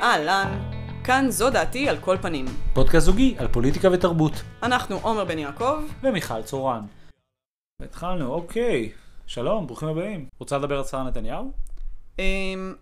אהלן, 0.00 0.70
כאן 1.04 1.26
זו 1.30 1.50
דעתי 1.50 1.88
על 1.88 1.98
כל 1.98 2.16
פנים. 2.22 2.44
פודקאסט 2.74 3.06
זוגי 3.06 3.34
על 3.38 3.48
פוליטיקה 3.48 3.88
ותרבות. 3.92 4.32
אנחנו 4.62 4.96
עומר 5.02 5.24
בן 5.24 5.38
יעקב. 5.38 5.82
ומיכל 6.02 6.42
צורן. 6.42 6.86
התחלנו, 7.82 8.34
אוקיי. 8.34 8.92
שלום, 9.26 9.66
ברוכים 9.66 9.88
הבאים. 9.88 10.28
רוצה 10.38 10.58
לדבר 10.58 10.78
על 10.78 10.84
שרה 10.84 11.04
נתניהו? 11.04 11.52
Um, 12.16 12.20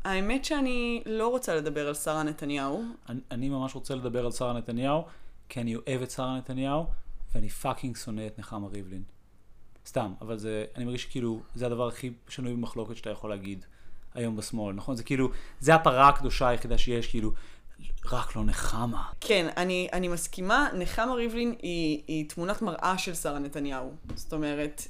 האמת 0.04 0.45
שאני 0.45 1.02
לא 1.06 1.29
רוצה 1.29 1.54
לדבר 1.54 1.88
על 1.88 1.95
שרה 1.95 2.22
נתניהו. 2.22 2.84
אני, 3.08 3.20
אני 3.30 3.48
ממש 3.48 3.74
רוצה 3.74 3.94
לדבר 3.94 4.24
על 4.24 4.32
שרה 4.32 4.52
נתניהו, 4.52 5.04
כי 5.48 5.60
אני 5.60 5.76
אוהב 5.76 6.02
את 6.02 6.10
שרה 6.10 6.36
נתניהו, 6.36 6.86
ואני 7.34 7.48
fucking 7.48 7.96
שונא 7.96 8.26
את 8.26 8.38
נחמה 8.38 8.68
ריבלין. 8.68 9.02
סתם, 9.86 10.12
אבל 10.20 10.38
זה, 10.38 10.64
אני 10.76 10.84
מרגיש 10.84 11.02
שכאילו, 11.02 11.40
זה 11.54 11.66
הדבר 11.66 11.88
הכי 11.88 12.10
שנוי 12.28 12.52
במחלוקת 12.52 12.96
שאתה 12.96 13.10
יכול 13.10 13.30
להגיד 13.30 13.64
היום 14.14 14.36
בשמאל, 14.36 14.74
נכון? 14.74 14.96
זה 14.96 15.02
כאילו, 15.02 15.30
זה 15.61 15.75
הפרה 15.75 16.08
הקדושה 16.08 16.48
היחידה 16.48 16.79
שיש, 16.79 17.07
כאילו, 17.07 17.32
רק 18.12 18.36
לא 18.36 18.44
נחמה. 18.44 19.02
כן, 19.20 19.48
אני, 19.56 19.89
אני 19.93 20.08
מסכימה, 20.08 20.68
נחמה 20.75 21.14
ריבלין 21.14 21.54
היא, 21.62 22.02
היא 22.06 22.29
תמונת 22.29 22.62
מראה 22.62 22.98
של 22.98 23.14
שרה 23.14 23.39
נתניהו. 23.39 23.92
זאת 24.14 24.32
אומרת, 24.32 24.82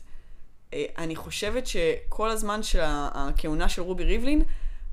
אה, 0.74 0.84
אני 0.98 1.16
חושבת 1.16 1.66
שכל 1.66 2.30
הזמן 2.30 2.62
של 2.62 2.80
הכהונה 2.84 3.68
של 3.68 3.82
רובי 3.82 4.04
ריבלין, 4.04 4.42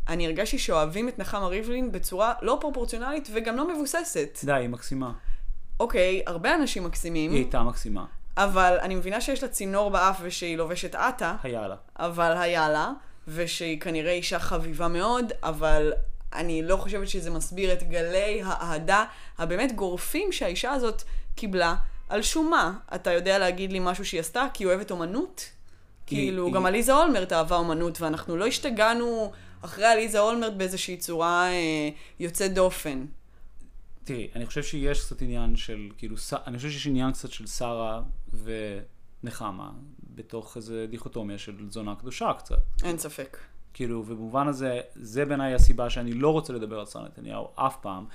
אני 0.08 0.26
הרגשתי 0.26 0.58
שאוהבים 0.58 1.10
את 1.10 1.20
נחמה 1.20 1.48
ריבלין 1.48 1.92
בצורה 1.92 2.34
לא 2.42 2.58
פרופורציונלית 2.62 3.30
וגם 3.34 3.56
לא 3.56 3.74
מבוססת. 3.74 4.40
די, 4.44 4.54
היא 4.54 4.70
מקסימה. 4.70 5.14
אוקיי, 5.80 6.24
הרבה 6.28 6.56
אנשים 6.56 6.84
מקסימים. 6.84 7.32
היא 7.32 7.40
הייתה 7.40 7.64
מקסימה. 7.64 8.06
אבל 8.38 8.78
אני 8.82 8.96
מבינה 8.96 9.22
שיש 9.22 9.44
לה 9.44 9.50
צינור 9.50 9.92
באף 9.92 10.20
ושהיא 10.22 10.58
לובשת 10.58 10.96
עטה. 10.96 11.36
היה 11.44 11.68
לה. 11.68 11.76
אבל 11.96 12.38
היה 12.38 12.70
לה, 12.70 12.92
ושהיא 13.28 13.80
כנראה 13.80 14.12
אישה 14.12 14.40
חביבה 14.40 14.88
מאוד, 14.88 15.32
אבל 15.44 15.94
אני 16.34 16.62
לא 16.62 16.78
חושבת 16.78 17.08
שזה 17.08 17.30
מסביר 17.30 17.74
את 17.74 17.84
גלי 17.84 18.42
האהדה 18.46 19.06
הבאמת 19.38 19.76
גורפים 19.76 20.32
שהאישה 20.32 20.72
הזאת 20.72 21.04
קיבלה. 21.36 21.76
על 22.10 22.22
שום 22.22 22.50
מה? 22.50 22.74
אתה 22.96 23.14
יודע 23.14 23.40
להגיד 23.40 23.72
לי 23.72 23.80
משהו 23.82 24.06
שהיא 24.06 24.20
עשתה? 24.20 24.48
כי 24.54 24.64
היא 24.64 24.68
אוהבת 24.68 24.92
אומנות? 24.92 25.50
כאילו, 26.06 26.46
היא... 26.46 26.54
גם 26.54 26.66
עליזה 26.66 26.94
אולמרט 26.94 27.34
אהבה 27.34 27.56
אומנות, 27.56 28.02
ואנחנו 28.02 28.38
לא 28.38 28.46
השתגענו 28.48 29.32
אחרי 29.62 29.86
עליזה 29.86 30.20
אולמרט 30.20 30.54
באיזושהי 30.54 30.98
צורה 30.98 31.48
אה, 31.50 31.90
יוצאת 32.20 32.54
דופן. 32.54 33.06
תראי, 34.04 34.28
אני 34.36 34.46
חושב 34.46 34.64
שיש 34.64 35.06
קצת 35.06 35.22
עניין 35.22 35.56
של, 35.56 35.90
כאילו, 35.98 36.16
אני 36.48 36.58
חושב 36.58 36.70
שיש 36.70 36.88
עניין 36.88 37.12
קצת 37.12 37.32
של 37.32 37.48
שרה 37.48 38.02
ונחמה, 39.24 39.72
בתוך 40.16 40.58
איזה 40.58 40.86
דיכוטומיה 40.90 41.38
של 41.38 41.70
זונה 41.70 41.96
קדושה 41.96 42.34
קצת. 42.38 42.62
אין 42.84 42.98
ספק. 42.98 43.38
כאילו, 43.74 44.00
ובמובן 44.08 44.48
הזה, 44.48 44.80
זה 44.96 45.26
בעיניי 45.26 45.54
הסיבה 45.54 45.90
שאני 45.90 46.14
לא 46.14 46.30
רוצה 46.34 46.54
לדבר 46.54 46.80
על 46.80 46.86
שרה 46.86 47.06
נתניהו 47.06 47.48
אף 47.56 47.78
פעם. 47.82 48.06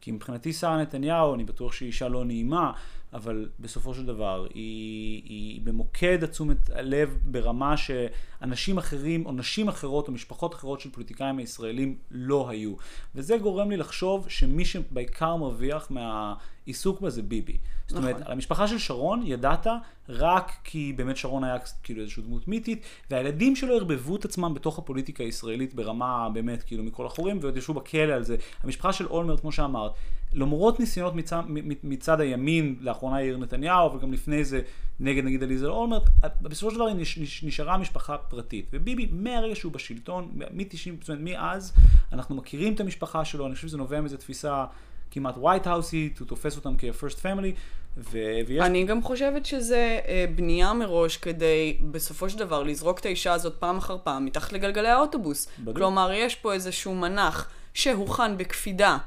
כי 0.00 0.12
מבחינתי 0.12 0.52
שרה 0.52 0.82
נתניהו, 0.82 1.34
אני 1.34 1.44
בטוח 1.44 1.72
שהיא 1.72 1.86
אישה 1.86 2.08
לא 2.08 2.24
נעימה, 2.24 2.72
אבל 3.12 3.48
בסופו 3.60 3.94
של 3.94 4.06
דבר 4.06 4.46
היא, 4.54 5.22
היא 5.24 5.60
במוקד 5.64 6.24
התשומת 6.24 6.70
הלב 6.70 7.18
ברמה 7.22 7.74
שאנשים 7.76 8.78
אחרים 8.78 9.26
או 9.26 9.32
נשים 9.32 9.68
אחרות 9.68 10.08
או 10.08 10.12
משפחות 10.12 10.54
אחרות 10.54 10.80
של 10.80 10.90
פוליטיקאים 10.90 11.38
הישראלים 11.38 11.96
לא 12.10 12.48
היו. 12.48 12.74
וזה 13.14 13.38
גורם 13.38 13.70
לי 13.70 13.76
לחשוב 13.76 14.28
שמי 14.28 14.64
שבעיקר 14.64 15.36
מרוויח 15.36 15.90
מהעיסוק 15.90 17.00
בה 17.00 17.10
זה 17.10 17.22
ביבי. 17.22 17.56
זאת 17.86 17.98
אומרת, 17.98 18.14
נכון. 18.14 18.26
על 18.26 18.32
המשפחה 18.32 18.68
של 18.68 18.78
שרון 18.78 19.22
ידעת 19.26 19.66
רק 20.08 20.52
כי 20.64 20.92
באמת 20.96 21.16
שרון 21.16 21.44
היה 21.44 21.56
כאילו 21.82 22.00
איזושהי 22.00 22.22
דמות 22.22 22.48
מיתית, 22.48 22.82
והילדים 23.10 23.56
שלו 23.56 23.74
ערבבו 23.74 24.16
את 24.16 24.24
עצמם 24.24 24.54
בתוך 24.54 24.78
הפוליטיקה 24.78 25.24
הישראלית 25.24 25.74
ברמה 25.74 26.28
באמת 26.34 26.62
כאילו 26.62 26.84
מכל 26.84 27.06
החורים, 27.06 27.38
ועוד 27.42 27.56
ישבו 27.56 27.74
בכלא 27.74 28.12
על 28.12 28.24
זה. 28.24 28.36
המשפחה 28.62 28.92
של 28.92 29.06
אולמרט, 29.06 29.40
כמו 29.40 29.52
שאמרת, 29.52 29.92
למרות 30.34 30.80
ניסיונות 30.80 31.14
מצד, 31.14 31.42
מצד 31.84 32.20
הימין, 32.20 32.76
לאחרונה 32.80 33.22
יאיר 33.22 33.36
נתניהו, 33.36 33.86
אבל 33.86 34.00
גם 34.00 34.12
לפני 34.12 34.44
זה 34.44 34.60
נגד 35.00 35.24
נגיד 35.24 35.42
עליזה 35.42 35.66
אולמרט, 35.66 36.02
בסופו 36.42 36.70
של 36.70 36.76
דבר 36.76 36.86
היא 36.86 36.96
נשארה 37.42 37.78
משפחה 37.78 38.18
פרטית. 38.18 38.66
וביבי, 38.72 39.08
מהרגע 39.12 39.54
שהוא 39.54 39.72
בשלטון, 39.72 40.28
מ-90, 40.34 40.90
זאת 41.00 41.08
אומרת, 41.08 41.24
מאז, 41.24 41.72
אנחנו 42.12 42.34
מכירים 42.34 42.74
את 42.74 42.80
המשפחה 42.80 43.24
שלו, 43.24 43.46
אני 43.46 43.54
חושב 43.54 43.68
שזה 43.68 43.76
נובע 43.78 44.00
מאיזו 44.00 44.16
תפיסה 44.16 44.64
כמעט 45.10 45.36
white 45.36 45.66
houseית, 45.66 46.18
הוא 46.18 46.26
תופס 46.26 46.56
אותם 46.56 46.74
כ-first 46.78 47.16
family. 47.22 47.54
ו- 47.96 48.38
ויש... 48.46 48.60
אני 48.64 48.84
גם 48.84 49.02
חושבת 49.02 49.46
שזה 49.46 50.00
אה, 50.08 50.24
בנייה 50.34 50.72
מראש 50.72 51.16
כדי 51.16 51.76
בסופו 51.90 52.30
של 52.30 52.38
דבר 52.38 52.62
לזרוק 52.62 52.98
את 52.98 53.06
האישה 53.06 53.32
הזאת 53.32 53.54
פעם 53.58 53.76
אחר 53.76 53.96
פעם 54.04 54.24
מתחת 54.24 54.52
לגלגלי 54.52 54.88
האוטובוס. 54.88 55.48
בדיוק. 55.58 55.76
כלומר, 55.76 56.12
יש 56.12 56.34
פה 56.34 56.52
איזשהו 56.52 56.94
מנח 56.94 57.50
שהוכן 57.74 58.36
בקפידה 58.36 58.98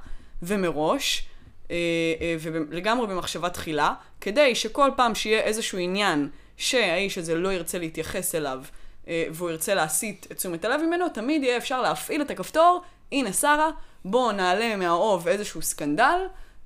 ומראש, 0.43 1.27
אה, 1.71 1.75
אה, 2.21 2.35
ולגמרי 2.39 3.07
במחשבה 3.07 3.49
תחילה, 3.49 3.93
כדי 4.21 4.55
שכל 4.55 4.89
פעם 4.95 5.15
שיהיה 5.15 5.41
איזשהו 5.41 5.77
עניין 5.77 6.29
שהאיש 6.57 7.17
הזה 7.17 7.35
לא 7.35 7.53
ירצה 7.53 7.77
להתייחס 7.77 8.35
אליו, 8.35 8.63
אה, 9.07 9.25
והוא 9.31 9.49
ירצה 9.49 9.73
להסיט 9.73 10.31
את 10.31 10.37
תשומת 10.37 10.65
הלב 10.65 10.81
ממנו, 10.81 11.09
תמיד 11.09 11.43
יהיה 11.43 11.57
אפשר 11.57 11.81
להפעיל 11.81 12.21
את 12.21 12.31
הכפתור, 12.31 12.81
הנה 13.11 13.33
שרה, 13.33 13.69
בואו 14.05 14.31
נעלה 14.31 14.75
מהאוב 14.75 15.27
איזשהו 15.27 15.61
סקנדל, 15.61 16.19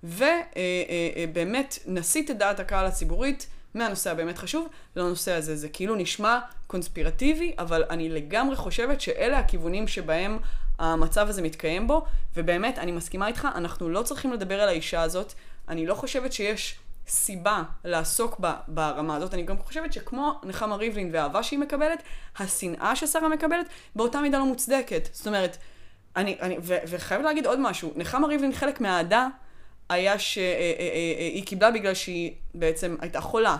ובאמת 0.04 1.80
נסיט 1.86 2.32
את 2.32 2.38
דעת 2.38 2.60
הקהל 2.60 2.86
הציבורית 2.86 3.48
מהנושא 3.74 4.12
הבאמת 4.12 4.38
חשוב 4.38 4.68
לנושא 4.96 5.32
הזה. 5.32 5.56
זה 5.56 5.70
כאילו 5.70 5.96
נשמע 5.96 6.40
קונספירטיבי, 6.68 7.54
אבל 7.58 7.84
אני 7.90 8.10
לגמרי 8.10 8.56
חושבת 8.56 9.02
שאלה 9.02 9.40
הכיוונים 9.40 9.88
שבהם 9.88 10.40
המצב 10.80 11.30
הזה 11.30 11.42
מתקיים 11.42 11.88
בו, 11.88 12.06
ובאמת, 12.36 12.80
אני 12.80 12.92
מסכימה 12.92 13.28
איתך, 13.28 13.48
אנחנו 13.56 13.90
לא 13.90 14.02
צריכים 14.02 14.34
לדבר 14.34 14.62
על 14.62 14.70
האישה 14.70 15.02
הזאת. 15.02 15.34
אני 15.68 15.86
לא 15.86 15.94
חושבת 15.94 16.34
שיש 16.34 16.80
סיבה 17.08 17.64
לעסוק 17.86 18.40
בה 18.40 18.56
ברמה 18.68 19.16
הזאת. 19.16 19.34
אני 19.34 19.44
גם 19.44 19.58
חושבת 19.58 19.94
שכמו 19.94 20.42
נחמה 20.44 20.76
ריבלין 20.76 21.10
והאהבה 21.14 21.44
שהיא 21.44 21.60
מקבלת, 21.60 22.04
השנאה 22.40 22.96
ששרה 22.96 23.30
מקבלת, 23.30 23.66
באותה 23.96 24.22
מידה 24.22 24.38
לא 24.38 24.46
מוצדקת. 24.46 25.10
זאת 25.12 25.28
אומרת, 25.28 25.58
אני, 26.16 26.38
אני, 26.42 26.58
ו, 26.64 26.78
וחייבת 26.88 27.26
להגיד 27.26 27.46
עוד 27.46 27.60
משהו, 27.60 27.94
נחמה 27.96 28.28
ריבלין 28.28 28.54
חלק 28.54 28.82
מהאהדה 28.82 29.28
היה 29.90 30.20
שהיא 30.20 30.44
אה, 30.46 30.74
אה, 30.80 31.40
אה, 31.40 31.46
קיבלה 31.46 31.72
בגלל 31.72 31.94
שהיא 31.94 32.34
בעצם 32.54 32.96
הייתה 33.02 33.22
חולה. 33.22 33.58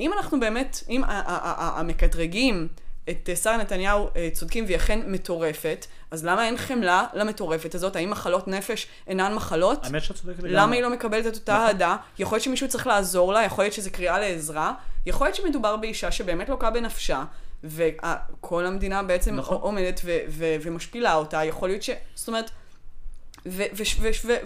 אם 0.00 0.12
אנחנו 0.12 0.40
באמת, 0.40 0.82
אם 0.88 1.02
המקטרגים 1.06 2.68
את 3.10 3.30
שרה 3.42 3.56
נתניהו 3.56 4.10
צודקים 4.32 4.64
והיא 4.64 4.76
אכן 4.76 5.00
מטורפת, 5.06 5.86
אז 6.10 6.24
למה 6.24 6.46
אין 6.46 6.56
חמלה 6.56 7.04
למטורפת 7.14 7.74
הזאת? 7.74 7.96
האם 7.96 8.10
מחלות 8.10 8.48
נפש 8.48 8.86
אינן 9.06 9.34
מחלות? 9.34 9.84
האמת 9.84 10.02
שאת 10.02 10.16
צודקת 10.16 10.38
לגמרי. 10.38 10.52
למה 10.52 10.74
היא 10.74 10.82
לא 10.82 10.90
מקבלת 10.90 11.26
את 11.26 11.34
אותה 11.34 11.52
נכון. 11.52 11.66
אהדה? 11.66 11.96
יכול 12.18 12.36
להיות 12.36 12.44
שמישהו 12.44 12.68
צריך 12.68 12.86
לעזור 12.86 13.32
לה, 13.32 13.42
יכול 13.42 13.64
להיות 13.64 13.74
שזו 13.74 13.90
קריאה 13.92 14.18
לעזרה, 14.18 14.72
יכול 15.06 15.26
להיות 15.26 15.36
שמדובר 15.36 15.76
באישה 15.76 16.10
שבאמת 16.10 16.48
לוקה 16.48 16.70
בנפשה, 16.70 17.24
וכל 17.64 18.66
המדינה 18.66 19.02
בעצם 19.02 19.36
נכון. 19.36 19.58
עומדת 19.60 20.00
ומשפילה 20.38 21.14
אותה, 21.14 21.44
יכול 21.44 21.68
להיות 21.68 21.82
ש... 21.82 21.90
זאת 22.14 22.28
אומרת... 22.28 22.50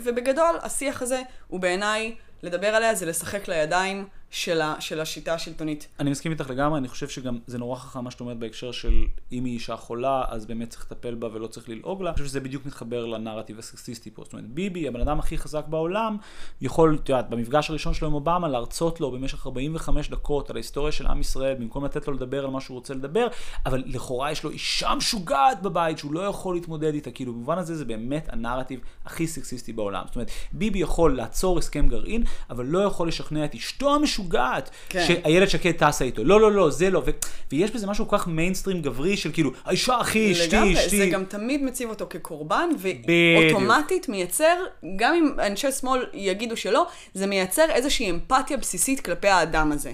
ובגדול, 0.04 0.58
השיח 0.62 1.02
הזה 1.02 1.20
הוא 1.48 1.60
בעיניי, 1.60 2.14
לדבר 2.42 2.66
עליה 2.66 2.94
זה 2.94 3.06
לשחק 3.06 3.48
לידיים 3.48 4.08
של, 4.34 4.60
ה, 4.60 4.76
של 4.80 5.00
השיטה 5.00 5.34
השלטונית. 5.34 5.88
אני 6.00 6.10
מסכים 6.10 6.32
איתך 6.32 6.50
לגמרי, 6.50 6.78
אני 6.78 6.88
חושב 6.88 7.08
שגם 7.08 7.38
זה 7.46 7.58
נורא 7.58 7.76
חכם 7.76 8.04
מה 8.04 8.10
שאת 8.10 8.20
אומרת 8.20 8.38
בהקשר 8.38 8.72
של 8.72 9.04
אם 9.32 9.44
היא 9.44 9.54
אישה 9.54 9.76
חולה, 9.76 10.24
אז 10.28 10.46
באמת 10.46 10.70
צריך 10.70 10.86
לטפל 10.90 11.14
בה 11.14 11.28
ולא 11.32 11.46
צריך 11.46 11.68
ללעוג 11.68 12.02
לה. 12.02 12.10
אני 12.10 12.14
חושב 12.14 12.26
שזה 12.26 12.40
בדיוק 12.40 12.66
מתחבר 12.66 13.06
לנרטיב 13.06 13.58
הסקסיסטי 13.58 14.10
פה. 14.10 14.22
זאת 14.24 14.32
אומרת, 14.32 14.48
ביבי, 14.48 14.88
הבן 14.88 15.00
אדם 15.00 15.18
הכי 15.18 15.38
חזק 15.38 15.64
בעולם, 15.68 16.16
יכול, 16.60 16.98
את 17.02 17.08
יודעת, 17.08 17.30
במפגש 17.30 17.70
הראשון 17.70 17.94
שלו 17.94 18.08
עם 18.08 18.14
אובמה, 18.14 18.48
להרצות 18.48 19.00
לו 19.00 19.10
במשך 19.10 19.46
45 19.46 20.10
דקות 20.10 20.50
על 20.50 20.56
ההיסטוריה 20.56 20.92
של 20.92 21.06
עם 21.06 21.20
ישראל, 21.20 21.54
במקום 21.54 21.84
לתת 21.84 22.08
לו 22.08 22.14
לדבר 22.14 22.44
על 22.44 22.50
מה 22.50 22.60
שהוא 22.60 22.74
רוצה 22.74 22.94
לדבר, 22.94 23.26
אבל 23.66 23.82
לכאורה 23.86 24.32
יש 24.32 24.44
לו 24.44 24.50
אישה 24.50 24.94
משוגעת 24.94 25.62
בבית 25.62 25.98
שהוא 25.98 26.14
לא 26.14 26.20
יכול 26.20 26.54
להתמודד 26.54 26.94
איתה. 26.94 27.10
כאילו, 27.10 27.32
במובן 27.32 27.58
הזה 27.58 27.76
זה 27.76 27.84
באמת 27.84 28.28
הנרטיב 28.32 28.80
הכי 29.04 29.26
סקסיסטי 29.26 29.72
בעולם. 29.72 30.02
זאת 30.06 30.16
אומרת, 30.16 30.30
ביבי 30.52 30.78
יכול 30.78 31.16
לעצור 31.16 31.58
הסכם 31.58 31.88
גרעין, 31.88 32.24
אבל 32.50 32.66
לא 32.66 32.78
יכול 32.78 33.08
לשכנע 33.08 33.44
את 33.44 33.54
אשתו 33.54 33.94
המשוגעת 33.94 34.23
משוגעת, 34.24 34.70
כן. 34.88 35.04
שאיילת 35.06 35.50
שקד 35.50 35.72
טסה 35.72 36.04
איתו. 36.04 36.24
לא, 36.24 36.40
לא, 36.40 36.52
לא, 36.52 36.70
זה 36.70 36.90
לא. 36.90 37.02
ו... 37.06 37.10
ויש 37.52 37.70
בזה 37.70 37.86
משהו 37.86 38.08
כל 38.08 38.18
כך 38.18 38.26
מיינסטרים 38.26 38.82
גברי 38.82 39.16
של 39.16 39.32
כאילו, 39.32 39.50
האישה 39.64 39.96
הכי 39.96 40.32
אשתי, 40.32 40.74
אשתי. 40.74 40.96
זה 40.96 41.06
גם 41.06 41.24
תמיד 41.24 41.62
מציב 41.62 41.90
אותו 41.90 42.06
כקורבן, 42.10 42.68
ואוטומטית 42.78 44.08
מייצר, 44.08 44.56
גם 44.96 45.14
אם 45.14 45.40
אנשי 45.46 45.72
שמאל 45.72 46.06
יגידו 46.12 46.56
שלא, 46.56 46.86
זה 47.14 47.26
מייצר 47.26 47.66
איזושהי 47.70 48.10
אמפתיה 48.10 48.56
בסיסית 48.56 49.00
כלפי 49.00 49.28
האדם 49.28 49.72
הזה. 49.72 49.92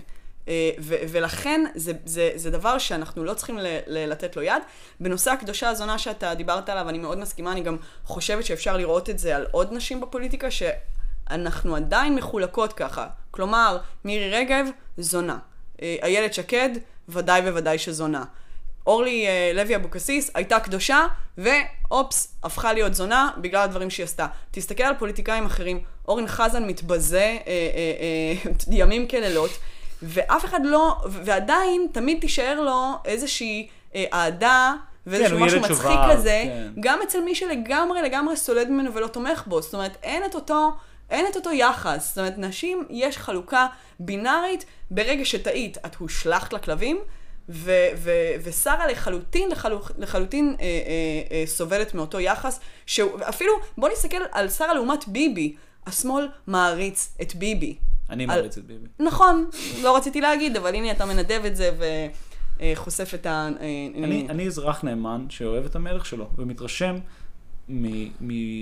אה, 0.49 0.71
ו- 0.79 0.95
ולכן 1.09 1.65
זה, 1.75 1.93
זה, 2.05 2.31
זה 2.35 2.51
דבר 2.51 2.79
שאנחנו 2.79 3.25
לא 3.25 3.35
צריכים 3.35 3.59
ל- 3.59 3.79
ל- 3.87 4.11
לתת 4.11 4.37
לו 4.37 4.43
יד. 4.43 4.63
בנושא 5.01 5.31
הקדושה 5.31 5.69
הזונה 5.69 5.99
שאתה 5.99 6.35
דיברת 6.35 6.69
עליו, 6.69 6.89
אני 6.89 6.99
מאוד 6.99 7.19
מסכימה, 7.19 7.53
אני 7.53 7.61
גם 7.61 7.77
חושבת 8.05 8.45
שאפשר 8.45 8.77
לראות 8.77 9.11
את 9.11 9.19
זה 9.19 9.37
על 9.37 9.47
עוד 9.51 9.73
נשים 9.73 10.01
בפוליטיקה, 10.01 10.51
ש... 10.51 10.63
אנחנו 11.31 11.77
עדיין 11.77 12.15
מחולקות 12.15 12.73
ככה. 12.73 13.07
כלומר, 13.31 13.79
מירי 14.05 14.31
רגב, 14.31 14.67
זונה. 14.97 15.39
אה, 15.83 15.97
איילת 16.03 16.35
שקד, 16.35 16.71
ודאי 17.09 17.41
וודאי 17.41 17.79
שזונה. 17.79 18.25
אורלי 18.87 19.27
אה, 19.27 19.53
לוי 19.55 19.77
אבוקסיס 19.77 20.31
הייתה 20.35 20.61
קדושה, 20.61 21.07
ואופס, 21.39 22.35
הפכה 22.43 22.73
להיות 22.73 22.95
זונה 22.95 23.31
בגלל 23.39 23.63
הדברים 23.63 23.91
שהיא 23.91 24.05
עשתה. 24.05 24.27
תסתכל 24.51 24.83
על 24.83 24.95
פוליטיקאים 24.99 25.47
אחרים, 25.47 25.81
אורן 26.09 26.27
חזן 26.27 26.67
מתבזה 26.67 27.19
אה, 27.19 27.37
אה, 27.47 27.53
אה, 28.47 28.53
ימים 28.81 29.09
כלילות, 29.09 29.51
ואף 30.03 30.45
אחד 30.45 30.61
לא, 30.65 30.97
ועדיין 31.05 31.87
תמיד 31.93 32.21
תישאר 32.21 32.61
לו 32.61 32.93
איזושהי 33.05 33.69
אה, 33.95 34.05
אהדה. 34.13 34.75
ואיזשהו 35.07 35.39
הוא 35.39 35.47
משהו 35.47 35.61
מצחיק 35.61 35.77
שובב, 35.77 36.13
כזה, 36.13 36.43
כן. 36.45 36.69
גם 36.81 36.99
אצל 37.03 37.21
מי 37.21 37.35
שלגמרי 37.35 38.03
לגמרי 38.03 38.37
סולד 38.37 38.69
ממנו 38.71 38.95
ולא 38.95 39.07
תומך 39.07 39.43
בו. 39.47 39.63
זאת 39.63 39.75
אומרת, 39.75 39.97
אין 40.03 40.25
את 40.25 40.35
אותו, 40.35 40.73
אין 41.11 41.27
את 41.31 41.37
אותו 41.37 41.51
יחס. 41.53 42.09
זאת 42.09 42.19
אומרת, 42.19 42.35
נשים, 42.39 42.85
יש 42.91 43.19
חלוקה 43.19 43.67
בינארית, 44.01 44.65
ברגע 44.91 45.25
שטעית, 45.25 45.79
את 45.87 45.95
הושלכת 45.97 46.53
לכלבים, 46.53 46.99
ו- 47.49 47.71
ו- 47.97 48.11
ושרה 48.45 48.87
לחלוטין, 48.87 49.49
לחלוק, 49.51 49.91
לחלוטין 49.99 50.57
אה, 50.61 50.65
אה, 50.67 50.71
אה, 51.37 51.47
סובלת 51.47 51.95
מאותו 51.95 52.21
יחס, 52.21 52.61
שאפילו, 52.87 53.53
בוא 53.79 53.89
נסתכל 53.89 54.17
על 54.33 54.49
שרה 54.49 54.75
לעומת 54.75 55.09
ביבי. 55.09 55.55
השמאל 55.87 56.29
מעריץ 56.47 57.15
את 57.23 57.35
ביבי. 57.35 57.77
אני 58.11 58.23
על- 58.23 58.29
מעריץ 58.29 58.59
את 58.59 58.65
ביבי. 58.65 58.87
נכון, 59.01 59.51
לא 59.83 59.97
רציתי 59.97 60.21
להגיד, 60.21 60.57
אבל 60.57 60.75
הנה 60.75 60.91
אתה 60.91 61.05
מנדב 61.07 61.41
את 61.47 61.57
זה 61.57 61.71
וחושף 62.61 63.15
את 63.15 63.27
ה... 63.27 63.49
אה, 63.61 63.67
אני, 64.05 64.27
אני 64.29 64.47
אזרח 64.47 64.85
נאמן 64.85 65.27
שאוהב 65.29 65.65
את 65.65 65.77
המלך 65.77 66.07
שלו 66.07 66.29
ומתרשם 66.39 66.97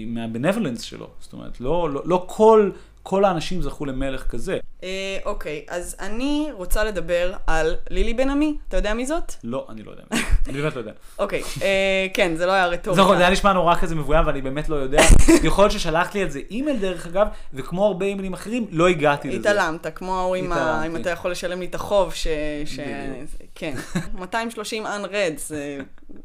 מהבנבלנס 0.08 0.82
שלו. 0.82 1.06
זאת 1.20 1.32
אומרת, 1.32 1.60
לא, 1.60 1.90
לא, 1.90 2.02
לא 2.04 2.24
כל, 2.26 2.70
כל 3.02 3.24
האנשים 3.24 3.62
זכו 3.62 3.86
למלך 3.86 4.26
כזה. 4.26 4.58
אה, 4.82 5.18
אוקיי, 5.24 5.64
אז 5.68 5.96
אני 6.00 6.48
רוצה 6.52 6.84
לדבר 6.84 7.32
על 7.46 7.76
לילי 7.90 8.14
בן 8.14 8.30
עמי. 8.30 8.56
אתה 8.68 8.76
יודע 8.76 8.94
מי 8.94 9.06
זאת? 9.06 9.32
לא, 9.44 9.66
אני 9.68 9.82
לא 9.82 9.90
יודע. 9.90 10.02
אני 10.48 10.62
באמת 10.62 10.74
לא 10.74 10.80
יודע. 10.80 10.92
אוקיי, 11.18 11.42
אה, 11.62 12.06
כן, 12.14 12.36
זה 12.36 12.46
לא 12.46 12.52
היה 12.52 12.66
רטוריקה. 12.66 13.02
נכון, 13.02 13.16
זה 13.16 13.22
היה 13.22 13.32
נשמע 13.32 13.52
נורא 13.52 13.74
כזה 13.74 13.94
מבוים 13.94 14.26
ואני 14.26 14.42
באמת 14.42 14.68
לא 14.68 14.76
יודע. 14.76 15.02
יכול 15.42 15.64
להיות 15.64 15.72
ששלחת 15.72 16.14
לי 16.14 16.24
את 16.24 16.32
זה 16.32 16.40
אימייל 16.50 16.76
דרך 16.76 17.06
אגב, 17.06 17.26
וכמו 17.54 17.86
הרבה 17.86 18.06
אימיילים 18.06 18.32
אחרים, 18.32 18.66
לא 18.70 18.88
הגעתי 18.88 19.28
לזה. 19.28 19.50
התעלמת, 19.50 19.86
כמו 19.94 20.18
ההוא 20.18 20.36
עם 20.36 20.52
ה... 20.52 20.56
התעלמתי. 20.56 20.86
אם 20.88 20.96
אתה 20.96 21.10
יכול 21.10 21.30
לשלם 21.30 21.60
לי 21.60 21.66
את 21.66 21.74
החוב, 21.74 22.14
ש... 22.14 22.26
כן. 23.54 23.74
230 24.14 24.86
unread, 24.96 25.38
זה 25.38 25.78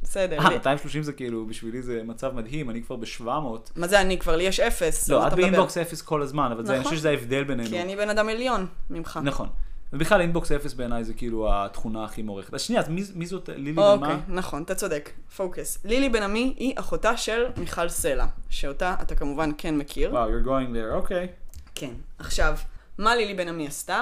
בסדר. 0.04 0.40
אה, 0.40 0.50
230 0.50 1.04
זה 1.04 1.14
כאילו, 1.14 1.46
בשבילי 1.46 1.82
זה 1.82 2.02
מצב 2.04 2.36
מדהים, 2.36 2.70
אני 2.70 2.84
כבר 2.84 2.96
ב-700. 2.96 3.26
מה 3.76 3.88
זה 3.88 4.02
אני 4.02 4.20
כבר? 4.20 4.36
לי 4.36 4.44
יש 4.44 4.60
אפס. 4.60 5.10
מה 5.10 5.16
לא, 5.16 5.28
את? 5.28 5.34
ב 5.34 5.41
inbox 5.41 5.78
אפס 5.78 6.02
כל 6.02 6.22
הזמן, 6.22 6.52
אבל 6.52 6.60
אני 6.60 6.70
נכון. 6.70 6.84
חושב 6.84 6.96
שזה 6.96 7.10
ההבדל 7.10 7.44
בינינו. 7.44 7.70
כי 7.70 7.82
אני 7.82 7.96
בן 7.96 8.10
אדם 8.10 8.30
עליון 8.44 8.68
ממך. 8.90 9.20
נכון. 9.24 9.50
ובכלל 9.94 10.22
inbox 10.22 10.52
אפס 10.52 10.74
בעיניי 10.74 11.04
זה 11.04 11.14
כאילו 11.14 11.50
התכונה 11.54 12.04
הכי 12.04 12.22
מוערכת. 12.22 12.54
אז 12.54 12.62
שנייה, 12.62 12.82
אז 12.82 12.90
מי, 12.90 13.04
מי 13.16 13.26
זאת 13.26 13.50
לילי 13.50 13.82
אוקיי, 13.82 14.14
ומה? 14.14 14.20
נכון, 14.28 14.64
אתה 14.64 14.76
צודק. 14.76 15.10
פוקוס. 15.38 15.78
לילי 15.86 16.10
בן 16.10 16.24
עמי 16.24 16.54
היא 16.58 16.74
אחותה 16.80 17.18
של 17.18 17.46
מיכל 17.58 17.90
סלע, 17.90 18.26
שאותה 18.50 18.96
אתה 19.02 19.16
כמובן 19.16 19.52
כן 19.58 19.78
מכיר. 19.78 20.12
וואו, 20.12 20.30
you're 20.30 20.46
going 20.46 20.76
there, 20.76 20.96
אוקיי. 20.96 21.28
כן. 21.76 21.92
עכשיו, 22.20 22.58
מה 22.98 23.16
לילי 23.16 23.34
בן 23.34 23.48
עמי 23.48 23.68
עשתה? 23.68 24.02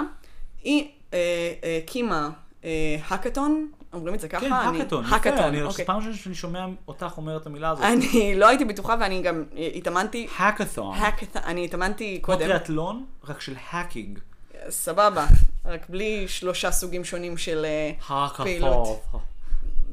היא 0.63 0.87
אה, 1.13 1.17
אה, 1.63 1.79
הקימה 1.83 2.29
אה, 2.63 2.69
האקתון, 3.07 3.67
אומרים 3.94 4.15
את 4.15 4.19
זה 4.19 4.27
ככה? 4.27 4.41
כן, 4.41 4.53
אני- 4.53 4.79
האקתון, 4.79 5.05
יפה, 5.05 5.15
האקתון, 5.15 5.39
אני 5.44 5.61
אוקיי. 5.61 5.85
פעם 5.85 5.97
ראשונה 5.97 6.15
שאני 6.15 6.35
שומע 6.35 6.65
אותך 6.87 7.13
אומרת 7.17 7.41
את 7.41 7.47
המילה 7.47 7.69
הזאת. 7.69 7.83
אני 7.85 8.35
לא 8.35 8.47
הייתי 8.47 8.65
בטוחה 8.65 8.95
ואני 9.01 9.21
גם 9.21 9.44
אה, 9.57 9.69
התאמנתי, 9.75 10.27
האקתון. 10.37 10.95
האקתון, 10.97 11.41
אני 11.45 11.65
התאמנתי 11.65 12.19
כמו 12.23 12.33
קודם. 12.33 12.47
טריאטלון, 12.47 13.05
רק 13.23 13.41
של 13.41 13.53
האקינג. 13.71 14.19
סבבה, 14.69 15.27
רק 15.65 15.89
בלי 15.89 16.27
שלושה 16.27 16.71
סוגים 16.71 17.05
שונים 17.05 17.37
של 17.37 17.65
אה, 17.65 18.27
פעילות. 18.37 19.03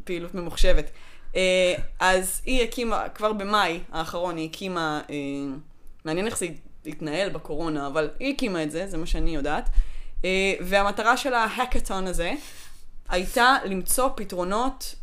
פעילות 0.04 0.34
ממוחשבת. 0.34 0.90
אה, 1.36 1.74
אז 2.00 2.40
היא 2.44 2.62
הקימה, 2.62 3.08
כבר 3.14 3.32
במאי 3.32 3.80
האחרון 3.92 4.36
היא 4.36 4.48
הקימה, 4.48 5.00
אה, 5.10 5.14
מעניין 6.04 6.26
איך 6.26 6.38
זה 6.38 6.46
התנהל 6.86 7.28
בקורונה, 7.28 7.86
אבל 7.86 8.10
היא 8.18 8.34
הקימה 8.34 8.62
את 8.62 8.70
זה, 8.70 8.86
זה 8.86 8.96
מה 8.96 9.06
שאני 9.06 9.34
יודעת. 9.34 9.68
והמטרה 10.60 11.16
של 11.16 11.34
ההאקתון 11.34 12.06
הזה 12.06 12.32
הייתה 13.08 13.56
למצוא 13.64 14.08
פתרונות 14.16 14.94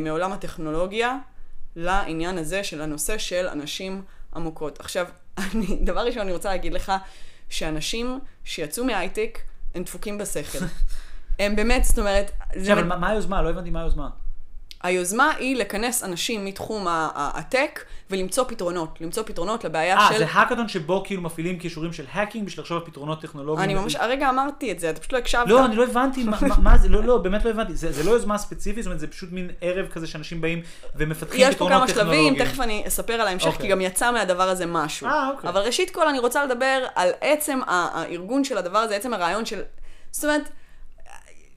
מעולם 0.00 0.32
הטכנולוגיה 0.32 1.18
לעניין 1.76 2.38
הזה 2.38 2.64
של 2.64 2.80
הנושא 2.80 3.18
של 3.18 3.46
אנשים 3.48 4.02
עמוקות. 4.36 4.80
עכשיו, 4.80 5.06
אני, 5.52 5.66
דבר 5.80 6.00
ראשון 6.00 6.22
אני 6.22 6.32
רוצה 6.32 6.48
להגיד 6.48 6.72
לך, 6.72 6.92
שאנשים 7.48 8.20
שיצאו 8.44 8.84
מהייטק 8.84 9.38
הם 9.74 9.82
דפוקים 9.82 10.18
בשכל. 10.18 10.58
הם 11.38 11.56
באמת, 11.56 11.84
זאת 11.84 11.98
אומרת, 11.98 12.30
עכשיו, 12.40 12.78
אבל 12.78 12.96
מה 12.96 13.10
היוזמה? 13.10 13.42
לא 13.42 13.50
הבנתי 13.50 13.70
מה 13.70 13.80
היוזמה. 13.80 14.08
היוזמה 14.84 15.30
היא 15.38 15.56
לכנס 15.56 16.02
אנשים 16.04 16.44
מתחום 16.44 16.86
הטק 17.14 17.80
ולמצוא 18.10 18.44
פתרונות, 18.48 18.98
למצוא 19.00 19.22
פתרונות 19.22 19.64
לבעיה 19.64 19.96
אה, 19.98 20.08
של... 20.12 20.18
זה 20.18 20.26
האקתון 20.32 20.68
שבו 20.68 21.02
כאילו 21.06 21.22
מפעילים 21.22 21.58
כישורים 21.58 21.92
של 21.92 22.04
האקינג 22.12 22.46
בשביל 22.46 22.62
לחשוב 22.62 22.78
על 22.78 22.84
פתרונות 22.86 23.20
טכנולוגיים. 23.22 23.64
אני 23.70 23.74
ממש, 23.74 23.96
הרגע 23.96 24.30
אמרתי 24.30 24.72
את 24.72 24.80
זה, 24.80 24.90
אתה 24.90 25.00
פשוט 25.00 25.12
לא 25.12 25.18
הקשבת. 25.18 25.48
לא, 25.48 25.64
אני 25.64 25.76
לא 25.76 25.84
הבנתי 25.84 26.24
מה- 26.24 26.36
מה- 26.48 26.56
מה 26.58 26.78
זה, 26.78 26.88
לא, 26.88 27.02
לא, 27.04 27.18
באמת 27.18 27.44
לא 27.44 27.50
הבנתי. 27.50 27.74
זה 27.74 27.92
זה 27.92 28.02
לא 28.04 28.10
יוזמה 28.10 28.38
ספציפית, 28.38 28.82
זאת 28.82 28.86
אומרת, 28.86 29.00
זה 29.00 29.06
פשוט 29.06 29.32
מין 29.32 29.50
ערב 29.60 29.88
כזה 29.88 30.06
שאנשים 30.06 30.40
באים 30.40 30.62
ומפתחים 30.96 31.40
יש 31.40 31.46
פה 31.48 31.54
פתרונות 31.54 31.78
כמה 31.78 31.86
טכנולוגיים. 31.86 32.34
שלבים, 32.34 32.46
תכף 32.48 32.60
אני 32.60 32.84
אספר 32.86 33.12
על 33.14 33.26
ההמשך, 33.26 33.46
אוקיי. 33.46 33.60
כי 33.60 33.68
גם 33.68 33.80
יצא 33.80 34.12
מהדבר 34.12 34.48
הזה 34.48 34.66
משהו. 34.66 35.06
אה, 35.06 35.30
אוקיי. 35.30 35.50
אבל 35.50 35.60
ראשית 35.60 35.90
כל 35.90 36.08
אני 36.08 36.18
רוצה 36.18 36.44
לדבר 36.44 36.86
על 36.94 37.10
עצם 37.20 37.58
הארגון 37.66 38.44
של 38.44 38.58
הדבר 38.58 38.78
הזה, 38.78 38.96
עצם 38.96 39.14
הרעיון 39.14 39.46
של... 39.46 39.60
זאת 40.10 40.24
אומרת, 40.24 40.42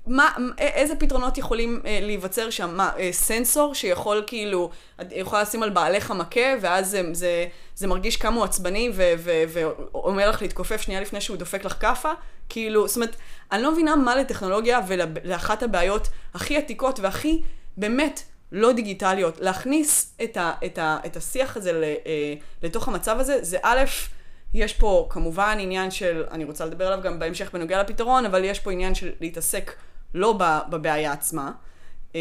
מה, 0.08 0.36
איזה 0.58 0.96
פתרונות 0.96 1.38
יכולים 1.38 1.82
אה, 1.86 2.00
להיווצר 2.02 2.50
שם? 2.50 2.78
מה, 2.78 2.92
אה, 3.00 3.10
סנסור 3.12 3.76
שיכול 3.76 4.24
כאילו, 4.28 4.70
יכולה 5.12 5.42
לשים 5.42 5.64
על 5.64 5.70
בעלך 5.70 6.12
מכה, 6.12 6.40
ואז 6.62 6.90
זה, 6.90 7.02
זה, 7.14 7.48
זה 7.76 7.88
מרגיש 7.88 8.18
כמה 8.18 8.36
הוא 8.36 8.44
עצבני, 8.44 8.90
ו- 8.94 9.14
ו- 9.18 9.44
ואומר 9.48 10.30
לך 10.30 10.42
להתכופף 10.42 10.82
שנייה 10.82 11.02
לפני 11.02 11.22
שהוא 11.22 11.38
דופק 11.38 11.66
לך 11.66 11.76
כאפה? 11.80 12.12
כאילו, 12.50 12.88
זאת 12.88 12.96
אומרת, 12.96 13.16
אני 13.52 13.64
לא 13.64 13.72
מבינה 13.72 13.96
מה 13.96 14.16
לטכנולוגיה 14.16 14.80
ולאחת 14.88 15.64
הבעיות 15.64 16.08
הכי 16.34 16.58
עתיקות 16.58 17.00
והכי 17.00 17.42
באמת 17.78 18.22
לא 18.52 18.72
דיגיטליות, 18.72 19.42
להכניס 19.42 20.14
את, 20.24 20.38
ה, 20.38 20.54
את, 20.66 20.78
ה, 20.78 20.98
את 21.06 21.18
השיח 21.18 21.58
הזה 21.58 21.74
ל- 21.74 21.84
אה, 21.84 22.34
לתוך 22.64 22.88
המצב 22.88 23.20
הזה, 23.20 23.38
זה 23.42 23.58
א', 23.64 23.84
יש 24.54 24.74
פה 24.74 25.08
כמובן 25.10 25.58
עניין 25.60 25.92
של, 25.92 26.24
אני 26.32 26.44
רוצה 26.44 26.66
לדבר 26.66 26.88
עליו 26.88 27.04
גם 27.04 27.20
בהמשך 27.20 27.50
בנוגע 27.54 27.84
לפתרון, 27.84 28.26
אבל 28.26 28.44
יש 28.44 28.60
פה 28.60 28.72
עניין 28.72 28.96
של 28.96 29.12
להתעסק 29.20 29.74
לא 30.14 30.40
בבעיה 30.70 31.12
עצמה. 31.12 31.52
אמ, 32.16 32.20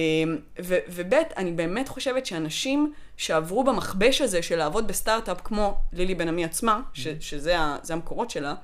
ו- 0.64 0.78
וב', 0.88 1.14
אני 1.36 1.52
באמת 1.52 1.88
חושבת 1.88 2.26
שאנשים 2.26 2.92
שעברו 3.16 3.64
במכבש 3.64 4.20
הזה 4.20 4.42
של 4.42 4.56
לעבוד 4.56 4.88
בסטארט-אפ 4.88 5.40
כמו 5.44 5.78
לילי 5.92 6.14
בן 6.14 6.28
עמי 6.28 6.44
עצמה, 6.44 6.80
ש- 6.92 7.08
שזה 7.20 7.58
ה- 7.58 7.76
המקורות 7.90 8.30
שלה, 8.30 8.54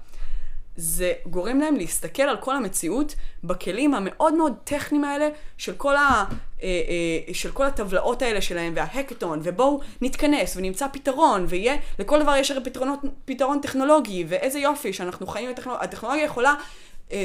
זה 0.76 1.12
גורם 1.26 1.60
להם 1.60 1.76
להסתכל 1.76 2.22
על 2.22 2.36
כל 2.36 2.56
המציאות 2.56 3.14
בכלים 3.44 3.94
המאוד 3.94 4.34
מאוד 4.34 4.54
טכניים 4.64 5.04
האלה 5.04 5.28
של 5.58 5.72
כל, 5.72 5.96
ה, 5.96 6.00
אה, 6.00 6.24
אה, 7.28 7.34
של 7.34 7.52
כל 7.52 7.66
הטבלאות 7.66 8.22
האלה 8.22 8.40
שלהם 8.40 8.72
וההקטון, 8.76 9.40
ובואו 9.42 9.80
נתכנס 10.00 10.56
ונמצא 10.56 10.86
פתרון, 10.92 11.44
ויהיה, 11.48 11.76
לכל 11.98 12.22
דבר 12.22 12.36
יש 12.36 12.50
הרי 12.50 12.64
פתרונות, 12.64 13.00
פתרון 13.24 13.60
טכנולוגי, 13.60 14.24
ואיזה 14.28 14.58
יופי 14.58 14.92
שאנחנו 14.92 15.26
חיים 15.26 15.50
בטכנולוגיה, 15.50 15.84
הטכנולוגיה 15.84 16.24
יכולה, 16.24 16.54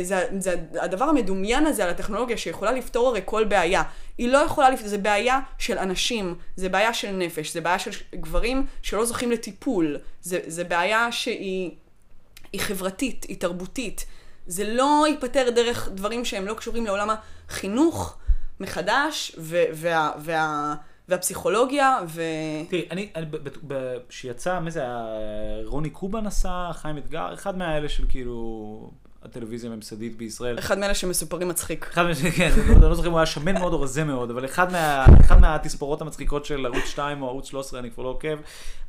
זה, 0.02 0.28
זה 0.40 0.56
הדבר 0.82 1.06
המדומיין 1.06 1.66
הזה 1.66 1.84
על 1.84 1.90
הטכנולוגיה 1.90 2.38
שיכולה 2.38 2.72
לפתור 2.72 3.08
הרי 3.08 3.22
כל 3.26 3.44
בעיה. 3.44 3.84
היא 4.18 4.30
לא 4.30 4.38
יכולה 4.38 4.70
לפתור, 4.70 4.88
זה 4.88 4.98
בעיה 4.98 5.40
של 5.58 5.78
אנשים, 5.78 6.36
זה 6.56 6.70
בעיה 6.70 6.94
של 6.94 7.12
נפש, 7.12 7.54
זה 7.54 7.62
בעיה 7.62 7.80
של 7.80 7.92
גברים 8.16 8.66
שלא 8.82 9.06
זוכים 9.06 9.32
לטיפול, 9.32 9.98
זה, 10.22 10.40
זה 10.48 10.64
בעיה 10.64 11.12
שהיא... 11.12 11.72
היא 12.54 12.62
חברתית, 12.62 13.24
היא 13.24 13.40
תרבותית. 13.40 14.06
זה 14.48 14.74
לא 14.74 15.06
ייפתר 15.08 15.50
דרך 15.50 15.90
דברים 15.94 16.26
שהם 16.26 16.48
לא 16.48 16.54
קשורים 16.54 16.86
לעולם 16.86 17.10
החינוך 17.50 18.18
מחדש, 18.60 19.36
ו- 19.38 19.64
וה- 19.74 20.12
וה- 20.20 20.76
והפסיכולוגיה, 21.10 22.00
ו... 22.08 22.22
תראי, 22.70 22.88
אני, 22.92 23.10
אני 23.16 23.26
שיצא, 24.10 24.60
מי 24.60 24.72
זה 24.72 24.82
היה, 24.82 25.06
רוני 25.66 25.90
קובן 25.90 26.28
עשה, 26.28 26.70
חיים 26.74 26.98
אתגר, 26.98 27.34
אחד 27.34 27.58
מהאלה 27.58 27.90
של 27.90 28.06
כאילו 28.10 28.92
הטלוויזיה 29.24 29.72
הממסדית 29.72 30.18
בישראל. 30.18 30.60
אחד 30.60 30.78
מאלה 30.78 30.94
שמסופרים 30.94 31.48
מצחיק. 31.48 31.88
אחד 31.92 32.04
מה... 32.04 32.14
כן, 32.38 32.52
אני 32.76 32.82
לא 32.82 32.96
זוכר 32.96 33.08
אם 33.08 33.12
הוא 33.12 33.20
היה 33.20 33.26
שמן 33.26 33.60
מאוד 33.60 33.74
או 33.74 33.82
רזה 33.82 34.04
מאוד, 34.04 34.30
אבל 34.30 34.46
אחד, 34.46 34.72
מה, 34.72 35.06
אחד 35.22 35.42
מהתספורות 35.42 36.02
המצחיקות 36.02 36.46
של 36.46 36.66
ערוץ 36.66 36.86
2 36.86 37.22
או 37.22 37.28
ערוץ 37.28 37.48
13, 37.48 37.80
אני 37.80 37.92
כבר 37.92 38.04
לא 38.04 38.10
עוקב, 38.10 38.38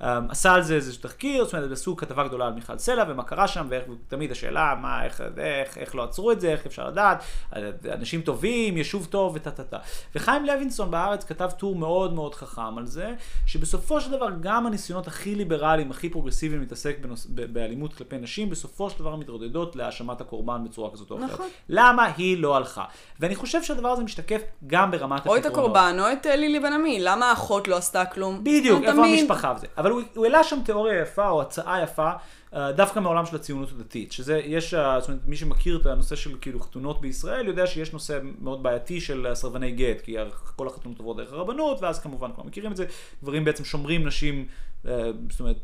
um, 0.01 0.05
עשה 0.29 0.53
על 0.53 0.63
זה 0.63 0.75
איזה 0.75 0.99
תחקיר, 0.99 1.45
זאת 1.45 1.55
אומרת, 1.55 1.73
עשו 1.73 1.97
כתבה 1.97 2.29
גדולה 2.29 2.47
על 2.47 2.53
מיכל 2.53 2.79
סלע 2.79 3.05
ומה 3.09 3.23
קרה 3.23 3.49
שם, 3.49 3.69
ותמיד 3.71 4.33
השאלה, 4.33 4.75
מה, 4.83 5.05
איך, 5.05 5.21
איך, 5.39 5.79
איך 5.79 5.95
לא 5.95 6.05
עצרו 6.05 6.33
את 6.33 6.41
זה, 6.41 6.53
איך 6.53 6.67
אפשר 6.67 6.89
לדעת, 6.89 7.23
אנשים 7.93 8.21
טובים, 8.21 8.77
יישוב 8.77 9.07
טוב 9.11 9.33
וטה 9.35 9.51
טה 9.51 9.65
טה. 9.65 9.79
וחיים 10.15 10.47
לוינסון 10.47 10.91
בארץ 10.91 11.25
כתב 11.25 11.51
טור 11.59 11.77
מאוד 11.77 12.13
מאוד 12.13 12.35
חכם 12.35 12.79
על 12.79 12.87
זה, 12.87 13.15
שבסופו 13.47 14.01
של 14.01 14.11
דבר 14.11 14.29
גם 14.41 14.67
הניסיונות 14.67 15.07
הכי 15.07 15.35
ליברליים, 15.35 15.91
הכי 15.91 16.09
פרוגרסיביים 16.09 16.61
להתעסק 16.61 16.97
באלימות 17.29 17.95
כלפי 17.95 18.19
נשים, 18.19 18.51
בסופו 18.51 18.91
של 18.91 18.99
דבר 18.99 19.17
מתרודדות 19.17 19.77
להאשמת 19.77 20.18
ברמת 20.19 20.21
הקורבן 20.21 20.65
בצורה 20.65 20.91
כזאת 20.91 21.11
או 21.11 21.17
אחרת. 21.17 21.31
נכון. 21.31 21.47
למה 21.69 22.13
היא 22.17 22.43
לא 22.43 22.57
הלכה? 22.57 22.85
ואני 23.21 23.35
חושב 23.35 23.63
שהדבר 23.63 23.89
הזה 23.89 24.03
משתקף 24.03 24.43
גם 24.67 24.91
ברמת 24.91 25.11
או 25.11 25.17
הפתרונות. 25.17 25.47
את 25.47 25.47
הקורבן, 25.47 25.97
או 26.01 26.13
את 26.13 26.27
אה, 26.27 26.37
לילי 26.37 26.61
בן 26.61 26.73
עמי, 26.73 27.01
למה 27.01 27.31
האחות 27.31 27.69
לא 27.69 27.77
עשתה 27.77 28.05
כלום? 28.05 28.41
בדיוק, 28.45 28.83
איפה 28.83 28.97
תמיד. 28.97 29.19
המשפחה 29.21 29.55
וזה. 29.57 29.67
אבל 29.79 29.91
הוא, 29.91 30.03
הוא 30.15 30.25
העלה 30.25 30.45
שם 30.45 30.59
תיאוריה 30.65 31.03
יפה, 31.03 31.29
או 31.29 31.43
הצעה 31.43 31.83
יפה, 31.83 32.11
אה, 32.55 32.73
דווקא 32.73 33.01
מהעולם 33.01 33.27
של 33.27 33.37
הציונות 33.37 33.69
הדתית. 33.73 34.13
שזה, 34.13 34.41
יש, 34.45 34.75
אה, 34.75 35.01
זאת 35.01 35.09
אומרת, 35.09 35.23
מי 35.27 35.37
שמכיר 35.37 35.79
את 35.81 35.87
הנושא 35.87 36.17
של 36.17 36.37
כאילו 36.41 36.61
חתונות 36.61 37.01
בישראל, 37.01 37.47
יודע 37.47 37.67
שיש 37.67 37.93
נושא 37.93 38.19
מאוד 38.41 38.63
בעייתי 38.63 39.01
של 39.01 39.27
סרבני 39.35 39.71
גט, 39.71 40.01
כי 40.01 40.17
כל 40.57 40.67
החתונות 40.67 40.99
עוברות 40.99 41.17
דרך 41.17 41.33
הרבנות, 41.33 41.83
ואז 41.83 42.01
כמובן 42.01 42.33
כבר 42.35 42.45
מכירים 42.45 42.73
את 42.73 42.77
זה, 42.77 42.85
גברים 43.23 43.45
בעצם 43.45 43.65
שומרים 43.65 44.07
נשים, 44.07 44.47
זאת 44.85 45.41
אומרת, 45.41 45.57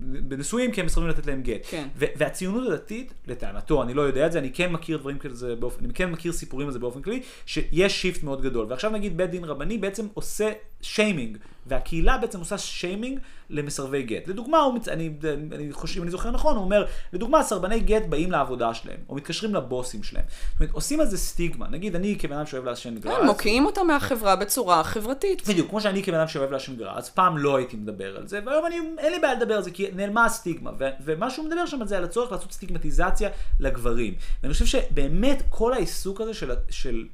בנישואים, 0.00 0.72
כי 0.72 0.80
הם 0.80 0.86
מסרבים 0.86 1.08
לתת 1.08 1.26
להם 1.26 1.42
גט. 1.42 1.66
כן. 1.70 1.88
והציונות 1.96 2.68
הדתית, 2.68 3.14
לטענתו, 3.26 3.82
אני 3.82 3.94
לא 3.94 4.02
יודע 4.02 4.26
את 4.26 4.32
זה, 4.32 4.38
אני 4.38 4.52
כן 4.52 4.72
מכיר 4.72 4.96
דברים 4.96 5.18
כזה 5.18 5.56
באופן, 5.56 5.84
אני 5.84 5.94
כן 5.94 6.10
מכיר 6.10 6.32
סיפורים 6.32 6.66
על 6.66 6.72
זה 6.72 6.78
באופן 6.78 7.02
כללי, 7.02 7.22
שיש 7.46 8.02
shift 8.02 8.22
מאוד 8.22 8.42
גדול. 8.42 8.66
ועכשיו 8.68 8.90
נגיד 8.90 9.16
בית 9.16 9.30
דין 9.30 9.44
רבני 9.44 9.78
בעצם 9.78 10.06
עושה 10.14 10.52
שיימינג, 10.80 11.38
והקהילה 11.70 12.18
בעצם 12.18 12.38
עושה 12.38 12.58
שיימינג 12.58 13.18
למסרבי 13.50 14.02
גט. 14.02 14.28
לדוגמה, 14.28 14.58
הוא 14.58 14.74
מצ... 14.74 14.88
אני, 14.88 15.10
אני 15.52 15.72
חושב, 15.72 15.96
אם 15.96 16.02
אני 16.02 16.10
זוכר 16.10 16.30
נכון, 16.30 16.56
הוא 16.56 16.64
אומר, 16.64 16.86
לדוגמה, 17.12 17.42
סרבני 17.42 17.80
גט 17.80 18.02
באים 18.08 18.30
לעבודה 18.30 18.74
שלהם, 18.74 18.96
או 19.08 19.14
מתקשרים 19.14 19.54
לבוסים 19.54 20.02
שלהם. 20.02 20.24
זאת 20.28 20.60
אומרת, 20.60 20.74
עושים 20.74 21.00
על 21.00 21.06
זה 21.06 21.18
סטיגמה. 21.18 21.68
נגיד, 21.68 21.96
אני 21.96 22.16
כבן 22.18 22.36
אדם 22.36 22.46
שאוהב 22.46 22.64
לעשן 22.64 22.98
גראס, 22.98 23.18
כן, 23.18 23.26
מוקיעים 23.26 23.66
אותם 23.66 23.86
מהחברה 23.86 24.36
בצורה 24.36 24.84
חברתית. 24.84 25.48
בדיוק, 25.48 25.70
כמו 25.70 25.80
שאני 25.80 26.02
כבן 26.02 26.14
אדם 26.14 26.28
שאוהב 26.28 26.52
לעשן 26.52 26.76
גראס, 26.76 27.08
פעם 27.08 27.38
לא 27.38 27.56
הייתי 27.56 27.76
מדבר 27.76 28.16
על 28.16 28.26
זה, 28.26 28.40
והיום 28.46 28.66
אני, 28.66 28.76
אין 28.98 29.12
לי 29.12 29.18
בעיה 29.18 29.34
לדבר 29.34 29.54
על 29.54 29.62
זה, 29.62 29.70
כי 29.70 29.86
נעלמה 29.94 30.24
הסטיגמה, 30.24 30.70
ו- 30.78 30.90
ומה 31.04 31.30
שהוא 31.30 31.46
מדבר 31.46 31.66
שם 31.66 31.82
על 31.82 31.88
זה, 31.88 31.96
על 31.96 32.04
הצורך 32.04 32.32
לעשות 32.32 32.52
סטיגמטיזציה 32.52 33.30
לגברים. 33.60 34.14
ואני 34.42 34.52
חושב 34.52 34.66
שבאמת 34.66 35.42
כל 35.48 35.72
העיסוק 35.72 36.20
הזה 36.20 36.34
של, 36.34 36.50
של, 36.70 37.04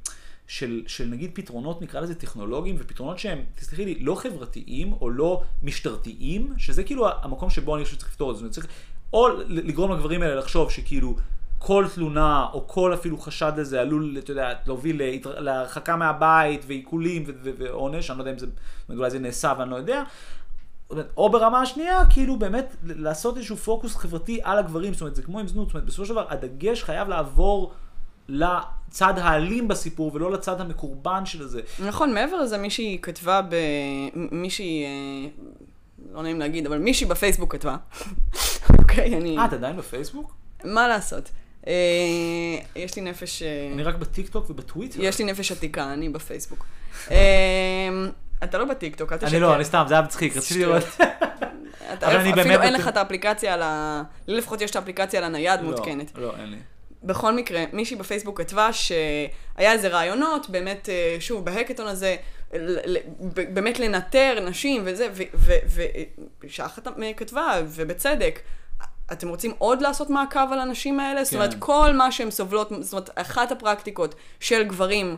של, 0.46 0.82
של 0.86 1.04
נגיד 1.04 1.30
פתרונות, 1.34 1.82
נקרא 1.82 2.00
לזה 2.00 2.14
טכנולוגיים, 2.14 2.76
ופתרונות 2.78 3.18
שהם, 3.18 3.38
תסלחי 3.54 3.84
לי, 3.84 3.98
לא 4.00 4.14
חברתיים 4.14 4.92
או 4.92 5.10
לא 5.10 5.42
משטרתיים, 5.62 6.52
שזה 6.56 6.84
כאילו 6.84 7.08
המקום 7.22 7.50
שבו 7.50 7.76
אני 7.76 7.84
חושב 7.84 7.96
שצריך 7.96 8.10
לפתור 8.10 8.30
את 8.30 8.36
זה. 8.36 8.50
צריך 8.50 8.66
או 9.12 9.28
לגרום 9.48 9.92
לגברים 9.92 10.22
האלה 10.22 10.34
לחשוב 10.34 10.70
שכאילו... 10.70 11.16
כל 11.58 11.86
תלונה 11.94 12.46
או 12.52 12.68
כל 12.68 12.94
אפילו 12.94 13.18
חשד 13.18 13.52
לזה 13.56 13.80
עלול, 13.80 14.16
אתה 14.18 14.30
יודע, 14.30 14.52
להוביל. 14.66 15.02
להרחקה 15.24 15.96
מהבית 15.96 16.64
ועיקולים 16.66 17.24
ועונש, 17.42 18.10
אני 18.10 18.18
לא 18.18 18.22
יודע 18.22 18.32
אם 18.32 18.38
זה, 18.38 18.46
אולי 18.88 19.10
זה 19.10 19.18
נעשה 19.18 19.52
ואני 19.58 19.70
לא 19.70 19.76
יודע. 19.76 20.02
או 21.16 21.30
ברמה 21.30 21.60
השנייה, 21.60 22.06
כאילו 22.10 22.38
באמת 22.38 22.76
לעשות 22.84 23.36
איזשהו 23.36 23.56
פוקוס 23.56 23.96
חברתי 23.96 24.40
על 24.42 24.58
הגברים, 24.58 24.92
זאת 24.92 25.00
אומרת, 25.00 25.16
זה 25.16 25.22
כמו 25.22 25.40
עם 25.40 25.48
זנות, 25.48 25.66
זאת 25.66 25.74
אומרת, 25.74 25.86
בסופו 25.86 26.06
של 26.06 26.12
דבר 26.12 26.26
הדגש 26.28 26.82
חייב 26.82 27.08
לעבור 27.08 27.72
לצד 28.28 29.14
האלים 29.18 29.68
בסיפור 29.68 30.10
ולא 30.14 30.32
לצד 30.32 30.60
המקורבן 30.60 31.26
של 31.26 31.46
זה. 31.46 31.60
נכון, 31.86 32.14
מעבר 32.14 32.36
לזה, 32.36 32.58
מישהי 32.58 32.98
כתבה 33.02 33.42
ב... 33.42 33.54
מישהי... 34.14 34.84
אה, 34.84 35.28
לא 36.12 36.22
נעים 36.22 36.38
להגיד, 36.40 36.66
אבל 36.66 36.78
מישהי 36.78 37.06
בפייסבוק 37.06 37.52
כתבה. 37.52 37.76
אוקיי, 38.78 39.16
אני... 39.16 39.38
אה, 39.38 39.44
את 39.44 39.52
עדיין 39.52 39.76
בפייסבוק? 39.76 40.34
מה 40.64 40.88
לעשות? 40.88 41.30
אה, 41.66 41.72
יש 42.76 42.96
לי 42.96 43.02
נפש... 43.02 43.42
אה, 43.42 43.70
אני 43.74 43.82
רק 43.82 43.94
בטיקטוק 43.94 44.50
ובטוויטר. 44.50 44.98
יש 45.02 45.18
לי 45.18 45.24
נפש 45.24 45.52
עתיקה, 45.52 45.92
אני 45.92 46.08
בפייסבוק. 46.08 46.66
אתה 48.44 48.58
לא 48.58 48.64
בטיקטוק, 48.64 49.12
אל 49.12 49.16
תשקר. 49.18 49.30
אני 49.30 49.40
לא, 49.40 49.54
אני 49.56 49.64
סתם, 49.64 49.84
זה 49.88 49.94
היה 49.94 50.02
מצחיק, 50.02 50.36
רציתי 50.36 50.60
לראות. 50.60 50.84
אבל 52.02 52.16
אני 52.16 52.30
אפילו 52.30 52.36
באמת 52.36 52.60
אין 52.60 52.72
בטוח- 52.74 52.80
לך 52.80 52.88
את 52.88 52.96
האפליקציה 52.96 53.54
על 53.54 53.62
ה... 53.62 54.02
לי 54.26 54.36
לפחות 54.36 54.60
יש 54.60 54.70
את 54.70 54.76
האפליקציה 54.76 55.20
על 55.20 55.24
הנייד 55.24 55.60
מותקנת. 55.62 56.12
לא, 56.14 56.22
לא, 56.22 56.36
אין 56.36 56.50
לי. 56.50 56.56
בכל 57.06 57.32
מקרה, 57.32 57.64
מישהי 57.72 57.96
בפייסבוק 57.96 58.38
כתבה 58.40 58.72
שהיה 58.72 59.72
איזה 59.72 59.88
רעיונות, 59.88 60.50
באמת, 60.50 60.88
אה, 60.88 61.16
שוב, 61.20 61.44
בהקטון 61.44 61.86
הזה, 61.86 62.16
באמת 63.30 63.78
לנטר 63.78 64.38
נשים 64.46 64.82
וזה, 64.84 65.08
ושאחת 66.44 66.88
כתבה, 67.16 67.60
ובצדק, 67.66 68.40
אתם 69.12 69.28
רוצים 69.28 69.52
עוד 69.58 69.82
לעשות 69.82 70.10
מעקב 70.10 70.52
על 70.52 70.58
הנשים 70.58 71.00
האלה? 71.00 71.24
זאת 71.24 71.34
אומרת, 71.34 71.54
כן. 71.54 71.60
כל 71.60 71.92
מה 71.92 72.12
שהן 72.12 72.30
סובלות, 72.30 72.72
זאת 72.80 72.92
אומרת, 72.92 73.10
אחת 73.14 73.52
הפרקטיקות 73.52 74.14
של 74.40 74.62
גברים 74.62 75.16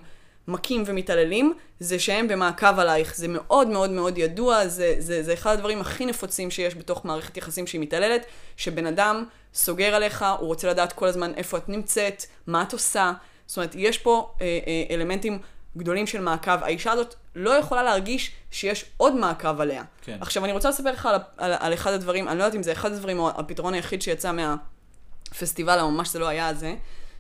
מכים 0.48 0.82
ומתעללים, 0.86 1.54
זה 1.80 1.98
שהם 1.98 2.28
במעקב 2.28 2.78
עלייך. 2.78 3.16
זה 3.16 3.28
מאוד 3.28 3.68
מאוד 3.68 3.90
מאוד 3.90 4.18
ידוע, 4.18 4.68
זה, 4.68 4.94
זה, 4.98 5.22
זה 5.22 5.32
אחד 5.32 5.52
הדברים 5.52 5.80
הכי 5.80 6.06
נפוצים 6.06 6.50
שיש 6.50 6.74
בתוך 6.74 7.04
מערכת 7.04 7.36
יחסים 7.36 7.66
שהיא 7.66 7.80
מתעללת, 7.80 8.26
שבן 8.56 8.86
אדם 8.86 9.24
סוגר 9.54 9.94
עליך, 9.94 10.24
הוא 10.38 10.46
רוצה 10.46 10.68
לדעת 10.68 10.92
כל 10.92 11.06
הזמן 11.06 11.34
איפה 11.34 11.56
את 11.56 11.68
נמצאת, 11.68 12.24
מה 12.46 12.62
את 12.62 12.72
עושה. 12.72 13.12
זאת 13.46 13.56
אומרת, 13.56 13.74
יש 13.74 13.98
פה 13.98 14.34
אה, 14.40 14.46
אה, 14.66 14.94
אלמנטים 14.94 15.38
גדולים 15.76 16.06
של 16.06 16.20
מעקב. 16.20 16.62
האישה 16.62 16.92
הזאת 16.92 17.14
לא 17.34 17.50
יכולה 17.50 17.82
להרגיש 17.82 18.32
שיש 18.50 18.84
עוד 18.96 19.14
מעקב 19.14 19.60
עליה. 19.60 19.84
כן. 20.02 20.18
עכשיו, 20.20 20.44
אני 20.44 20.52
רוצה 20.52 20.68
לספר 20.68 20.92
לך 20.92 21.06
על, 21.06 21.14
על, 21.36 21.52
על 21.58 21.74
אחד 21.74 21.92
הדברים, 21.92 22.28
אני 22.28 22.38
לא 22.38 22.44
יודעת 22.44 22.56
אם 22.56 22.62
זה 22.62 22.72
אחד 22.72 22.92
הדברים 22.92 23.18
או 23.18 23.30
הפתרון 23.30 23.74
היחיד 23.74 24.02
שיצא 24.02 24.32
מהפסטיבל, 24.32 25.80
או 25.80 25.90
ממש 25.90 26.08
זה 26.08 26.18
לא 26.18 26.28
היה 26.28 26.54
זה, 26.54 26.74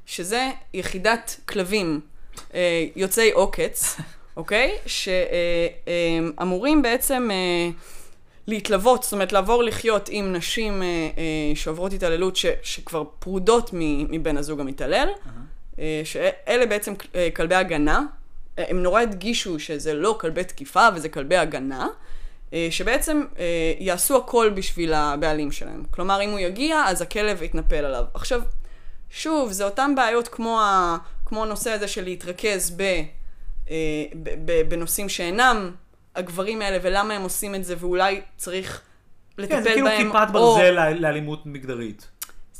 שזה 0.06 0.50
יחידת 0.74 1.40
כלבים 1.48 2.00
יוצאי 2.96 3.30
עוקץ, 3.30 3.96
אוקיי? 4.36 4.76
שאמורים 6.36 6.82
בעצם 6.82 7.28
אה, 7.30 7.70
להתלוות, 8.46 9.02
זאת 9.02 9.12
אומרת 9.12 9.32
לעבור 9.32 9.62
לחיות 9.62 10.08
עם 10.12 10.32
נשים 10.32 10.82
אה, 10.82 10.86
אה, 10.86 11.52
שעוברות 11.54 11.92
התעללות 11.92 12.36
ש, 12.36 12.46
שכבר 12.62 13.04
פרודות 13.18 13.70
מבן 13.72 14.36
הזוג 14.36 14.60
המתעלל, 14.60 15.08
אה, 15.78 16.00
שאלה 16.04 16.66
בעצם 16.66 16.94
אה, 17.14 17.28
כלבי 17.36 17.54
הגנה. 17.54 18.02
אה, 18.58 18.64
הם 18.68 18.82
נורא 18.82 19.00
הדגישו 19.00 19.58
שזה 19.58 19.94
לא 19.94 20.16
כלבי 20.20 20.44
תקיפה 20.44 20.88
וזה 20.94 21.08
כלבי 21.08 21.36
הגנה. 21.36 21.88
אה, 22.52 22.68
שבעצם 22.70 23.22
אה, 23.38 23.72
יעשו 23.78 24.16
הכל 24.16 24.50
בשביל 24.54 24.94
הבעלים 24.94 25.52
שלהם. 25.52 25.82
כלומר, 25.90 26.22
אם 26.22 26.30
הוא 26.30 26.38
יגיע, 26.38 26.84
אז 26.86 27.02
הכלב 27.02 27.42
יתנפל 27.42 27.84
עליו. 27.84 28.04
עכשיו, 28.14 28.40
שוב, 29.10 29.52
זה 29.52 29.64
אותן 29.64 29.94
בעיות 29.96 30.28
כמו, 30.28 30.60
כמו 31.28 31.42
הנושא 31.42 31.70
הזה 31.70 31.88
של 31.88 32.04
להתרכז 32.04 32.70
ב, 32.76 32.82
אה, 33.70 33.76
ב, 34.22 34.30
ב, 34.44 34.62
בנושאים 34.68 35.08
שאינם 35.08 35.70
הגברים 36.16 36.62
האלה, 36.62 36.78
ולמה 36.82 37.14
הם 37.14 37.22
עושים 37.22 37.54
את 37.54 37.64
זה, 37.64 37.74
ואולי 37.78 38.20
צריך 38.36 38.80
לטפל 39.38 39.54
כן, 39.56 39.62
זה 39.62 39.70
כאילו 39.70 39.86
בהם. 39.86 40.06
כיפת 40.12 40.26
או- 40.34 40.54
ברזל 40.54 40.70
ל- 40.70 41.00
לאלימות 41.02 41.46
מגדרית. 41.46 42.08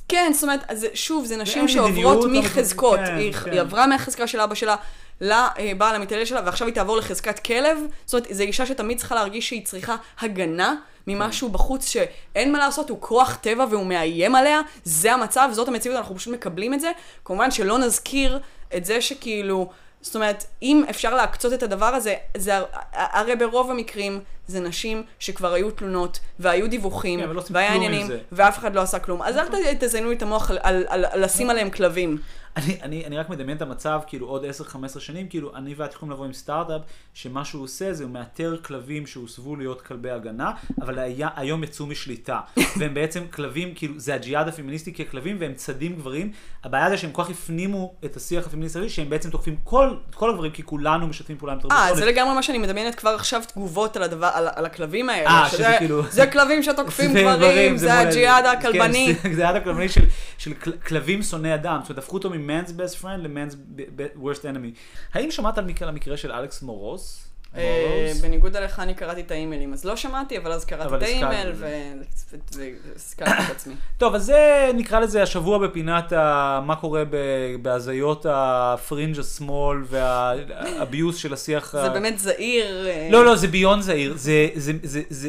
כן, 0.08 0.30
זאת 0.34 0.42
אומרת, 0.42 0.60
אז 0.68 0.80
זה- 0.80 0.88
שוב, 0.94 1.24
זה 1.24 1.36
נשים 1.36 1.68
שעוברות 1.68 2.30
מחזקות. 2.32 3.00
כן, 3.06 3.16
היא, 3.16 3.32
כן. 3.32 3.50
היא 3.52 3.60
עברה 3.60 3.86
מהחזקה 3.86 4.26
של 4.26 4.40
אבא 4.40 4.54
שלה 4.54 4.76
לבעל 5.20 5.94
המתעלל 5.94 6.24
שלה, 6.24 6.40
ועכשיו 6.44 6.66
היא 6.66 6.74
תעבור 6.74 6.96
לחזקת 6.96 7.38
כלב. 7.38 7.78
זאת 8.06 8.14
אומרת, 8.14 8.34
זו 8.36 8.42
אישה 8.42 8.66
שתמיד 8.66 8.98
צריכה 8.98 9.14
להרגיש 9.14 9.48
שהיא 9.48 9.64
צריכה 9.64 9.96
הגנה 10.20 10.74
ממשהו 11.06 11.48
בחוץ 11.48 11.86
שאין 11.88 12.52
מה 12.52 12.58
לעשות, 12.58 12.90
הוא 12.90 12.98
כוח 13.00 13.38
טבע 13.40 13.66
והוא 13.70 13.86
מאיים 13.86 14.34
עליה. 14.34 14.60
זה 14.84 15.12
המצב, 15.12 15.48
זאת 15.52 15.68
המציאות, 15.68 15.96
אנחנו 15.96 16.16
פשוט 16.16 16.34
מקבלים 16.34 16.74
את 16.74 16.80
זה. 16.80 16.90
כמובן 17.24 17.50
שלא 17.50 17.78
נזכיר 17.78 18.38
את 18.76 18.84
זה 18.84 19.00
שכאילו... 19.00 19.70
זאת 20.00 20.14
אומרת, 20.14 20.44
אם 20.62 20.84
אפשר 20.90 21.14
להקצות 21.14 21.52
את 21.52 21.62
הדבר 21.62 21.86
הזה, 21.86 22.14
זה 22.36 22.56
הר- 22.56 22.64
הרי 22.92 23.36
ברוב 23.36 23.70
המקרים 23.70 24.20
זה 24.46 24.60
נשים 24.60 25.02
שכבר 25.18 25.52
היו 25.52 25.70
תלונות, 25.70 26.18
והיו 26.38 26.70
דיווחים, 26.70 27.20
כן, 27.20 27.36
עושים 27.36 27.56
והיה 27.56 27.72
עניינים. 27.74 28.06
ואף 28.32 28.58
אחד 28.58 28.74
לא 28.74 28.80
עשה 28.80 28.98
כלום. 28.98 29.22
אז 29.22 29.36
אל 29.36 29.44
ת- 29.48 29.84
תזיינו 29.84 30.12
את 30.12 30.22
המוח 30.22 30.50
על, 30.62 30.84
לשים 31.14 31.50
עליהם 31.50 31.70
כלבים. 31.70 32.18
אני, 32.58 32.76
אני, 32.82 33.06
אני 33.06 33.18
רק 33.18 33.28
מדמיין 33.28 33.56
את 33.56 33.62
המצב, 33.62 34.00
כאילו 34.06 34.26
עוד 34.26 34.44
10-15 34.96 35.00
שנים, 35.00 35.28
כאילו 35.28 35.56
אני 35.56 35.74
ואת 35.76 35.92
יכולים 35.92 36.12
לבוא 36.12 36.24
עם 36.24 36.32
סטארט-אפ, 36.32 36.80
שמה 37.14 37.44
שהוא 37.44 37.62
עושה 37.64 37.92
זה 37.92 38.04
הוא 38.04 38.10
מאתר 38.12 38.56
כלבים 38.62 39.06
שהוסבו 39.06 39.56
להיות 39.56 39.80
כלבי 39.82 40.10
הגנה, 40.10 40.50
אבל 40.80 40.98
היה, 40.98 41.28
היום 41.36 41.64
יצאו 41.64 41.86
משליטה. 41.86 42.40
והם 42.78 42.94
בעצם 42.94 43.22
כלבים, 43.30 43.72
כאילו 43.74 43.94
זה 43.96 44.14
הג'יהאד 44.14 44.48
הפמיניסטי 44.48 44.92
ככלבים, 44.94 45.36
והם 45.40 45.54
צדים 45.54 45.96
גברים. 45.96 46.32
הבעיה 46.64 46.90
זה 46.90 46.96
שהם 46.98 47.10
כל 47.12 47.22
כך 47.24 47.30
הפנימו 47.30 47.94
את 48.04 48.16
השיח 48.16 48.46
הפמיניסטי, 48.46 48.88
שהם 48.88 49.10
בעצם 49.10 49.30
תוקפים 49.30 49.56
כל, 49.64 49.90
כל 50.14 50.30
הגברים, 50.30 50.52
כי 50.52 50.62
כולנו 50.62 51.06
משתפים 51.06 51.38
פעולה 51.38 51.52
עם 51.52 51.60
תרבות 51.60 51.78
אה. 51.78 51.94
זה 51.94 52.04
לגמרי 52.06 52.34
מה 52.34 52.42
שאני 52.42 52.58
מדמיינת 52.58 52.94
כבר 52.94 53.10
עכשיו 53.10 53.42
תגובות 53.52 53.96
על, 53.96 54.02
הדבר, 54.02 54.30
על, 54.34 54.48
על 54.54 54.66
הכלבים 54.66 55.08
האלה. 55.10 55.28
אה, 55.30 55.48
שזה 55.50 55.74
כאילו- 55.78 56.02
זה 56.10 56.26
כלבים 56.26 56.62
שתוקפים 56.62 57.12
זה 57.12 57.22
גברים, 57.22 57.76
זה 57.76 57.86
מול- 57.98 58.06
הג'יהאד 58.06 58.46
הכלבני. 58.46 59.14
כן, 59.14 59.22
זה 59.22 59.28
הג'יהאד 59.48 59.56
הכלבני 59.56 59.88
של, 59.88 60.04
של 60.38 60.54
כל- 60.54 60.72
כלבים 60.86 61.22
שונאי 61.22 61.54
אדם. 61.54 61.78
זאת 61.82 61.90
אומרת, 61.90 62.04
הפכו 62.04 62.16
אותו 62.16 62.30
מ-man's 62.48 62.70
best 62.70 63.02
friend 63.02 63.20
ל-man's 63.22 63.54
worst 64.22 64.42
enemy. 64.42 64.78
האם 65.12 65.30
שמעת 65.30 65.58
על 65.58 65.64
המקרה 65.88 66.16
של 66.16 66.32
אלכס 66.32 66.62
מורס? 66.62 67.27
אה, 67.56 68.12
בניגוד 68.22 68.56
אליך, 68.56 68.80
אני 68.80 68.94
קראתי 68.94 69.20
את 69.20 69.30
האימיילים, 69.30 69.72
אז 69.72 69.84
לא 69.84 69.96
שמעתי, 69.96 70.38
אבל 70.38 70.52
אז 70.52 70.64
קראתי 70.64 70.94
את 70.96 71.02
האימייל 71.02 71.52
הזכרת 72.12 72.56
והזכרתי 72.56 73.42
את 73.46 73.50
עצמי. 73.50 73.74
טוב, 73.98 74.14
אז 74.14 74.24
זה 74.24 74.70
נקרא 74.74 75.00
לזה 75.00 75.22
השבוע 75.22 75.58
בפינת. 75.58 76.12
מה 76.62 76.76
קורה 76.80 77.02
בהזיות 77.62 78.26
הפרינג' 78.28 79.18
השמאל 79.18 79.78
וה 79.86 80.23
abyss 80.23 81.16
של 81.16 81.32
השיח. 81.32 81.72
זה 81.72 81.88
באמת 81.88 82.18
זעיר. 82.18 82.88
אה, 82.88 83.08
לא, 83.12 83.24
לא, 83.24 83.36
זה 83.36 83.48
beyond 83.48 83.82
זעיר, 83.82 84.14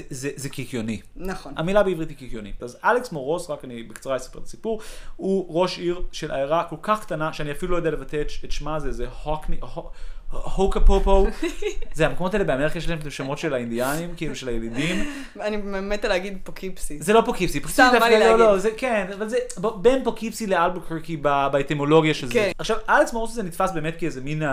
זה, 0.10 0.50
קיקיוני. 0.50 1.02
נכון. 1.16 1.54
המילה 1.58 1.84
בעברית 1.84 2.10
היא 2.10 2.18
קיקיונית. 2.18 2.64
אז 2.64 2.78
אלכס 2.84 3.12
מורוס, 3.12 3.50
רק 3.50 3.66
אני 3.66 3.84
בקצרה 3.84 4.16
אספר 4.16 4.40
את 4.40 4.44
הסיפור, 4.44 4.82
הוא 5.16 5.62
ראש 5.62 5.78
עיר 5.78 6.02
של 6.12 6.32
עיירה 6.32 6.64
כל 6.64 6.76
כך 6.82 7.02
קטנה, 7.02 7.34
שאני 7.34 7.52
אפילו 7.52 7.72
לא 7.72 7.78
יודע 7.78 7.92
לבטא 7.92 8.22
את, 8.22 8.52
שמה, 8.52 8.80
זה, 8.80 8.92
זה 8.92 9.06
הוקני, 9.24 9.58
הו- 9.62 9.90
הוקה 10.32 10.80
פופו, 10.80 11.28
זה 11.94 12.06
המקומות 12.06 12.34
האלה 12.34 12.46
באמריקה 12.46 12.78
יש 12.78 12.90
להם 12.90 13.00
את 13.00 13.06
השמות 13.06 13.38
של 13.38 13.54
האינדיאנים, 13.54 14.14
כאילו 14.18 14.36
של 14.36 14.48
הילידים. 14.48 15.06
אני 15.42 15.58
מתה 15.82 16.08
להגיד 16.08 16.38
פוקיפסי. 16.44 17.02
זה 17.02 17.14
לא 17.14 17.22
פוקיפסי, 17.26 17.60
פוקיפסי 17.60 17.82
דווקא 17.92 18.10
לא. 18.10 18.40
לא, 18.40 18.58
זה 18.58 18.70
כן, 18.78 19.08
אבל 19.14 19.30
זה 19.30 19.38
בין 19.82 20.04
פוקיפסי 20.04 20.48
לאלבוקרקי 20.48 21.18
באטימולוגיה 21.18 22.14
של 22.14 22.28
זה. 22.28 22.34
כן. 22.34 22.52
עכשיו, 22.58 22.78
אלכס 22.90 23.14
מורוס 23.14 23.32
הזה 23.32 23.44
נתפס 23.44 23.72
באמת 23.72 23.96
כאיזה 24.00 24.22
מין 24.22 24.44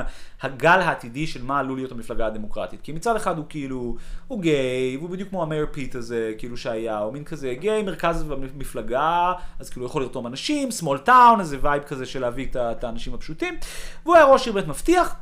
הגל 0.42 0.80
העתידי 0.80 1.26
של 1.26 1.42
מה 1.42 1.58
עלול 1.58 1.78
להיות 1.78 1.92
המפלגה 1.92 2.26
הדמוקרטית. 2.26 2.80
כי 2.82 2.92
מצד 2.92 3.16
אחד 3.16 3.38
הוא 3.38 3.44
כאילו, 3.48 3.96
הוא 4.28 4.40
גיי, 4.40 4.96
והוא 4.96 5.10
בדיוק 5.10 5.28
כמו 5.28 5.42
ה 5.42 5.46
Mayor 5.46 5.66
Pete 5.72 5.94
הזה, 5.94 6.32
כאילו 6.38 6.56
שהיה, 6.56 6.98
הוא 6.98 7.12
מין 7.12 7.24
כזה 7.24 7.54
גיי, 7.54 7.82
מרכז 7.82 8.22
במפלגה, 8.22 9.32
אז 9.58 9.70
כאילו 9.70 9.86
יכול 9.86 10.02
לרתום 10.02 10.26
אנשים, 10.26 10.68
small 10.80 11.08
town, 11.08 11.40
איזה 11.40 11.58
vibe 11.60 11.82
כזה 11.82 12.06
של 12.06 12.20
להביא 12.20 12.46
את 12.54 12.84
האנשים 12.84 13.14
הפשוטים. 13.14 13.54
והוא 14.04 14.16
היה 14.16 14.24
ראש 14.24 14.46
עיר 14.46 14.54
באמת 14.54 14.68
מבטיח. 14.68 15.14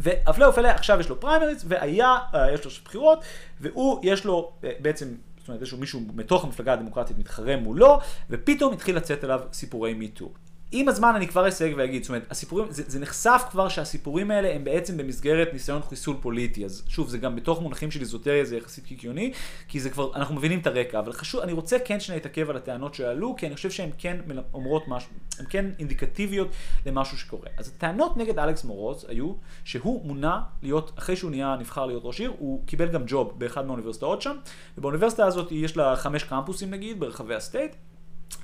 והפלא 0.00 0.46
ופלא, 0.46 0.68
עכשיו 0.68 1.00
יש 1.00 1.08
לו 1.08 1.20
פריימריז, 1.20 1.64
והיה, 1.68 2.18
אה, 2.34 2.52
יש 2.52 2.64
לו 2.64 2.70
בחירות, 2.84 3.24
והוא, 3.60 4.00
יש 4.02 4.24
לו 4.24 4.52
אה, 4.64 4.72
בעצם, 4.78 5.14
זאת 5.38 5.48
אומרת, 5.48 5.62
יש 5.62 5.72
לו 5.72 5.78
מישהו 5.78 6.00
מתוך 6.14 6.44
המפלגה 6.44 6.72
הדמוקרטית 6.72 7.18
מתחרה 7.18 7.56
מולו, 7.56 8.00
ופתאום 8.30 8.72
התחיל 8.72 8.96
לצאת 8.96 9.24
עליו 9.24 9.40
סיפורי 9.52 9.94
מיטו. 9.94 10.32
עם 10.72 10.88
הזמן 10.88 11.12
אני 11.16 11.28
כבר 11.28 11.48
אסייג 11.48 11.74
ואגיד, 11.76 12.02
זאת 12.02 12.08
אומרת, 12.08 12.26
הסיפורים, 12.30 12.66
זה, 12.70 12.82
זה 12.86 13.00
נחשף 13.00 13.42
כבר 13.50 13.68
שהסיפורים 13.68 14.30
האלה 14.30 14.54
הם 14.54 14.64
בעצם 14.64 14.96
במסגרת 14.96 15.48
ניסיון 15.52 15.82
חיסול 15.88 16.16
פוליטי, 16.20 16.64
אז 16.64 16.82
שוב, 16.88 17.08
זה 17.08 17.18
גם 17.18 17.36
בתוך 17.36 17.60
מונחים 17.60 17.90
של 17.90 18.00
איזוטריה 18.00 18.44
זה 18.44 18.56
יחסית 18.56 18.84
קיקיוני, 18.84 19.32
כי 19.68 19.80
זה 19.80 19.90
כבר, 19.90 20.14
אנחנו 20.14 20.34
מבינים 20.34 20.58
את 20.58 20.66
הרקע, 20.66 20.98
אבל 20.98 21.12
חשוב, 21.12 21.40
אני 21.40 21.52
רוצה 21.52 21.78
כן 21.84 22.00
שניה 22.00 22.18
להתעכב 22.18 22.50
על 22.50 22.56
הטענות 22.56 22.94
שעלו, 22.94 23.36
כי 23.36 23.46
אני 23.46 23.54
חושב 23.54 23.70
שהן 23.70 23.90
כן 23.98 24.16
אומרות 24.54 24.88
משהו, 24.88 25.10
הן 25.38 25.44
כן 25.48 25.66
אינדיקטיביות 25.78 26.48
למשהו 26.86 27.18
שקורה. 27.18 27.48
אז 27.56 27.68
הטענות 27.68 28.16
נגד 28.16 28.38
אלכס 28.38 28.64
מורוז 28.64 29.06
היו 29.08 29.34
שהוא 29.64 30.06
מונה 30.06 30.42
להיות, 30.62 30.92
אחרי 30.98 31.16
שהוא 31.16 31.30
נהיה, 31.30 31.56
נבחר 31.60 31.86
להיות 31.86 32.02
ראש 32.04 32.20
עיר, 32.20 32.32
הוא 32.38 32.66
קיבל 32.66 32.88
גם 32.88 33.02
ג'וב 33.06 33.38
באחד 33.38 33.66
מהאוניברסיטאות 33.66 34.22
שם, 34.22 34.36
ובאוניברסיטה 34.78 35.26
הזאת 35.26 35.52
יש 35.52 35.76
לה 35.76 35.96
חמש 35.96 36.24
קמפוסים 36.24 36.70
נגיד, 36.70 37.00
ברחבי 37.00 37.34
הסטייט, 37.34 37.74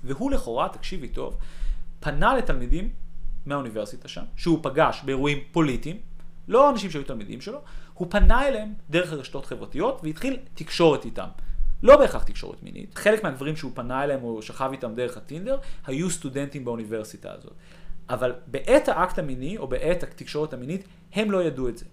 והוא 0.04 0.30
לכאורה, 0.30 0.68
תקשיבי 0.68 1.08
טוב, 1.08 1.36
פנה 2.00 2.36
לתלמידים 2.36 2.90
מהאוניברסיטה 3.46 4.08
שם, 4.08 4.22
שהוא 4.36 4.58
פגש 4.62 5.02
באירועים 5.04 5.38
פוליטיים, 5.52 5.98
לא 6.48 6.70
אנשים 6.70 6.90
שהיו 6.90 7.04
תלמידים 7.04 7.40
שלו, 7.40 7.60
הוא 7.94 8.06
פנה 8.10 8.48
אליהם 8.48 8.72
דרך 8.90 9.12
הרשתות 9.12 9.46
חברתיות 9.46 10.00
והתחיל 10.02 10.36
תקשורת 10.54 11.04
איתם. 11.04 11.28
לא 11.82 11.96
בהכרח 11.96 12.24
תקשורת 12.24 12.62
מינית, 12.62 12.94
חלק 12.94 13.22
מהגברים 13.22 13.56
שהוא 13.56 13.72
פנה 13.74 14.04
אליהם 14.04 14.22
או 14.22 14.42
שכב 14.42 14.68
איתם 14.72 14.94
דרך 14.94 15.16
הטינדר, 15.16 15.58
היו 15.86 16.10
סטודנטים 16.10 16.64
באוניברסיטה 16.64 17.32
הזאת. 17.32 17.52
אבל 18.10 18.32
בעת 18.46 18.88
האקט 18.88 19.18
המיני 19.18 19.58
או 19.58 19.68
בעת 19.68 20.02
התקשורת 20.02 20.52
המינית, 20.52 20.84
הם 21.12 21.30
לא 21.30 21.42
ידעו 21.42 21.68
את 21.68 21.78
זה. 21.78 21.84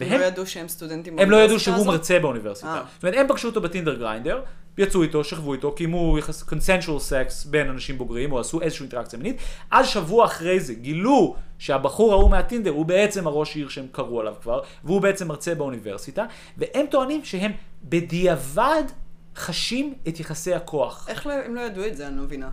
הם 0.00 0.20
לא 0.20 0.24
ידעו 0.24 0.46
שהם 0.46 0.68
סטודנטים 0.68 1.18
הם 1.18 1.30
לא 1.30 1.36
ידעו 1.36 1.36
באוניברסיטה 1.36 1.64
שהוא 1.64 1.74
הזאת? 1.74 1.86
מרצה 1.86 2.18
באוניברסיטה. 2.18 2.68
אה. 2.68 2.82
זאת 2.94 3.04
אומרת, 3.04 3.18
הם 3.18 3.28
פגשו 3.28 3.48
אותו 3.48 3.60
בטינדר 3.60 3.94
גריינדר, 3.94 4.42
יצאו 4.78 5.02
איתו, 5.02 5.24
שכבו 5.24 5.52
איתו, 5.52 5.72
קיימו 5.72 6.18
יחס 6.18 6.42
consensual 6.42 7.10
sex 7.10 7.48
בין 7.50 7.68
אנשים 7.70 7.98
בוגרים, 7.98 8.32
או 8.32 8.40
עשו 8.40 8.60
איזושהי 8.60 8.82
אינטראקציה 8.82 9.18
מינית. 9.18 9.36
אז 9.70 9.88
שבוע 9.88 10.24
אחרי 10.24 10.60
זה 10.60 10.74
גילו 10.74 11.36
שהבחור 11.58 12.12
ההוא 12.12 12.30
מהטינדר 12.30 12.70
הוא 12.70 12.86
בעצם 12.86 13.26
הראש 13.26 13.56
עיר 13.56 13.68
שהם 13.68 13.86
קראו 13.92 14.20
עליו 14.20 14.34
כבר, 14.42 14.60
והוא 14.84 15.00
בעצם 15.00 15.28
מרצה 15.28 15.54
באוניברסיטה, 15.54 16.24
והם 16.56 16.86
טוענים 16.90 17.24
שהם 17.24 17.52
בדיעבד 17.84 18.82
חשים 19.36 19.94
את 20.08 20.20
יחסי 20.20 20.54
הכוח. 20.54 21.06
איך 21.08 21.26
לא- 21.26 21.32
הם 21.32 21.54
לא 21.54 21.60
ידעו 21.60 21.86
את 21.86 21.96
זה? 21.96 22.08
אני 22.08 22.16
לא 22.16 22.22
מבינה. 22.22 22.50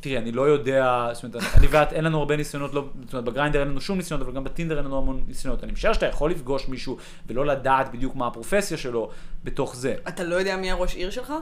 תראי, 0.00 0.18
אני 0.18 0.32
לא 0.32 0.42
יודע, 0.42 1.08
זאת 1.12 1.24
אומרת, 1.24 1.42
אני 1.54 1.66
ואת, 1.70 1.92
אין 1.92 2.04
לנו 2.04 2.18
הרבה 2.18 2.36
ניסיונות, 2.36 2.74
לא, 2.74 2.84
זאת 3.04 3.12
אומרת, 3.12 3.24
בגריינדר 3.24 3.60
אין 3.60 3.68
לנו 3.68 3.80
שום 3.80 3.96
ניסיונות, 3.98 4.26
אבל 4.26 4.36
גם 4.36 4.44
בטינדר 4.44 4.76
אין 4.76 4.84
לנו 4.84 4.98
המון 4.98 5.24
ניסיונות. 5.28 5.64
אני 5.64 5.72
משער 5.72 5.92
שאתה 5.92 6.06
יכול 6.06 6.30
לפגוש 6.30 6.68
מישהו 6.68 6.96
ולא 7.26 7.46
לדעת 7.46 7.92
בדיוק 7.92 8.16
מה 8.16 8.26
הפרופסיה 8.26 8.76
שלו 8.76 9.10
בתוך 9.44 9.76
זה. 9.76 9.94
אתה 10.08 10.24
לא 10.24 10.34
יודע 10.34 10.56
מי 10.56 10.70
הראש 10.70 10.94
עיר 10.94 11.10
שלך? 11.10 11.32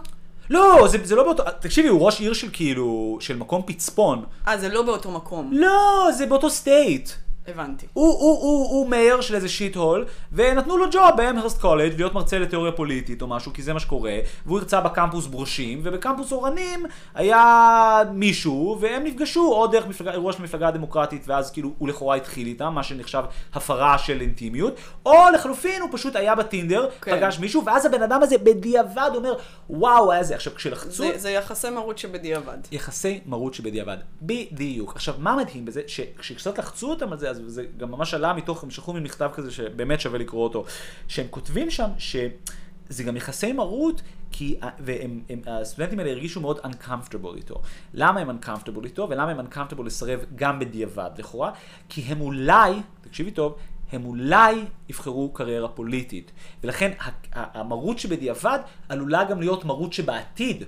לא, 0.50 0.88
זה, 0.88 0.98
זה 1.02 1.14
לא 1.14 1.24
באותו, 1.24 1.42
תקשיבי, 1.60 1.88
הוא 1.88 2.06
ראש 2.06 2.20
עיר 2.20 2.32
של 2.32 2.48
כאילו, 2.52 3.18
של 3.20 3.36
מקום 3.36 3.62
פצפון. 3.66 4.24
אה, 4.48 4.58
זה 4.58 4.68
לא 4.68 4.82
באותו 4.82 5.10
מקום. 5.10 5.50
לא, 5.52 6.08
זה 6.16 6.26
באותו 6.26 6.50
state. 6.50 7.10
הבנתי. 7.50 7.86
הוא, 7.92 8.08
הוא, 8.08 8.42
הוא, 8.42 8.70
הוא 8.70 8.88
mayor 8.88 9.20
של 9.20 9.34
איזה 9.34 9.48
shithole, 9.48 10.04
ונתנו 10.32 10.76
לו 10.76 10.86
ג'וב 10.92 11.10
באמהרסט 11.16 11.60
קולג' 11.60 11.96
להיות 11.96 12.14
מרצה 12.14 12.38
לתיאוריה 12.38 12.72
פוליטית 12.72 13.22
או 13.22 13.26
משהו, 13.26 13.52
כי 13.52 13.62
זה 13.62 13.72
מה 13.72 13.80
שקורה, 13.80 14.18
והוא 14.46 14.58
הרצה 14.58 14.80
בקמפוס 14.80 15.26
ברושים, 15.26 15.80
ובקמפוס 15.82 16.32
אורנים 16.32 16.86
היה 17.14 18.02
מישהו, 18.12 18.78
והם 18.80 19.04
נפגשו 19.04 19.52
או 19.52 19.66
דרך 19.66 19.86
מפלגה, 19.86 20.12
אירוע 20.12 20.32
של 20.32 20.42
מפלגה 20.42 20.68
הדמוקרטית, 20.68 21.28
ואז 21.28 21.50
כאילו 21.50 21.70
הוא 21.78 21.88
לכאורה 21.88 22.16
התחיל 22.16 22.46
איתם, 22.46 22.72
מה 22.74 22.82
שנחשב 22.82 23.22
הפרה 23.54 23.98
של 23.98 24.20
אינטימיות, 24.20 24.74
או 25.06 25.14
לחלופין 25.34 25.82
הוא 25.82 25.88
פשוט 25.92 26.16
היה 26.16 26.34
בטינדר, 26.34 26.88
כן. 27.00 27.16
פגש 27.16 27.38
מישהו, 27.38 27.64
ואז 27.64 27.86
הבן 27.86 28.02
אדם 28.02 28.22
הזה 28.22 28.38
בדיעבד 28.38 29.10
אומר, 29.14 29.34
וואו, 29.70 30.12
היה 30.12 30.22
זה. 30.22 30.34
עכשיו, 30.34 30.54
כשלחצו... 30.54 30.90
זה, 30.90 31.18
זה 31.18 31.30
יחסי 31.30 31.70
מרות 31.70 31.98
שבדיעבד. 31.98 32.58
יחסי 32.72 33.20
מרות 33.26 33.54
שבדיעבד. 33.54 33.96
בדיוק. 34.22 34.92
עכשיו, 34.96 35.14
מה 35.18 35.36
מדהים 35.36 35.64
בזה? 35.64 35.82
שכשקצת 35.86 36.58
לחצו 36.58 36.90
אותם 36.90 37.12
על 37.12 37.18
זה, 37.18 37.30
אז 37.30 37.39
זה 37.46 37.64
גם 37.76 37.90
ממש 37.90 38.14
עלה 38.14 38.32
מתוך, 38.32 38.64
הם 38.64 38.70
שלחו 38.70 38.94
לי 38.94 39.00
מכתב 39.00 39.30
כזה 39.34 39.50
שבאמת 39.50 40.00
שווה 40.00 40.18
לקרוא 40.18 40.44
אותו, 40.44 40.64
שהם 41.08 41.26
כותבים 41.30 41.70
שם 41.70 41.88
שזה 41.98 43.04
גם 43.04 43.16
יחסי 43.16 43.52
מרות, 43.52 44.02
כי, 44.32 44.60
והם, 44.78 45.20
הם, 45.28 45.40
הסטודנטים 45.46 45.98
האלה 45.98 46.10
הרגישו 46.10 46.40
מאוד 46.40 46.58
uncomfortable 46.58 47.36
איתו. 47.36 47.62
למה 47.94 48.20
הם 48.20 48.30
uncomfortable 48.30 48.84
איתו, 48.84 49.06
ולמה 49.10 49.30
הם 49.30 49.46
uncomfortable 49.46 49.82
לסרב 49.84 50.20
גם 50.34 50.58
בדיעבד, 50.58 51.10
לכאורה? 51.18 51.52
כי 51.88 52.00
הם 52.00 52.20
אולי, 52.20 52.72
תקשיבי 53.00 53.30
טוב, 53.30 53.56
הם 53.92 54.04
אולי 54.04 54.64
יבחרו 54.88 55.32
קריירה 55.32 55.68
פוליטית. 55.68 56.32
ולכן 56.64 56.92
המרות 57.32 57.98
שבדיעבד 57.98 58.58
עלולה 58.88 59.24
גם 59.24 59.40
להיות 59.40 59.64
מרות 59.64 59.92
שבעתיד. 59.92 60.64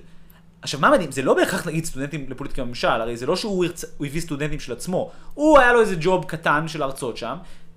עכשיו, 0.63 0.79
מה 0.79 0.91
מדהים? 0.91 1.11
זה 1.11 1.21
לא 1.21 1.33
בהכרח 1.33 1.67
נגיד 1.67 1.85
סטודנטים 1.85 2.25
לפוליטיקה 2.29 2.63
בממשל, 2.63 2.87
הרי 2.87 3.17
זה 3.17 3.25
לא 3.25 3.35
שהוא 3.35 3.65
הרצ... 3.65 3.85
הביא 3.99 4.21
סטודנטים 4.21 4.59
של 4.59 4.73
עצמו. 4.73 5.11
הוא 5.33 5.59
היה 5.59 5.73
לו 5.73 5.81
איזה 5.81 5.95
ג'וב 5.99 6.25
קטן 6.25 6.67
של 6.67 6.83
הרצות 6.83 7.17
שם, 7.17 7.35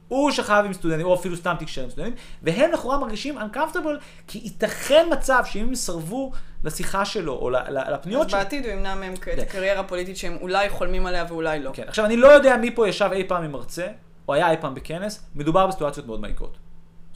הוא 0.08 0.30
שכב 0.30 0.62
עם 0.66 0.72
סטודנטים, 0.72 1.06
או 1.06 1.14
אפילו 1.14 1.36
סתם 1.36 1.54
תקשר 1.58 1.82
עם 1.82 1.90
סטודנטים, 1.90 2.14
והם 2.42 2.72
לכאורה 2.72 2.98
מרגישים 2.98 3.38
uncomfortable, 3.38 4.24
כי 4.26 4.40
ייתכן 4.44 5.06
מצב 5.12 5.42
שאם 5.46 5.60
הם 5.60 5.72
יסרבו 5.72 6.32
לשיחה 6.64 7.04
שלו, 7.04 7.32
או 7.32 7.50
לפניות 7.50 8.24
אז 8.26 8.30
שלו... 8.30 8.38
בעתיד 8.38 8.64
הוא 8.64 8.72
ימנע 8.72 8.94
מהם 8.94 9.16
כן. 9.16 9.32
את 9.32 9.38
הקריירה 9.38 9.80
הפוליטית 9.80 10.16
שהם 10.16 10.36
אולי 10.40 10.70
חולמים 10.70 11.06
עליה 11.06 11.24
ואולי 11.28 11.62
לא. 11.62 11.70
כן, 11.74 11.84
עכשיו 11.88 12.04
אני 12.04 12.16
לא 12.16 12.28
יודע 12.28 12.56
מי 12.56 12.70
פה 12.70 12.88
ישב 12.88 13.10
אי 13.12 13.24
פעם 13.28 13.44
עם 13.44 13.52
מרצה, 13.52 13.86
או 14.28 14.34
היה 14.34 14.50
אי 14.50 14.56
פעם 14.60 14.74
בכנס, 14.74 15.22
מדובר 15.34 15.66
בסיטואציות 15.66 16.06
מאוד 16.06 16.20
מעיקות. 16.20 16.65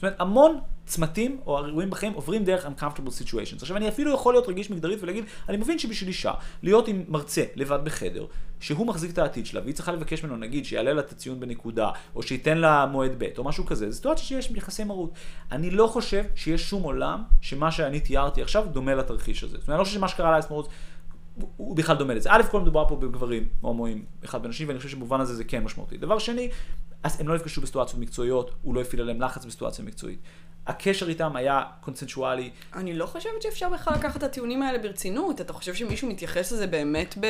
זאת 0.01 0.03
אומרת, 0.03 0.21
המון 0.21 0.59
צמתים 0.85 1.39
או 1.45 1.65
אירועים 1.65 1.89
בחיים 1.89 2.13
עוברים 2.13 2.43
דרך 2.43 2.65
uncomfortable 2.65 3.09
situations. 3.23 3.57
עכשיו, 3.61 3.77
אני 3.77 3.87
אפילו 3.89 4.13
יכול 4.13 4.33
להיות 4.33 4.47
רגיש 4.49 4.71
מגדרית 4.71 5.03
ולהגיד, 5.03 5.23
אני 5.49 5.57
מבין 5.57 5.79
שבשביל 5.79 6.07
אישה, 6.07 6.33
להיות 6.63 6.87
עם 6.87 7.03
מרצה 7.07 7.43
לבד 7.55 7.79
בחדר, 7.83 8.25
שהוא 8.59 8.87
מחזיק 8.87 9.11
את 9.11 9.17
העתיד 9.17 9.45
שלה, 9.45 9.61
והיא 9.61 9.75
צריכה 9.75 9.91
לבקש 9.91 10.23
ממנו, 10.23 10.37
נגיד, 10.37 10.65
שיעלה 10.65 10.93
לה 10.93 11.01
את 11.01 11.11
הציון 11.11 11.39
בנקודה, 11.39 11.89
או 12.15 12.23
שייתן 12.23 12.57
לה 12.57 12.85
מועד 12.85 13.11
ב', 13.17 13.27
או 13.37 13.43
משהו 13.43 13.65
כזה, 13.65 13.91
זו 13.91 13.95
סיטואציה 13.95 14.23
שיש 14.25 14.51
יחסי 14.51 14.83
מרות. 14.83 15.11
אני 15.51 15.71
לא 15.71 15.87
חושב 15.87 16.23
שיש 16.35 16.69
שום 16.69 16.83
עולם 16.83 17.23
שמה 17.41 17.71
שאני 17.71 17.99
תיארתי 17.99 18.41
עכשיו 18.41 18.65
דומה 18.71 18.95
לתרחיש 18.95 19.43
הזה. 19.43 19.57
זאת 19.57 19.67
אומרת, 19.67 19.69
אני 19.69 19.79
לא 19.79 19.83
חושב 19.83 19.95
שמה 19.95 20.07
שקרה 20.07 20.31
לאלס 20.31 20.45
הוא- 20.49 20.63
הוא 21.57 21.75
בכלל 21.75 21.95
דומה 21.95 22.13
לזה. 22.13 22.29
א' 22.31 22.41
כל 22.51 22.61
מדובר 22.61 22.87
פה 22.87 22.95
בגברים 22.95 23.47
הומואים 23.61 24.05
אחד 24.25 24.43
בנשים, 24.43 24.67
ואני 24.67 24.77
חושב 24.79 24.89
שבמובן 24.89 25.21
הזה 25.21 25.35
זה 25.35 25.43
כן 25.43 25.63
משמעותי. 25.63 25.97
דבר 25.97 26.19
שני, 26.19 26.49
אז 27.03 27.21
הם 27.21 27.27
לא 27.27 27.35
נפגשו 27.35 27.61
בסיטואציות 27.61 28.01
מקצועיות, 28.01 28.51
הוא 28.61 28.75
לא 28.75 28.81
הפעיל 28.81 29.01
עליהם 29.01 29.21
לחץ 29.21 29.45
בסיטואציה 29.45 29.85
מקצועית. 29.85 30.19
הקשר 30.67 31.09
איתם 31.09 31.35
היה 31.35 31.63
קונסנשואלי, 31.81 32.49
אני 32.73 32.93
לא 32.93 33.05
חושבת 33.05 33.41
שאפשר 33.41 33.69
בכלל 33.69 33.93
לקחת 33.93 34.17
את 34.17 34.23
הטיעונים 34.23 34.63
האלה 34.63 34.77
ברצינות. 34.77 35.41
אתה 35.41 35.53
חושב 35.53 35.73
שמישהו 35.73 36.09
מתייחס 36.09 36.51
לזה 36.51 36.67
באמת 36.67 37.17
ב... 37.19 37.25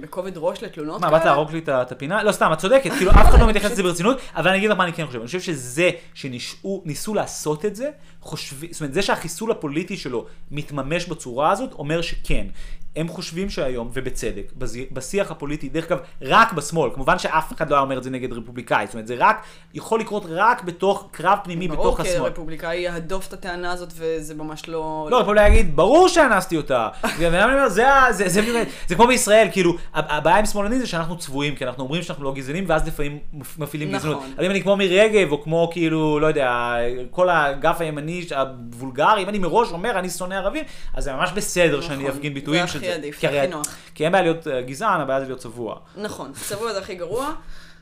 בכובד 0.00 0.32
ראש 0.36 0.62
לתלונות 0.62 1.00
מה, 1.00 1.10
באת 1.10 1.24
להרוג 1.24 1.50
לי 1.50 1.58
את 1.68 1.92
הפינה? 1.92 2.22
לא, 2.22 2.32
סתם, 2.32 2.50
את 2.52 2.58
צודקת, 2.58 2.90
כאילו 2.92 3.10
אף 3.10 3.28
אחד 3.28 3.40
לא 3.40 3.48
מתייחס 3.48 3.70
לזה 3.70 3.82
ברצינות, 3.82 4.18
אבל 4.34 4.48
אני 4.48 4.58
אגיד 4.58 4.70
לך 4.70 4.76
מה 4.76 4.84
אני 4.84 4.92
כן 4.92 5.06
חושב, 5.06 5.18
אני 5.18 5.26
חושב 5.26 5.40
שזה 5.40 5.90
שניסו 6.14 7.14
לעשות 7.14 7.64
את 7.64 7.76
זה, 7.76 7.90
זאת 8.22 8.80
אומרת, 8.80 8.94
זה 8.94 9.02
שהחיסול 9.02 9.50
הפוליטי 9.50 9.96
שלו 9.96 10.26
מתממש 10.50 11.06
בצורה 11.06 11.50
הזאת, 11.50 11.72
אומר 11.72 12.02
שכן. 12.02 12.46
הם 12.96 13.08
חושבים 13.08 13.50
שהיום, 13.50 13.90
ובצדק, 13.92 14.52
בשיח 14.92 15.30
הפוליטי, 15.30 15.68
דרך 15.68 15.86
אגב, 15.92 15.98
רק 16.22 16.52
בשמאל, 16.52 16.90
כמובן 16.94 17.18
שאף 17.18 17.52
אחד 17.52 17.70
לא 17.70 17.74
היה 17.76 17.82
אומר 17.82 17.98
את 17.98 18.02
זה 18.02 18.10
נגד 18.10 18.32
רפובליקאי, 18.32 18.86
זאת 18.86 18.94
אומרת, 18.94 19.06
זה 19.06 19.14
רק, 19.18 19.42
יכול 19.74 20.00
לקרות 20.00 20.24
רק 20.28 20.62
בתוך 20.64 21.08
קרב 21.10 21.38
פנימי 21.44 21.68
ברור, 21.68 21.80
בתוך 21.86 22.00
כי 22.00 22.08
השמאל. 22.08 22.26
רפובליקאי 22.30 22.76
יהדוף 22.76 23.28
את 23.28 23.32
הטענה 23.32 23.72
הזאת, 23.72 23.92
וזה 23.96 24.34
ממש 24.34 24.68
לא... 24.68 25.08
לא, 25.10 25.16
יכול 25.16 25.36
להגיד, 25.36 25.76
ברור 25.76 26.08
שאנסתי 26.08 26.56
אותה. 26.56 26.88
זה, 27.68 27.92
ה- 27.94 28.12
זה, 28.12 28.28
זה, 28.28 28.42
זה, 28.42 28.64
זה 28.88 28.94
כמו 28.94 29.06
בישראל, 29.06 29.48
כאילו, 29.52 29.72
הבעיה 29.94 30.38
עם 30.38 30.46
שמאלנים 30.46 30.78
זה 30.78 30.86
שאנחנו 30.86 31.18
צבועים, 31.18 31.54
כי 31.54 31.64
אנחנו 31.64 31.82
אומרים 31.84 32.02
שאנחנו 32.02 32.24
לא 32.24 32.32
גזענים, 32.34 32.64
ואז 32.66 32.86
לפעמים 32.88 33.18
מפ- 33.32 33.58
מפעילים 33.58 33.90
נכון. 33.92 34.10
גזענות. 34.10 34.24
אבל 34.36 34.44
אם 34.44 34.50
אני 34.50 34.62
כמו 34.62 34.76
מירי 34.76 35.00
רגב, 35.00 35.32
או 35.32 35.42
כמו 35.42 35.68
כאילו, 35.72 36.20
לא 36.20 36.26
יודע, 36.26 36.74
כל 37.10 37.28
האגף 37.28 37.80
הימני 37.80 38.24
הוולגרי, 38.36 39.22
אם 39.22 39.28
אני 39.28 39.38
מראש 39.38 39.72
אומר, 39.72 39.98
אני 39.98 40.10
שונא 40.10 40.34
ערבים, 40.34 40.64
אז 40.94 41.04
זה 41.04 41.12
ממש 41.12 41.30
בסדר 41.34 41.80
שאני 41.80 41.96
נכון. 41.98 42.10
אפגין 42.10 42.34
ביטויים 42.34 42.66
של 42.66 42.83
הכי. 42.88 42.98
עדיף, 42.98 43.18
כי 43.18 43.26
הכי 43.26 43.46
נוח. 43.46 43.76
כי 43.94 44.04
אין 44.04 44.12
בעיה 44.12 44.22
להיות 44.24 44.46
אה, 44.48 44.62
גזען, 44.62 45.00
הבעיה 45.00 45.20
זה 45.20 45.26
להיות 45.26 45.38
צבוע. 45.40 45.78
נכון, 45.96 46.32
צבוע 46.32 46.72
זה 46.72 46.78
הכי 46.78 46.94
גרוע, 46.94 47.34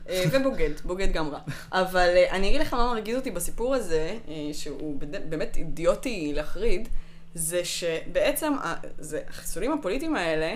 אה, 0.09 0.23
ובוגד, 0.31 0.69
בוגד 0.85 1.11
גם 1.13 1.29
רע. 1.29 1.39
אבל 1.71 2.09
אה, 2.15 2.31
אני 2.31 2.49
אגיד 2.49 2.61
לך 2.61 2.73
מה 2.73 2.93
מרגיז 2.93 3.15
אותי 3.15 3.31
בסיפור 3.31 3.75
הזה, 3.75 4.17
שהוא 4.53 4.99
באמת 5.29 5.55
אידיוטי 5.57 6.31
להחריד, 6.35 6.89
זה 7.35 7.65
שבעצם 7.65 8.53
זה- 8.99 9.21
החיסולים 9.29 9.71
הפוליטיים 9.71 10.15
האלה, 10.15 10.55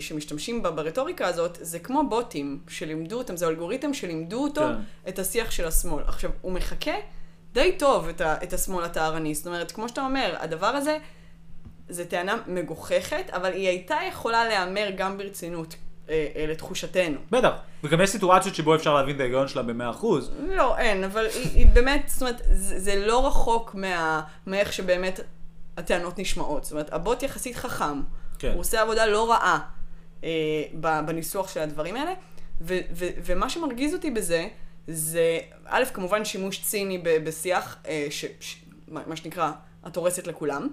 שמשתמשים 0.00 0.62
ב- 0.62 0.68
ברטוריקה 0.68 1.26
הזאת, 1.26 1.58
זה 1.60 1.78
כמו 1.78 2.02
בוטים 2.08 2.60
שלימדו 2.68 3.18
אותם, 3.18 3.36
זה 3.36 3.46
אלגוריתם 3.48 3.94
שלימדו 3.94 4.42
אותו 4.42 4.60
כן. 4.60 5.08
את 5.08 5.18
השיח 5.18 5.50
של 5.50 5.66
השמאל. 5.66 6.04
עכשיו, 6.06 6.30
הוא 6.40 6.52
מחקה 6.52 6.92
די 7.52 7.72
טוב 7.78 8.08
את, 8.08 8.20
ה- 8.20 8.36
את 8.42 8.52
השמאל 8.52 8.84
הטהרני. 8.84 9.34
זאת 9.34 9.46
אומרת, 9.46 9.72
כמו 9.72 9.88
שאתה 9.88 10.00
אומר, 10.00 10.34
הדבר 10.38 10.66
הזה... 10.66 10.98
זו 11.88 12.04
טענה 12.04 12.36
מגוחכת, 12.46 13.30
אבל 13.30 13.52
היא 13.52 13.68
הייתה 13.68 13.96
יכולה 14.08 14.44
להיאמר 14.44 14.88
גם 14.96 15.18
ברצינות, 15.18 15.74
אה, 16.08 16.26
אה, 16.36 16.46
לתחושתנו. 16.46 17.18
בטח. 17.30 17.50
וגם 17.84 18.00
יש 18.00 18.10
סיטואציות 18.10 18.54
שבו 18.54 18.74
אפשר 18.74 18.94
להבין 18.94 19.16
את 19.16 19.20
ההיגיון 19.20 19.48
שלה 19.48 19.62
במאה 19.62 19.90
אחוז. 19.90 20.30
לא, 20.48 20.78
אין, 20.78 21.04
אבל 21.04 21.26
היא, 21.34 21.50
היא 21.54 21.66
באמת, 21.66 22.02
זאת 22.06 22.22
אומרת, 22.22 22.42
זה, 22.52 22.80
זה 22.80 23.06
לא 23.06 23.26
רחוק 23.26 23.74
מה, 23.74 24.22
מאיך 24.46 24.72
שבאמת 24.72 25.20
הטענות 25.76 26.18
נשמעות. 26.18 26.64
זאת 26.64 26.72
אומרת, 26.72 26.92
הבוט 26.92 27.22
יחסית 27.22 27.56
חכם. 27.56 28.00
כן. 28.38 28.52
הוא 28.52 28.60
עושה 28.60 28.80
עבודה 28.82 29.06
לא 29.06 29.30
רעה 29.30 29.58
אה, 30.24 30.28
ב- 30.80 31.00
בניסוח 31.06 31.48
של 31.54 31.60
הדברים 31.60 31.96
האלה, 31.96 32.12
ו, 32.60 32.78
ו, 32.94 33.06
ומה 33.24 33.50
שמרגיז 33.50 33.94
אותי 33.94 34.10
בזה, 34.10 34.48
זה, 34.88 35.38
א', 35.66 35.84
כמובן 35.94 36.24
שימוש 36.24 36.62
ציני 36.62 36.98
ב- 36.98 37.24
בשיח, 37.24 37.76
אה, 37.88 38.06
ש, 38.10 38.24
ש, 38.40 38.56
מה 38.88 39.00
מה 39.06 39.16
שנקרא, 39.16 39.50
את 39.86 39.96
הורסת 39.96 40.26
לכולם, 40.26 40.68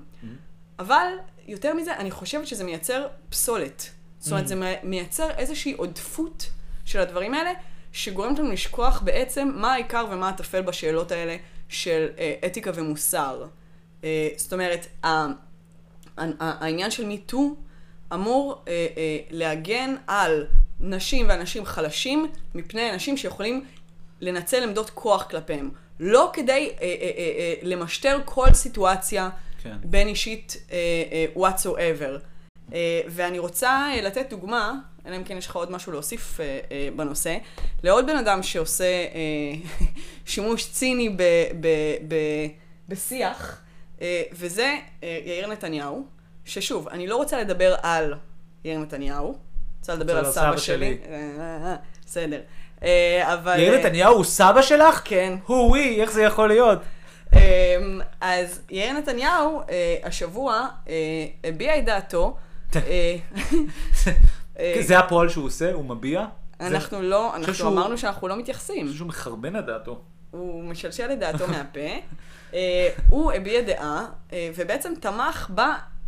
אבל 0.79 1.07
יותר 1.47 1.73
מזה, 1.73 1.95
אני 1.97 2.11
חושבת 2.11 2.47
שזה 2.47 2.63
מייצר 2.63 3.07
פסולת. 3.29 3.89
זאת 4.19 4.31
אומרת, 4.31 4.47
זה 4.47 4.55
מי- 4.55 4.73
מייצר 4.83 5.29
איזושהי 5.37 5.73
עודפות 5.73 6.49
של 6.85 6.99
הדברים 6.99 7.33
האלה, 7.33 7.51
שגורמת 7.93 8.39
לנו 8.39 8.51
לשכוח 8.51 9.01
בעצם 9.01 9.51
מה 9.55 9.73
העיקר 9.73 10.05
ומה 10.11 10.29
הטפל 10.29 10.61
בשאלות 10.61 11.11
האלה 11.11 11.35
של 11.69 12.07
אה, 12.17 12.33
אתיקה 12.45 12.71
ומוסר. 12.73 13.45
אה, 14.03 14.27
זאת 14.37 14.53
אומרת, 14.53 14.87
ה- 15.03 15.07
ה- 15.07 15.31
ה- 16.17 16.25
העניין 16.39 16.91
של 16.91 17.05
מיטו 17.05 17.55
אמור 18.13 18.61
אה, 18.67 18.87
אה, 18.97 19.17
להגן 19.29 19.95
על 20.07 20.45
נשים 20.79 21.25
ואנשים 21.29 21.65
חלשים 21.65 22.25
מפני 22.55 22.91
אנשים 22.93 23.17
שיכולים 23.17 23.65
לנצל 24.21 24.63
עמדות 24.63 24.89
כוח 24.89 25.23
כלפיהם. 25.23 25.69
לא 25.99 26.29
כדי 26.33 26.51
אה, 26.51 26.85
אה, 26.85 26.87
אה, 27.01 27.11
אה, 27.39 27.53
למשטר 27.61 28.19
כל 28.25 28.53
סיטואציה 28.53 29.29
כן. 29.63 29.77
בין 29.83 30.07
אישית 30.07 30.57
אה, 30.71 30.77
אה, 31.11 31.49
whatsoever. 31.49 32.19
אה, 32.73 33.01
ואני 33.07 33.39
רוצה 33.39 33.69
אה, 33.69 34.01
לתת 34.01 34.29
דוגמה, 34.29 34.73
אלא 35.05 35.15
אם 35.15 35.23
כן 35.23 35.37
יש 35.37 35.47
לך 35.47 35.55
עוד 35.55 35.71
משהו 35.71 35.91
להוסיף 35.91 36.39
אה, 36.39 36.59
אה, 36.71 36.89
בנושא, 36.95 37.37
לעוד 37.83 38.07
בן 38.07 38.17
אדם 38.17 38.43
שעושה 38.43 38.85
אה, 38.85 39.85
שימוש 40.25 40.71
ציני 40.71 41.09
ב, 41.09 41.23
ב, 41.59 41.67
ב, 42.07 42.15
בשיח, 42.89 43.61
אה, 44.01 44.23
וזה 44.31 44.77
אה, 45.03 45.19
יאיר 45.25 45.47
נתניהו, 45.47 46.05
ששוב, 46.45 46.87
אני 46.87 47.07
לא 47.07 47.15
רוצה 47.15 47.39
לדבר 47.39 47.75
על 47.81 48.13
יאיר 48.65 48.79
נתניהו, 48.79 49.37
רוצה 49.79 49.95
לדבר 49.95 50.17
על 50.17 50.31
סבא 50.31 50.57
שלי. 50.57 50.97
אה, 51.05 51.13
אה, 51.13 51.71
אה, 51.71 51.75
בסדר. 52.05 52.41
אה, 52.83 53.33
אבל... 53.33 53.59
יאיר 53.59 53.79
נתניהו 53.79 54.15
הוא 54.15 54.23
סבא 54.23 54.61
שלך? 54.61 55.01
כן. 55.03 55.33
הוא 55.45 55.67
ווי, 55.67 56.01
איך 56.01 56.11
זה 56.11 56.23
יכול 56.23 56.47
להיות? 56.47 56.79
אמ, 57.33 58.01
אז 58.21 58.61
יאיר 58.69 58.93
נתניהו 58.93 59.61
אה, 59.69 59.95
השבוע 60.03 60.67
אה, 60.89 60.93
הביע 61.43 61.77
את 61.77 61.85
דעתו. 61.85 62.37
אה, 62.75 63.15
זה 64.81 64.99
הפועל 64.99 65.29
שהוא 65.29 65.45
עושה? 65.45 65.73
הוא 65.73 65.85
מביע? 65.85 66.25
אנחנו 66.59 67.01
לא, 67.01 67.35
אנחנו 67.35 67.67
אמרנו 67.67 67.97
שאנחנו 67.97 68.27
לא 68.27 68.33
אני 68.33 68.41
מתייחסים. 68.41 68.85
חושב 68.85 68.97
שהוא 68.97 69.07
מחרבן 69.07 69.59
את 69.59 69.65
דעתו. 69.65 70.01
הוא 70.31 70.63
משלשל 70.63 71.11
את 71.11 71.19
דעתו 71.19 71.47
מהפה. 71.53 71.79
הוא 73.09 73.31
הביע 73.31 73.61
דעה, 73.61 74.05
ובעצם 74.55 74.93
תמך 74.99 75.51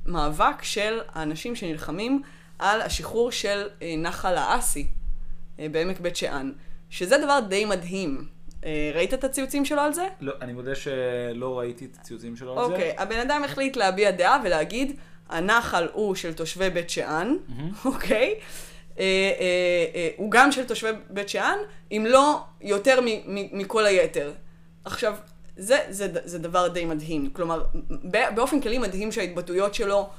במאבק 0.05 0.63
של 0.63 0.99
האנשים 1.13 1.55
שנלחמים 1.55 2.21
על 2.59 2.81
השחרור 2.81 3.31
של 3.31 3.67
נחל 3.97 4.35
האסי 4.37 4.87
בעמק 5.57 5.99
בית 5.99 6.15
שאן, 6.15 6.51
שזה 6.89 7.17
דבר 7.17 7.39
די 7.49 7.65
מדהים. 7.65 8.40
אה, 8.65 8.91
ראית 8.95 9.13
את 9.13 9.23
הציוצים 9.23 9.65
שלו 9.65 9.81
על 9.81 9.93
זה? 9.93 10.07
לא, 10.21 10.33
אני 10.41 10.53
מודה 10.53 10.75
שלא 10.75 11.59
ראיתי 11.59 11.85
את 11.85 11.97
הציוצים 12.01 12.35
שלו 12.35 12.59
על 12.59 12.65
זה. 12.67 12.73
אוקיי, 12.73 12.93
הבן 12.97 13.19
אדם 13.19 13.43
החליט 13.43 13.75
להביע 13.75 14.11
דעה 14.11 14.41
ולהגיד, 14.43 14.95
הנחל 15.29 15.87
הוא 15.93 16.15
של 16.15 16.33
תושבי 16.33 16.69
בית 16.69 16.89
שאן, 16.89 17.35
אוקיי? 17.85 18.35
אה, 18.99 19.03
אה, 19.95 20.09
הוא 20.17 20.31
גם 20.31 20.51
של 20.51 20.65
תושבי 20.65 20.89
בית 21.09 21.29
שאן, 21.29 21.57
אם 21.91 22.05
לא 22.09 22.39
יותר 22.61 23.01
מ- 23.01 23.05
מ- 23.35 23.57
מכל 23.57 23.85
היתר. 23.85 24.33
עכשיו, 24.85 25.15
זה, 25.57 25.77
זה, 25.89 26.07
זה 26.23 26.39
דבר 26.39 26.67
די 26.67 26.85
מדהים. 26.85 27.29
כלומר, 27.33 27.63
באופן 28.35 28.61
כללי 28.61 28.77
מדהים 28.77 29.11
שההתבטאויות 29.11 29.73
שלו, 29.73 30.09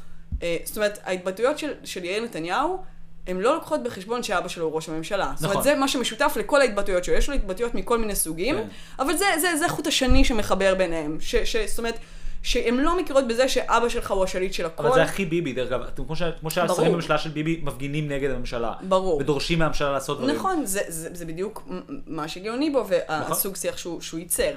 זאת 0.64 0.76
אומרת, 0.76 0.98
ההתבטאויות 1.04 1.58
של, 1.58 1.72
של 1.84 2.04
יאיר 2.04 2.24
נתניהו, 2.24 2.82
הן 3.26 3.36
לא 3.40 3.54
לוקחות 3.54 3.82
בחשבון 3.82 4.22
שאבא 4.22 4.48
שלו 4.48 4.64
הוא 4.64 4.74
ראש 4.74 4.88
הממשלה. 4.88 5.32
זאת 5.34 5.42
נכון. 5.42 5.50
אומרת, 5.50 5.64
זה 5.64 5.74
מה 5.74 5.88
שמשותף 5.88 6.32
לכל 6.36 6.60
ההתבטאויות 6.60 7.04
שלו. 7.04 7.14
יש 7.14 7.28
לו 7.28 7.34
התבטאויות 7.34 7.74
מכל 7.74 7.98
מיני 7.98 8.14
סוגים, 8.14 8.56
כן. 8.56 8.68
אבל 8.98 9.16
זה, 9.16 9.24
זה, 9.40 9.56
זה 9.56 9.68
חוט 9.68 9.86
השני 9.86 10.24
שמחבר 10.24 10.74
ביניהם. 10.74 11.16
ש, 11.20 11.36
ש, 11.36 11.56
זאת 11.56 11.78
אומרת, 11.78 11.98
שהן 12.42 12.76
לא 12.76 12.98
מכירות 13.00 13.28
בזה 13.28 13.48
שאבא 13.48 13.88
שלך 13.88 14.10
הוא 14.10 14.24
השליט 14.24 14.52
של 14.52 14.66
הכל. 14.66 14.86
אבל 14.86 14.94
זה 14.94 15.02
הכי 15.02 15.24
ביבי, 15.24 15.52
דרך 15.52 15.72
אגב. 15.72 15.80
כמו 15.96 16.16
ש- 16.16 16.22
כמו 16.40 16.50
שהשרים. 16.50 16.92
בממשלה 16.92 17.18
של 17.18 17.30
ביבי 17.30 17.60
מפגינים 17.62 18.08
נגד 18.08 18.30
הממשלה. 18.30 18.72
ברור. 18.82 19.20
ודורשים 19.20 19.58
מהממשלה 19.58 19.92
לעשות 19.92 20.18
דברים. 20.18 20.36
נכון, 20.36 20.66
זה, 20.66 20.80
זה, 20.88 21.08
זה 21.12 21.24
בדיוק 21.24 21.68
מה 22.06 22.28
שגאוני 22.28 22.70
בו, 22.70 22.84
והסוג 22.88 23.56
שיח 23.56 23.76
שהוא, 23.76 24.00
שהוא 24.00 24.20
ייצר. 24.20 24.52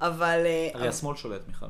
אבל... 0.00 0.42
אה, 0.46 0.68
הרי 0.74 0.88
השמאל 0.88 1.16
שולט, 1.16 1.40
מיכל. 1.48 1.66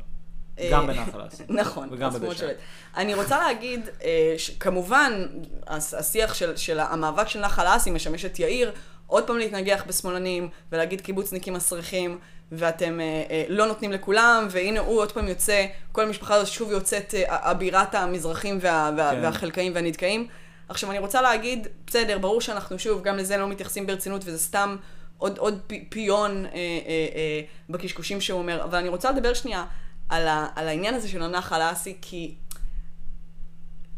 אה, 0.58 0.68
גם 0.72 0.86
בנחל 0.86 1.20
האסי. 1.20 1.42
נכון, 1.60 1.88
וגם. 1.92 2.10
שולט. 2.12 2.56
אני 2.96 3.14
רוצה 3.14 3.38
להגיד, 3.38 3.88
אה, 4.04 4.36
כמובן, 4.60 5.26
השיח 5.66 6.34
של, 6.34 6.56
של 6.56 6.80
המאבק 6.80 7.28
של 7.28 7.40
נחל 7.40 7.66
האסי 7.66 7.90
משמש 7.90 8.24
את 8.24 8.38
יאיר 8.38 8.72
עוד 9.06 9.26
פעם 9.26 9.38
להתנגח 9.38 9.84
בשמאלנים, 9.86 10.48
ולהגיד 10.72 11.00
קיבוצניקים 11.00 11.54
מסריחים, 11.54 12.18
ואתם 12.52 13.00
אה, 13.00 13.22
אה, 13.30 13.44
לא 13.48 13.66
נותנים 13.66 13.92
לכולם, 13.92 14.46
והנה 14.50 14.80
הוא 14.80 14.98
עוד 14.98 15.12
פעם 15.12 15.28
יוצא, 15.28 15.66
כל 15.92 16.04
המשפחה 16.04 16.34
הזאת 16.34 16.48
שוב 16.48 16.70
יוצאת 16.70 17.14
אה, 17.14 17.50
אבירת 17.50 17.94
המזרחים 17.94 18.58
וה, 18.60 18.90
וה, 18.96 19.10
כן. 19.10 19.20
והחלקאים 19.22 19.72
והנדכאים. 19.74 20.28
עכשיו, 20.68 20.90
אני 20.90 20.98
רוצה 20.98 21.22
להגיד, 21.22 21.68
בסדר, 21.86 22.18
ברור 22.18 22.40
שאנחנו 22.40 22.78
שוב, 22.78 23.02
גם 23.02 23.16
לזה 23.16 23.36
לא 23.36 23.48
מתייחסים 23.48 23.86
ברצינות, 23.86 24.22
וזה 24.24 24.38
סתם 24.38 24.76
עוד, 25.18 25.38
עוד 25.38 25.60
פי, 25.66 25.84
פיון 25.88 26.46
אה, 26.46 26.50
אה, 26.52 26.58
אה, 27.14 27.40
בקשקושים 27.70 28.20
שהוא 28.20 28.38
אומר, 28.38 28.64
אבל 28.64 28.78
אני 28.78 28.88
רוצה 28.88 29.10
לדבר 29.10 29.34
שנייה 29.34 29.64
על, 30.08 30.28
ה, 30.28 30.46
על 30.56 30.68
העניין 30.68 30.94
הזה 30.94 31.08
של 31.08 31.22
הנחל 31.22 31.60
האסי, 31.60 31.96
כי 32.00 32.34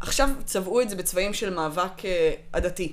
עכשיו 0.00 0.28
צבעו 0.44 0.80
את 0.80 0.90
זה 0.90 0.96
בצבעים 0.96 1.34
של 1.34 1.54
מאבק 1.54 2.04
אה, 2.04 2.32
עדתי, 2.52 2.92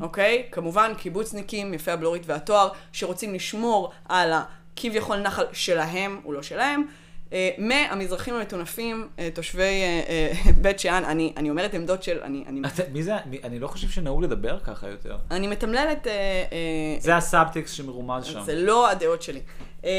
אוקיי? 0.00 0.46
כמובן, 0.52 0.92
קיבוצניקים, 0.98 1.74
יפי 1.74 1.90
הבלורית 1.90 2.22
והתואר, 2.26 2.68
שרוצים 2.92 3.34
לשמור 3.34 3.92
על 4.08 4.32
הכביכול 4.32 5.16
נחל 5.16 5.44
שלהם, 5.52 6.20
הוא 6.22 6.34
לא 6.34 6.42
שלהם. 6.42 6.86
אה, 7.32 7.50
מהמזרחים 7.58 8.34
המטונפים, 8.34 9.08
אה, 9.18 9.28
תושבי 9.34 9.62
אה, 9.62 10.02
אה, 10.08 10.52
בית 10.62 10.80
שאן, 10.80 11.04
אני, 11.04 11.32
אני 11.36 11.50
אומרת 11.50 11.74
עמדות 11.74 12.02
של, 12.02 12.20
אני, 12.22 12.44
אני, 12.46 12.60
אתה- 12.68 12.82
מי 12.92 13.02
זה? 13.02 13.14
מי- 13.26 13.40
אני 13.44 13.58
לא 13.58 13.68
חושב 13.68 13.88
שנהוג 13.88 14.22
לדבר 14.24 14.58
ככה 14.60 14.88
יותר. 14.88 15.18
אני 15.30 15.46
מתמללת 15.46 16.06
אה, 16.06 16.12
אה, 16.12 17.00
זה 17.00 17.16
הסאבטקסט 17.16 17.74
שמרומז 17.76 18.24
שם. 18.24 18.42
זה 18.42 18.54
לא 18.54 18.90
הדעות 18.90 19.22
שלי. 19.22 19.40
אה, 19.84 19.90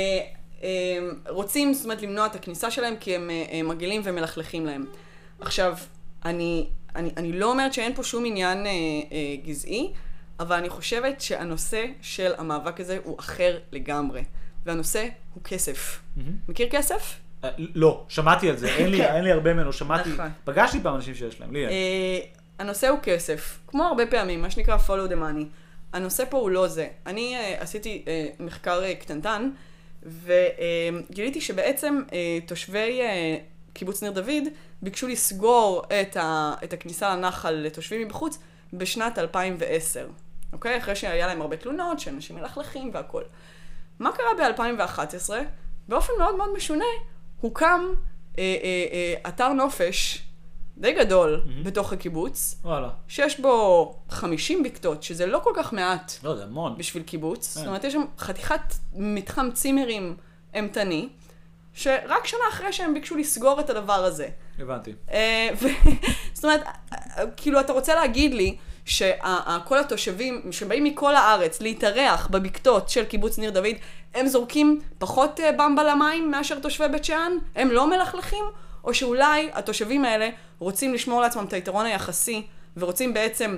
רוצים, 1.29 1.73
זאת 1.73 1.83
אומרת, 1.83 2.01
למנוע 2.01 2.25
את 2.25 2.35
הכניסה 2.35 2.71
שלהם 2.71 2.95
כי 2.99 3.15
הם 3.15 3.29
אה, 3.29 3.45
אה, 3.51 3.63
מגעילים 3.63 4.01
ומלכלכים 4.03 4.65
להם. 4.65 4.85
עכשיו, 5.41 5.77
אני, 6.25 6.67
אני, 6.95 7.09
אני 7.17 7.31
לא 7.31 7.51
אומרת 7.51 7.73
שאין 7.73 7.95
פה 7.95 8.03
שום 8.03 8.25
עניין 8.25 8.65
אה, 8.65 8.71
אה, 9.11 9.35
גזעי, 9.45 9.93
אבל 10.39 10.55
אני 10.55 10.69
חושבת 10.69 11.21
שהנושא 11.21 11.85
של 12.01 12.31
המאבק 12.37 12.79
הזה 12.79 12.97
הוא 13.03 13.19
אחר 13.19 13.57
לגמרי. 13.71 14.23
והנושא 14.65 15.07
הוא 15.33 15.43
כסף. 15.43 16.01
מכיר 16.49 16.67
כסף? 16.71 17.15
אה, 17.43 17.49
לא, 17.57 18.05
שמעתי 18.09 18.49
על 18.49 18.57
זה, 18.57 18.67
אין 18.75 18.91
לי- 18.91 18.97
כן. 18.97 19.03
אין 19.15 19.23
לי 19.23 19.31
הרבה 19.31 19.53
ממנו, 19.53 19.73
שמעתי, 19.73 20.09
נכון. 20.13 20.29
פגשתי 20.43 20.79
פעם 20.83 20.95
אנשים 20.95 21.15
שיש 21.15 21.41
להם, 21.41 21.53
לי 21.53 21.59
אין. 21.59 21.69
אה, 21.69 22.19
הנושא 22.59 22.87
הוא 22.87 22.99
כסף. 23.03 23.59
כמו 23.67 23.83
הרבה 23.83 24.05
פעמים, 24.05 24.41
מה 24.41 24.49
שנקרא 24.49 24.77
follow 24.87 25.09
the 25.11 25.15
money. 25.15 25.43
הנושא 25.93 26.23
פה 26.29 26.37
הוא 26.37 26.49
לא 26.49 26.67
זה. 26.67 26.87
אני 27.05 27.35
uh, 27.37 27.63
עשיתי 27.63 28.05
מחקר 28.39 28.81
uh, 28.83 29.01
קטנטן, 29.01 29.49
וגיליתי 30.03 31.41
שבעצם 31.41 32.01
uh, 32.07 32.11
תושבי 32.47 33.01
uh, 33.01 33.73
קיבוץ 33.73 34.03
ניר 34.03 34.11
דוד 34.11 34.43
ביקשו 34.81 35.07
לסגור 35.07 35.83
את, 36.01 36.17
ה, 36.17 36.53
את 36.63 36.73
הכניסה 36.73 37.15
לנחל 37.15 37.51
לתושבים 37.51 38.01
מבחוץ 38.01 38.39
בשנת 38.73 39.17
2010. 39.17 40.07
אוקיי? 40.53 40.77
אחרי 40.77 40.95
שהיה 40.95 41.27
להם 41.27 41.41
הרבה 41.41 41.57
תלונות, 41.57 41.99
שאנשים 41.99 42.35
מלכלכים 42.35 42.91
והכול. 42.93 43.23
מה 43.99 44.11
קרה 44.11 44.27
ב-2011? 44.37 45.29
באופן 45.87 46.13
מאוד 46.19 46.35
מאוד 46.35 46.53
משונה, 46.55 46.85
הוקם 47.41 47.81
אה, 48.39 48.43
אה, 48.63 48.85
אה, 48.91 49.29
אתר 49.29 49.53
נופש 49.53 50.23
די 50.79 50.93
גדול 50.93 51.41
mm-hmm. 51.43 51.65
בתוך 51.65 51.93
הקיבוץ, 51.93 52.55
וואלה. 52.63 52.89
שיש 53.07 53.39
בו 53.39 53.95
50 54.09 54.63
בקתות, 54.63 55.03
שזה 55.03 55.25
לא 55.25 55.39
כל 55.43 55.51
כך 55.55 55.73
מעט 55.73 56.13
לא, 56.23 56.35
זה 56.35 56.43
המון. 56.43 56.77
בשביל 56.77 57.03
קיבוץ. 57.03 57.53
כן. 57.53 57.59
זאת 57.59 57.67
אומרת, 57.67 57.83
יש 57.83 57.93
שם 57.93 58.03
חתיכת 58.17 58.73
מתחם 58.93 59.49
צימרים 59.53 60.15
אימתני, 60.53 61.09
שרק 61.73 62.25
שנה 62.25 62.39
אחרי 62.51 62.73
שהם 62.73 62.93
ביקשו 62.93 63.17
לסגור 63.17 63.59
את 63.59 63.69
הדבר 63.69 63.93
הזה. 63.93 64.27
הבנתי. 64.59 64.93
אה, 65.11 65.49
ו- 65.61 65.89
זאת 66.33 66.45
אומרת, 66.45 66.61
כאילו, 67.37 67.59
אתה 67.59 67.73
רוצה 67.73 67.95
להגיד 67.95 68.33
לי 68.33 68.57
שכל 68.85 69.77
התושבים 69.79 70.41
שבאים 70.51 70.83
מכל 70.83 71.15
הארץ 71.15 71.61
להתארח 71.61 72.27
בבקתות 72.27 72.89
של 72.89 73.05
קיבוץ 73.05 73.39
ניר 73.39 73.51
דוד, 73.51 73.75
הם 74.13 74.27
זורקים 74.27 74.79
פחות 74.97 75.39
אה, 75.39 75.51
במבה 75.51 75.83
למים 75.83 76.31
מאשר 76.31 76.59
תושבי 76.59 76.87
בית 76.87 77.05
שאן? 77.05 77.31
הם 77.55 77.71
לא 77.71 77.89
מלכלכים? 77.89 78.45
או 78.89 78.93
שאולי 78.93 79.49
התושבים 79.53 80.05
האלה 80.05 80.29
רוצים 80.59 80.93
לשמור 80.93 81.21
לעצמם 81.21 81.45
את 81.45 81.53
היתרון 81.53 81.85
היחסי, 81.85 82.47
ורוצים 82.77 83.13
בעצם 83.13 83.55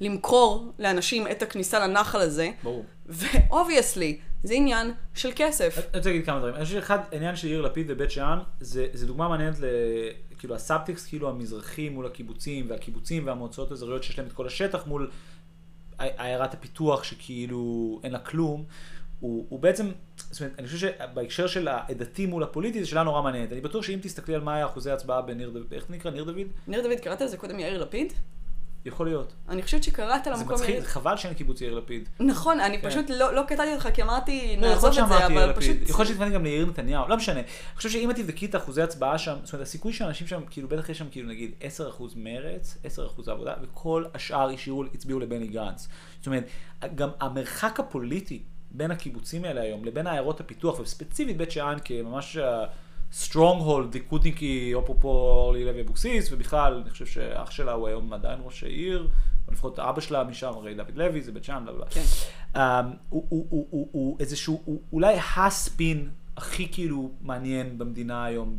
למכור 0.00 0.72
לאנשים 0.78 1.26
את 1.26 1.42
הכניסה 1.42 1.86
לנחל 1.86 2.20
הזה, 2.20 2.50
ברור. 2.62 2.84
ו-obviously, 3.06 4.14
זה 4.44 4.54
עניין 4.54 4.92
של 5.14 5.30
כסף. 5.36 5.78
אני 5.78 5.98
רוצה 5.98 6.10
להגיד 6.10 6.26
כמה 6.26 6.38
דברים. 6.38 6.54
אני 6.54 6.64
חושב 6.64 6.80
שאחד, 6.80 6.98
העניין 7.12 7.36
של 7.36 7.48
יאיר 7.48 7.60
לפיד 7.60 7.86
ובית 7.88 8.10
שאן, 8.10 8.38
זה, 8.60 8.86
זה 8.92 9.06
דוגמה 9.06 9.28
מעניינת 9.28 9.60
ל... 9.60 9.64
כאילו 10.38 10.54
הסאבטקסט, 10.54 11.08
כאילו 11.08 11.28
המזרחי 11.28 11.88
מול 11.88 12.06
הקיבוצים, 12.06 12.70
והקיבוצים 12.70 13.26
והמועצות 13.26 13.70
האזוריות 13.70 14.02
שיש 14.02 14.18
להם 14.18 14.26
את 14.26 14.32
כל 14.32 14.46
השטח 14.46 14.86
מול 14.86 15.10
עיירת 15.98 16.54
הפיתוח 16.54 17.04
שכאילו 17.04 18.00
אין 18.04 18.12
לה 18.12 18.18
כלום. 18.18 18.64
הוא, 19.24 19.46
הוא 19.48 19.60
בעצם, 19.60 19.90
זאת 20.16 20.40
אומרת, 20.40 20.54
אני 20.58 20.66
חושב 20.66 20.88
שבהקשר 20.88 21.46
של 21.46 21.68
העדתי 21.68 22.26
מול 22.26 22.42
הפוליטי, 22.42 22.84
זו 22.84 22.90
שאלה 22.90 23.02
נורא 23.02 23.22
מעניינת. 23.22 23.52
אני 23.52 23.60
בטוח 23.60 23.82
שאם 23.84 23.98
תסתכלי 24.02 24.34
על 24.34 24.40
מה 24.40 24.54
היה 24.54 24.66
אחוזי 24.66 24.90
ההצבעה 24.90 25.22
בניר 25.22 25.50
דוד, 25.50 25.72
איך 25.72 25.86
זה 25.88 25.94
נקרא? 25.94 26.10
ניר 26.10 26.24
דוד? 26.24 26.46
ניר 26.66 26.82
דוד, 26.82 27.00
קראת 27.02 27.20
לזה 27.20 27.36
קודם 27.36 27.58
יאיר 27.58 27.82
לפיד? 27.82 28.12
יכול 28.84 29.06
להיות. 29.06 29.32
אני 29.48 29.62
חושבת 29.62 29.82
שקראת 29.82 30.24
זה 30.24 30.30
למקום 30.30 30.54
מצחיק, 30.54 30.68
יאיר... 30.68 30.80
זה 30.80 30.86
חבל 30.88 31.16
שאין 31.16 31.34
קיבוץ 31.34 31.60
יאיר 31.60 31.74
לפיד. 31.74 32.08
נכון, 32.20 32.60
אני 32.60 32.80
כן. 32.80 32.90
פשוט 32.90 33.10
לא, 33.10 33.34
לא 33.34 33.42
קטעתי 33.42 33.74
אותך 33.74 33.88
כי 33.94 34.02
אמרתי, 34.02 34.56
לא, 34.60 34.68
נעזוב 34.68 34.94
להיות 34.94 35.12
את 35.12 35.18
זה, 35.18 35.26
אבל 35.26 35.52
פשוט... 35.52 35.76
יכול 35.82 36.00
להיות 36.00 36.08
שהתכוונתי 36.08 36.34
גם 36.34 36.44
ליאיר 36.44 36.66
נתניהו, 36.66 37.08
לא 37.08 37.16
משנה. 37.16 37.40
אני 37.40 37.76
חושב 37.76 37.88
שאם 37.88 38.10
את 38.10 38.16
תבדקי 38.16 38.46
את 38.46 38.56
אחוזי 38.56 38.80
ההצבעה 38.80 39.18
שם, 39.18 39.36
זאת 39.44 39.52
אומרת, 39.52 39.66
הסיכוי 39.66 39.92
שאנשים 39.92 40.26
שם, 40.26 40.40
כאילו 40.50 40.68
בטח 40.68 40.88
יש 40.88 40.98
שם 40.98 41.06
כאילו 41.10 41.28
נגיד 41.28 41.52
10% 41.98 42.02
מרץ, 42.16 42.78
10% 42.96 43.30
עבודה, 43.30 43.54
וכל 43.62 44.04
השאר 44.14 44.48
השאירו, 44.48 44.84
הצביעו 44.94 45.20
לבני 45.20 45.46
גנץ. 45.46 45.88
זאת 46.18 46.26
אומרת, 46.26 46.44
גם 46.94 47.08
המרחק 47.20 47.80
הפוליטי 47.80 48.42
בין 48.74 48.90
הקיבוצים 48.90 49.44
האלה 49.44 49.60
היום 49.60 49.84
לבין 49.84 50.06
עיירות 50.06 50.40
הפיתוח, 50.40 50.80
וספציפית 50.80 51.36
בית 51.36 51.50
שאן 51.50 51.76
כממש 51.84 52.38
stronghold, 53.12 53.94
ליכודניקי, 53.94 54.74
אפרופו 54.78 55.08
אורלי 55.08 55.64
לוי 55.64 55.82
אבוקסיס, 55.82 56.32
ובכלל, 56.32 56.80
אני 56.82 56.90
חושב 56.90 57.06
שאח 57.06 57.50
שלה 57.50 57.72
הוא 57.72 57.88
היום 57.88 58.12
עדיין 58.12 58.38
ראש 58.44 58.64
העיר, 58.64 59.08
או 59.48 59.52
לפחות 59.52 59.78
אבא 59.78 60.00
שלה 60.00 60.24
משם, 60.24 60.52
הרי 60.54 60.74
דוד 60.74 60.96
לוי, 60.96 61.22
זה 61.22 61.32
בית 61.32 61.44
שאן, 61.44 61.64
בלה 61.64 61.72
בלה. 61.72 61.86
כן. 61.90 62.02
Um, 62.54 62.58
הוא, 63.08 64.16
איזשהו, 64.20 64.80
אולי 64.92 65.16
הספין 65.36 66.10
הכי 66.36 66.68
כאילו 66.72 67.10
מעניין 67.22 67.78
במדינה 67.78 68.24
היום, 68.24 68.56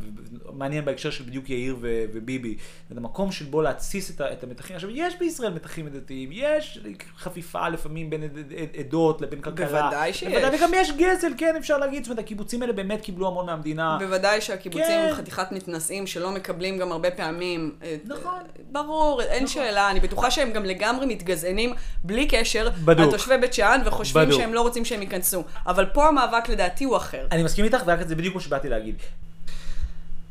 מעניין 0.52 0.84
בהקשר 0.84 1.10
של 1.10 1.24
בדיוק 1.24 1.50
יאיר 1.50 1.76
ו- 1.80 2.04
וביבי. 2.12 2.56
את 2.92 2.96
המקום 2.96 3.32
של 3.32 3.44
בו 3.44 3.62
להתסיס 3.62 4.10
את, 4.10 4.20
ה- 4.20 4.32
את 4.32 4.44
המתחים. 4.44 4.76
עכשיו, 4.76 4.90
יש 4.92 5.14
בישראל 5.18 5.52
מתחים 5.52 5.86
עדתיים, 5.86 6.28
יש 6.32 6.80
חפיפה 7.18 7.68
לפעמים 7.68 8.10
בין 8.10 8.22
עד- 8.22 8.38
עד- 8.38 8.76
עדות 8.80 9.20
לבין 9.20 9.40
כלכלה. 9.40 9.66
בוודאי 9.66 10.12
שיש. 10.12 10.28
בוודאי, 10.34 10.56
וגם 10.58 10.70
יש 10.74 10.90
גזל, 10.92 11.32
כן, 11.38 11.54
אפשר 11.58 11.78
להגיד. 11.78 12.04
זאת 12.04 12.10
אומרת, 12.10 12.24
הקיבוצים 12.24 12.62
האלה 12.62 12.72
באמת 12.72 13.00
קיבלו 13.00 13.26
המון 13.26 13.46
מהמדינה. 13.46 13.96
בוודאי 14.00 14.40
שהקיבוצים 14.40 14.84
כן. 14.86 15.06
הם 15.08 15.14
חתיכת 15.14 15.52
מתנשאים 15.52 16.06
שלא 16.06 16.30
מקבלים 16.30 16.78
גם 16.78 16.92
הרבה 16.92 17.10
פעמים. 17.10 17.74
את- 17.78 18.06
נכון. 18.08 18.40
ברור, 18.72 19.22
אין 19.22 19.46
שאלה, 19.46 19.90
אני 19.90 20.00
בטוחה 20.00 20.30
שהם 20.30 20.52
גם 20.52 20.64
לגמרי 20.64 21.06
מתגזענים, 21.06 21.72
בלי 22.04 22.26
קשר, 22.28 22.68
בדוק. 22.84 23.04
על 23.04 23.10
תושבי 23.10 23.38
בית 23.38 23.54
שאן, 23.54 23.80
וחושבים 23.84 24.26
בדוק. 24.28 24.40
שהם 24.40 24.54
לא 24.54 24.60
רוצים 24.60 24.84
שהם 24.84 25.02
ייכנסו. 25.02 25.44
אבל 25.66 25.86
פה 25.86 26.08
המאבק 26.08 26.48
לדעתי 26.48 26.84
הוא 26.84 26.96
אחר. 26.96 27.26
אני 27.32 27.42
מסכים 27.42 27.65
איתך, 27.66 27.82
ורק 27.86 28.06
זה 28.06 28.14
בדיוק 28.14 28.34
מה 28.34 28.40
שבאתי 28.40 28.68
להגיד. 28.68 28.96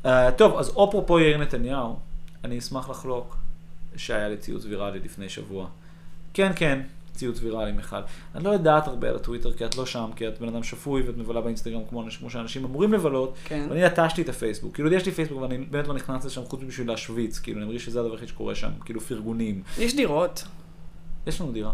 Uh, 0.03 0.07
טוב, 0.37 0.57
אז 0.57 0.69
אפרופו 0.69 1.19
יאיר 1.19 1.37
נתניהו, 1.37 1.95
אני 2.43 2.59
אשמח 2.59 2.89
לחלוק 2.89 3.37
שהיה 3.95 4.29
לי 4.29 4.37
ציוץ 4.37 4.65
ויראלי 4.65 4.99
לפני 4.99 5.29
שבוע. 5.29 5.67
כן, 6.33 6.51
כן, 6.55 6.81
ציוץ 7.15 7.39
ויראלי, 7.41 7.71
מיכל. 7.71 7.95
אני 8.35 8.43
לא 8.43 8.49
יודעת 8.49 8.87
הרבה 8.87 9.09
על 9.09 9.15
הטוויטר, 9.15 9.53
כי 9.53 9.65
את 9.65 9.75
לא 9.75 9.85
שם, 9.85 10.09
כי 10.15 10.27
את 10.27 10.39
בן 10.39 10.47
אדם 10.47 10.63
שפוי 10.63 11.01
ואת 11.01 11.17
מבלה 11.17 11.41
באינסטגרם 11.41 11.81
כמו, 11.89 12.03
כמו 12.19 12.29
שאנשים 12.29 12.65
אמורים 12.65 12.93
לבלות. 12.93 13.35
כן. 13.45 13.67
ואני 13.69 13.85
נטשתי 13.85 14.21
את 14.21 14.29
הפייסבוק. 14.29 14.73
כאילו, 14.75 14.93
יש 14.93 15.05
לי 15.05 15.11
פייסבוק, 15.11 15.41
ואני 15.41 15.57
באמת 15.57 15.87
לא 15.87 15.93
נכנס 15.93 16.25
לשם 16.25 16.45
חוץ 16.45 16.61
בשביל 16.67 16.87
להשוויץ. 16.87 17.39
כאילו, 17.39 17.57
אני 17.57 17.65
מרגיש 17.65 17.85
שזה 17.85 17.99
הדבר 17.99 18.13
היחיד 18.13 18.27
שקורה 18.27 18.55
שם. 18.55 18.71
כאילו, 18.85 19.01
פרגונים. 19.01 19.63
יש 19.77 19.95
דירות. 19.95 20.43
יש 21.27 21.41
לנו 21.41 21.51
דירה. 21.51 21.71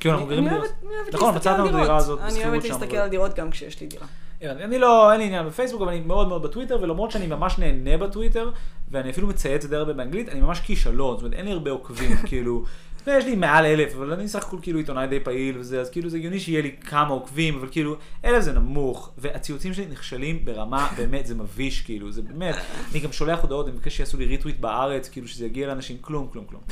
כאילו, 0.00 0.14
אנחנו 0.14 0.26
אני 0.26 0.34
גרים 0.34 0.44
בדירות. 0.44 0.64
אוהבת 0.64 0.82
אני 0.82 0.94
אוהבת 0.96 1.14
נכון, 1.14 1.34
להסתכל 1.34 1.50
על 1.50 1.60
מצאנו 1.60 1.68
את 1.68 1.74
הדירה 1.74 1.84
דירות. 1.84 2.00
הזאת 2.00 2.20
אני 2.20 2.44
אוהבת 2.44 2.64
להסתכל 2.64 2.96
על 2.96 3.08
דירות 3.08 3.34
גם 3.36 3.50
כשיש 3.50 3.80
לי 3.80 3.86
דירה. 3.86 4.06
אני 4.42 4.78
לא, 4.78 5.12
אין 5.12 5.20
לי 5.20 5.26
עניין 5.26 5.46
בפייסבוק, 5.46 5.82
אבל 5.82 5.90
אני 5.90 6.00
מאוד 6.00 6.28
מאוד 6.28 6.42
בטוויטר, 6.42 6.78
ולמרות 6.82 7.10
שאני 7.10 7.26
ממש 7.26 7.58
נהנה 7.58 7.96
בטוויטר, 7.96 8.50
ואני 8.90 9.10
אפילו 9.10 9.26
מצייץ 9.26 9.64
די 9.64 9.76
הרבה 9.76 9.92
באנגלית, 9.92 10.28
אני 10.28 10.40
ממש 10.40 10.60
כישלון, 10.60 11.16
זאת 11.16 11.22
אומרת, 11.22 11.38
אין 11.38 11.44
לי 11.46 11.52
הרבה 11.52 11.70
עוקבים, 11.70 12.16
כאילו, 12.28 12.64
יש 13.06 13.24
לי 13.24 13.36
מעל 13.36 13.66
אלף, 13.66 13.94
אבל 13.96 14.12
אני 14.12 14.28
סך 14.28 14.44
הכל 14.44 14.56
כאילו 14.62 14.78
עיתונאי 14.78 15.06
די 15.06 15.20
פעיל 15.20 15.58
וזה, 15.58 15.80
אז 15.80 15.90
כאילו 15.90 16.08
זה 16.08 16.16
הגיוני 16.16 16.40
שיהיה 16.40 16.62
לי 16.62 16.76
כמה 16.76 17.08
עוקבים, 17.08 17.58
אבל 17.58 17.68
כאילו, 17.70 17.96
אלף 18.24 18.42
זה 18.42 18.52
נמוך, 18.52 19.12
והציוצים 19.18 19.74
שלי 19.74 19.86
נכשלים 19.86 20.44
ברמה, 20.44 20.88
באמת, 20.98 21.26
זה 21.26 21.34
מביש, 21.34 21.80
כאילו, 21.80 22.12
זה 22.12 22.22
באמת, 22.22 22.54
אני 22.92 23.00
גם 23.00 23.12
שולח 23.12 23.40
הודעות, 23.40 23.66
אני 23.66 23.74
מבקש 23.74 23.96
שיעשו 23.96 24.18
לי 24.18 24.24
ריטוויט 24.24 24.60
בארץ, 24.60 25.08
כאילו 25.08 25.28
שזה 25.28 25.46
יגיע 25.46 25.66
לאנשים, 25.66 25.96
כלום, 26.00 26.28
כלום, 26.32 26.44
כלום. 26.44 26.62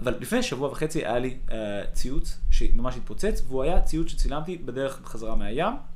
אבל 0.00 0.14
לפני 0.20 0.42
שבוע 0.42 0.68
וחצי 0.68 0.98
היה 0.98 1.18
לי 1.18 1.36
אה, 1.48 1.52
ציוץ 1.92 2.38
שממש 2.50 2.96
התפוצץ, 2.96 3.42
והוא 3.48 3.62
היה 3.62 3.80
ציוץ 3.80 4.08
שצילמתי 4.08 4.56
בדרך 4.56 5.00
בחזרה 5.02 5.34
מהים. 5.34 5.91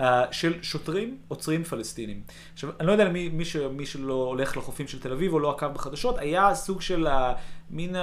אה, 0.00 0.02
של 0.30 0.54
שוטרים 0.62 1.16
עוצרים 1.28 1.64
פלסטינים. 1.64 2.20
עכשיו, 2.52 2.70
אני 2.80 2.86
לא 2.86 2.92
יודע 2.92 3.04
למי 3.04 3.28
מי, 3.28 3.44
ש, 3.44 3.56
מי 3.56 3.86
שלא 3.86 4.14
הולך 4.14 4.56
לחופים 4.56 4.88
של 4.88 5.00
תל 5.00 5.12
אביב 5.12 5.32
או 5.32 5.38
לא 5.38 5.50
עקב 5.50 5.74
בחדשות, 5.74 6.18
היה 6.18 6.54
סוג 6.54 6.80
של 6.80 7.06
אה, 7.06 7.10
מין, 7.70 7.96
אה, 7.96 7.98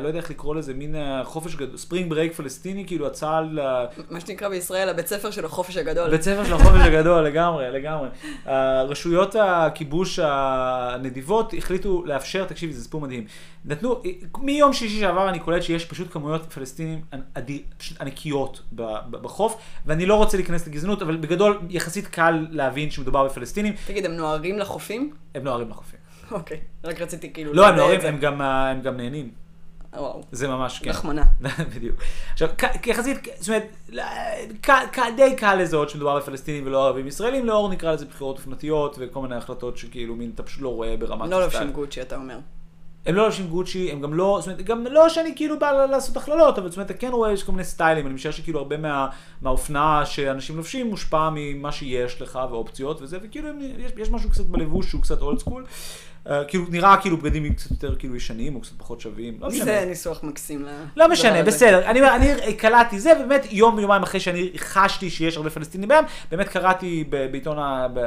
לא 0.00 0.08
יודע 0.08 0.18
איך 0.18 0.30
לקרוא 0.30 0.54
לזה, 0.54 0.74
מין 0.74 0.94
אה, 0.94 1.24
חופש 1.24 1.54
גדול, 1.54 1.76
spring 1.76 2.10
break 2.10 2.32
פלסטיני, 2.32 2.86
כאילו 2.86 3.06
הצה"ל, 3.06 3.58
אה, 3.58 4.02
מה 4.10 4.20
שנקרא 4.20 4.48
בישראל, 4.48 4.88
הבית 4.88 5.06
ספר 5.06 5.30
של 5.30 5.44
החופש 5.44 5.76
הגדול. 5.76 6.10
בית 6.10 6.22
ספר 6.22 6.44
של 6.44 6.52
החופש 6.52 6.80
הגדול, 6.80 7.22
לגמרי, 7.22 7.70
לגמרי. 7.70 8.08
אה, 8.46 8.48
רשויות 8.88 9.36
הכיבוש 9.40 10.18
הנדיבות 10.22 11.54
החליטו 11.58 12.04
לאפשר, 12.06 12.44
תקשיבי, 12.44 12.72
זה 12.72 12.82
סיפור 12.82 13.00
מדהים. 13.00 13.24
נתנו, 13.64 14.02
מיום 14.38 14.72
שישי 14.72 15.00
שעבר 15.00 15.28
אני 15.28 15.38
קולט 15.38 15.62
שיש 15.62 15.84
פשוט 15.84 16.12
כמויות 16.12 16.52
פלסטינים 16.52 17.00
ענקיות 18.00 18.62
בחוף, 19.10 19.56
ואני 19.86 20.06
לא 20.06 20.14
רוצה 20.14 20.36
להיכנס 20.36 20.66
לגזענות, 20.66 21.02
אבל 21.02 21.16
בגדול 21.16 21.39
יחסית 21.70 22.06
קל 22.06 22.46
להבין 22.50 22.90
שמדובר 22.90 23.24
בפלסטינים, 23.24 23.74
תגיד, 23.86 24.06
הם 24.06 24.12
נוהרים 24.12 24.58
לחופים? 24.58 25.14
הם 25.34 25.44
נוהרים 25.44 25.70
לחופים. 25.70 26.00
אוקיי, 26.30 26.60
רק 26.84 27.00
רציתי 27.00 27.32
כאילו... 27.32 27.52
לא, 27.52 27.68
הם 27.68 27.76
נוהרים. 27.76 28.00
הם 28.00 28.18
גם, 28.18 28.42
אה, 28.42 28.70
הם 28.70 28.80
גם 28.80 28.96
נהנים. 28.96 29.30
וואו, 29.96 30.22
זה 30.32 30.48
ממש, 30.48 30.78
כן. 30.78 30.90
רחמנה. 30.90 31.24
בדיוק. 31.74 31.96
עכשיו, 32.32 32.48
יחסית, 32.86 33.28
זאת 33.38 33.48
אומרת, 33.48 33.76
די 35.16 35.36
קל 35.36 35.54
לזהות 35.54 35.90
שמדובר 35.90 36.18
בפלסטינים 36.18 36.66
ולא 36.66 36.86
ערבים 36.86 37.06
ישראלים, 37.06 37.46
לאור 37.46 37.70
נקרא 37.70 37.92
לזה 37.92 38.06
בחירות 38.06 38.38
אופנתיות 38.38 38.96
וכל 39.00 39.22
מיני 39.22 39.34
החלטות 39.34 39.76
שכאילו 39.76 40.16
מין 40.16 40.30
אתה 40.34 40.42
פשוט 40.42 40.62
לא 40.62 40.68
רואה 40.68 40.96
ברמת... 40.96 41.30
לא. 41.30 41.42
לובשים 41.42 41.72
גוצ'י, 41.72 42.02
אתה 42.02 42.16
אומר. 42.16 42.38
הם 43.06 43.14
לא 43.14 43.24
לובשים 43.24 43.46
גוצ'י, 43.46 43.92
הם 43.92 44.00
גם 44.00 44.14
לא, 44.14 44.36
זאת 44.40 44.48
אומרת, 44.48 44.62
גם 44.64 44.86
לא 44.90 45.08
שאני 45.08 45.32
כאילו 45.36 45.58
בא 45.58 45.86
לעשות 45.86 46.16
הכללות, 46.16 46.58
אבל 46.58 46.68
זאת 46.68 46.76
אומרת, 46.76 46.90
אתה 46.90 46.98
כן 46.98 47.10
רואה, 47.12 47.32
יש 47.32 47.42
כל 47.42 47.52
מיני 47.52 47.64
סטיילים, 47.64 48.06
אני 48.06 48.14
משער 48.14 48.32
שכאילו 48.32 48.58
הרבה 48.58 48.76
מה, 48.76 49.08
מהאופנה 49.42 50.06
שאנשים 50.06 50.56
לובשים 50.56 50.86
מושפע 50.86 51.28
ממה 51.34 51.72
שיש 51.72 52.22
לך 52.22 52.38
ואופציות 52.50 53.02
וזה, 53.02 53.18
וכאילו 53.22 53.48
יש, 53.78 53.92
יש 53.96 54.10
משהו 54.10 54.30
קצת 54.30 54.44
בלבוש 54.44 54.88
שהוא 54.88 55.02
קצת 55.02 55.22
אולד 55.22 55.38
סקול. 55.38 55.64
כאילו 56.48 56.64
נראה 56.68 56.96
כאילו 56.96 57.16
בגדים 57.16 57.54
קצת 57.54 57.70
יותר 57.70 57.96
כאילו 57.96 58.16
ישנים 58.16 58.54
או 58.54 58.60
קצת 58.60 58.72
פחות 58.78 59.00
שווים, 59.00 59.36
לא 59.40 59.48
משנה. 59.48 59.64
זה 59.64 59.84
ניסוח 59.88 60.22
מקסים 60.22 60.62
ל... 60.62 60.68
לא 60.96 61.10
משנה. 61.10 61.42
בסדר. 61.42 61.90
אני 61.90 62.00
אומר, 62.00 62.14
אני 62.14 62.54
קלטתי 62.54 63.00
זה, 63.00 63.12
ובאמת 63.12 63.46
יום 63.50 63.78
יומיים 63.78 64.02
אחרי 64.02 64.20
שאני 64.20 64.50
חשתי 64.56 65.10
שיש 65.10 65.36
הרבה 65.36 65.50
פלסטינים 65.50 65.88
בים, 65.88 66.04
באמת 66.30 66.48
קראתי 66.48 67.04
בעיתון, 67.10 67.58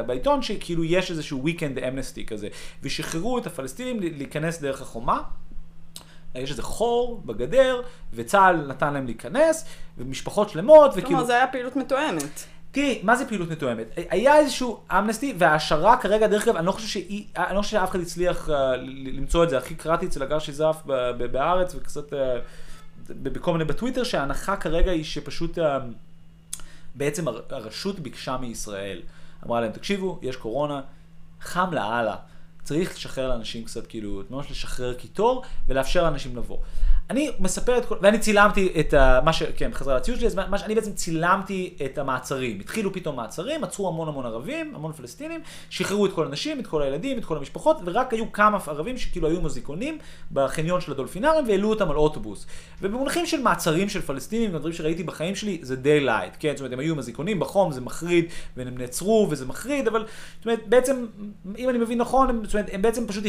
בעיתון 0.05 0.41
שכאילו 0.41 0.83
יש 0.83 1.11
איזשהו 1.11 1.45
weekend 1.47 1.79
amnesty 1.79 2.27
כזה, 2.27 2.47
ושחררו 2.83 3.37
את 3.37 3.47
הפלסטינים 3.47 3.99
להיכנס 3.99 4.61
דרך 4.61 4.81
החומה. 4.81 5.21
יש 6.35 6.51
איזה 6.51 6.63
חור 6.63 7.21
בגדר, 7.25 7.81
וצה"ל 8.13 8.55
נתן 8.67 8.93
להם 8.93 9.05
להיכנס, 9.05 9.65
ומשפחות 9.97 10.49
שלמות, 10.49 10.91
וכאילו... 10.91 11.07
כלומר, 11.07 11.23
זה 11.23 11.33
היה 11.33 11.47
פעילות 11.47 11.75
מתואמת. 11.75 12.45
תראי, 12.73 12.99
מה 13.03 13.15
זה 13.15 13.25
פעילות 13.25 13.49
מתואמת? 13.49 13.87
היה 14.09 14.37
איזשהו 14.37 14.79
אמנסטי, 14.91 15.33
וההשערה 15.37 15.97
כרגע, 15.97 16.27
דרך 16.27 16.47
אגב, 16.47 16.55
אני 16.55 16.65
לא 16.65 16.71
חושב 16.71 16.87
שהיא, 16.87 17.25
אני 17.37 17.55
לא 17.55 17.61
חושב 17.61 17.71
שאף 17.71 17.89
אחד 17.91 17.99
הצליח 17.99 18.49
uh, 18.49 18.51
למצוא 19.13 19.43
את 19.43 19.49
זה, 19.49 19.57
הכי 19.57 19.75
קראתי 19.75 20.05
אצל 20.05 20.23
הגר 20.23 20.39
שיזף 20.39 20.81
בארץ, 21.31 21.75
וקצת 21.75 22.13
uh, 22.13 22.15
בכל 23.09 23.51
מיני 23.51 23.65
בטוויטר, 23.65 24.03
שההנחה 24.03 24.55
כרגע 24.55 24.91
היא 24.91 25.03
שפשוט 25.03 25.57
בעצם 26.95 27.25
הרשות 27.49 27.99
ביקשה 27.99 28.37
מישראל, 28.37 29.01
אמרה 29.45 29.61
להם, 29.61 29.71
תקשיבו, 29.71 30.19
יש 30.21 30.35
קורונה, 30.35 30.81
חם 31.41 31.73
לאללה. 31.73 32.15
צריך 32.63 32.95
לשחרר 32.95 33.27
לאנשים 33.27 33.63
קצת, 33.63 33.87
כאילו, 33.87 34.23
ממש 34.29 34.51
לשחרר 34.51 34.93
קיטור 34.93 35.43
ולאפשר 35.67 36.03
לאנשים 36.03 36.35
לבוא. 36.35 36.57
אני 37.09 37.31
מספר 37.39 37.77
את 37.77 37.85
כל, 37.85 37.95
ואני 38.01 38.19
צילמתי 38.19 38.73
את 38.79 38.93
ה, 38.93 39.19
מה 39.25 39.33
ש... 39.33 39.43
כן, 39.43 39.71
בחזרה 39.71 39.97
לציוד 39.97 40.17
שלי, 40.17 40.27
אז 40.27 40.35
מה 40.35 40.57
שאני 40.57 40.75
בעצם 40.75 40.93
צילמתי 40.93 41.73
את 41.85 41.97
המעצרים. 41.97 42.59
התחילו 42.59 42.93
פתאום 42.93 43.15
מעצרים, 43.15 43.63
עצרו 43.63 43.87
המון 43.87 44.07
המון 44.07 44.25
ערבים, 44.25 44.71
המון 44.75 44.93
פלסטינים, 44.93 45.41
שחררו 45.69 46.05
את 46.05 46.13
כל 46.13 46.25
הנשים, 46.25 46.59
את 46.59 46.67
כל 46.67 46.81
הילדים, 46.81 47.17
את 47.17 47.25
כל 47.25 47.37
המשפחות, 47.37 47.77
ורק 47.85 48.13
היו 48.13 48.31
כמה 48.31 48.57
ערבים 48.67 48.97
שכאילו 48.97 49.27
היו 49.27 49.41
מוזיקונים 49.41 49.97
בחניון 50.31 50.81
של 50.81 50.91
הדולפינרים 50.91 51.47
והעלו 51.47 51.69
אותם 51.69 51.91
על 51.91 51.95
אוטובוס. 51.95 52.45
ובמונחים 52.81 53.25
של 53.25 53.41
מעצרים 53.41 53.89
של 53.89 54.01
פלסטינים, 54.01 54.57
דברים 54.57 54.73
שראיתי 54.73 55.03
בחיים 55.03 55.35
שלי, 55.35 55.59
זה 55.61 55.75
די 55.75 55.99
light, 55.99 56.33
כן? 56.39 56.51
זאת 56.51 56.59
אומרת, 56.59 56.73
הם 56.73 56.79
היו 56.79 56.95
באזיקונים 56.95 57.39
בחום, 57.39 57.71
זה 57.71 57.81
מחריד, 57.81 58.25
והם 58.57 58.77
נעצרו 58.77 59.27
וזה 59.29 59.45
מחריד, 59.45 59.87
אבל, 59.87 60.05
זאת 60.37 60.45
אומרת, 60.45 60.67
בעצם, 60.67 61.05
אם 61.57 61.69
אני 61.69 61.77
מבין 61.77 61.97
נכון, 61.97 62.41
זאת 62.43 62.53
אומרת, 62.53 62.69
הם 62.73 62.81
בעצם 62.81 63.07
פשוט 63.07 63.23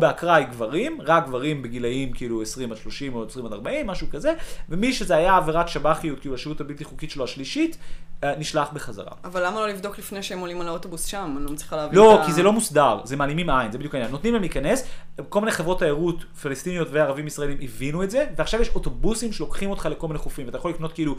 באקראי 0.00 0.44
גברים, 0.44 0.98
רק 1.04 1.26
גברים 1.26 1.62
בגילאים 1.62 2.12
כאילו 2.12 2.42
20 2.42 2.72
עד 2.72 2.78
30 2.78 3.14
או 3.14 3.24
20 3.24 3.46
עד 3.46 3.52
40, 3.52 3.86
משהו 3.86 4.06
כזה, 4.10 4.34
ומי 4.68 4.92
שזה 4.92 5.16
היה 5.16 5.36
עבירת 5.36 5.68
שב"חיות, 5.68 6.20
כאילו 6.20 6.34
השהות 6.34 6.60
הבלתי 6.60 6.84
חוקית 6.84 7.10
שלו 7.10 7.24
השלישית, 7.24 7.76
אה, 8.24 8.36
נשלח 8.38 8.68
בחזרה. 8.72 9.12
אבל 9.24 9.46
למה 9.46 9.60
לא 9.60 9.68
לבדוק 9.68 9.98
לפני 9.98 10.22
שהם 10.22 10.38
עולים 10.38 10.60
על 10.60 10.68
האוטובוס 10.68 11.04
שם? 11.04 11.34
אני 11.36 11.44
לא 11.44 11.50
מצליחה 11.50 11.76
להבין 11.76 11.98
לא, 11.98 12.14
את 12.14 12.20
ה... 12.20 12.26
כי 12.26 12.32
זה 12.32 12.42
לא 12.42 12.52
מוסדר, 12.52 13.00
זה 13.04 13.16
מעלימים 13.16 13.50
עין, 13.50 13.72
זה 13.72 13.78
בדיוק 13.78 13.94
העניין. 13.94 14.12
נותנים 14.12 14.32
להם 14.32 14.42
להיכנס, 14.42 14.86
כל 15.28 15.40
מיני 15.40 15.52
חברות 15.52 15.78
תיירות 15.78 16.24
פלסטיניות 16.42 16.88
וערבים 16.90 17.26
ישראלים 17.26 17.58
הבינו 17.60 18.02
את 18.02 18.10
זה, 18.10 18.26
ועכשיו 18.36 18.60
יש 18.60 18.68
אוטובוסים 18.74 19.32
שלוקחים 19.32 19.70
אותך 19.70 19.88
לכל 19.90 20.06
מיני 20.08 20.18
חופים, 20.18 20.46
ואתה 20.46 20.58
יכול 20.58 20.70
לקנות 20.70 20.92
כאילו 20.92 21.16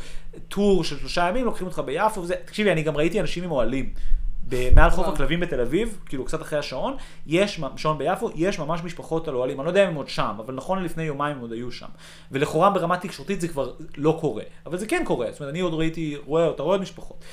טור 0.48 0.84
של 0.84 0.98
שלושה 0.98 1.30
ימים, 1.30 1.46
לוקחים 1.46 1.68
אותך 1.68 1.82
ביפו 1.86 2.22
וזה, 2.22 2.36
תקשיבי, 2.46 2.72
אני 2.72 2.84
גם 2.84 2.98
ראיתי 2.98 3.20
אנשים 3.20 3.44
עם 3.44 3.52
אוהלים. 3.52 3.90
מעל 4.76 4.90
חוף 4.90 5.08
הכלבים 5.08 5.40
בתל 5.40 5.62
אביב, 5.62 6.00
כאילו 6.06 6.26
קצת 6.26 6.42
אחרי 6.42 6.60
השעון, 6.60 6.96
יש, 7.28 7.62
שעון 7.76 7.98
ביפו, 7.98 8.30
יש 8.36 8.60
ממש 8.60 8.84
משפחות 8.84 9.28
על 9.28 9.36
אוהלים, 9.36 9.60
אני 9.60 9.66
לא 9.66 9.70
יודע 9.70 9.84
אם 9.84 9.90
הם 9.90 9.96
עוד 9.96 10.08
שם, 10.08 10.36
אבל 10.40 10.54
נכון 10.54 10.84
לפני 10.84 11.04
יומיים 11.04 11.36
הם 11.36 11.42
עוד 11.42 11.52
היו 11.52 11.72
שם. 11.72 11.88
ולכאורה 12.32 12.70
ברמה 12.70 12.98
תקשורתית 12.98 13.42
זה 13.42 13.48
כבר 13.48 13.74
לא 13.98 14.18
קורה, 14.22 14.44
אבל 14.66 14.78
זה 14.78 14.88
כן 14.88 15.04
קורה, 15.06 15.28
זאת 15.32 15.40
אומרת, 15.40 15.52
אני 15.52 15.60
עוד 15.60 15.74
ראיתי, 15.74 16.16
רואה, 16.26 16.50
אתה 16.50 16.64
רואה 16.64 16.74
עוד 16.74 16.82
משפחות. 16.82 17.24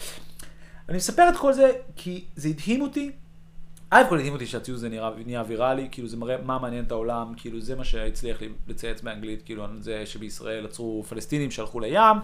אני 0.88 0.96
מספר 0.96 1.28
את 1.28 1.36
כל 1.36 1.52
זה 1.52 1.72
כי 1.96 2.24
זה 2.36 2.48
הדהים 2.48 2.82
אותי, 2.82 3.10
א' 3.90 4.02
כל 4.08 4.18
הדהים 4.18 4.32
אותי 4.32 4.46
שהציוד 4.46 4.76
הזה 4.76 4.88
נראה, 4.88 5.10
נהיה 5.26 5.42
ויראלי, 5.48 5.88
כאילו 5.90 6.08
זה 6.08 6.16
מראה 6.16 6.36
מה 6.44 6.58
מעניין 6.58 6.84
את 6.84 6.92
העולם, 6.92 7.32
כאילו 7.36 7.60
זה 7.60 7.76
מה 7.76 7.84
שהצליח 7.84 8.40
לי 8.40 8.48
לצייץ 8.68 9.00
באנגלית, 9.00 9.42
כאילו 9.42 9.66
זה 9.80 10.06
שבישראל 10.06 10.64
עצרו 10.64 11.02
פלסטינים 11.08 11.50
שהלכו 11.50 11.80
לים. 11.80 12.16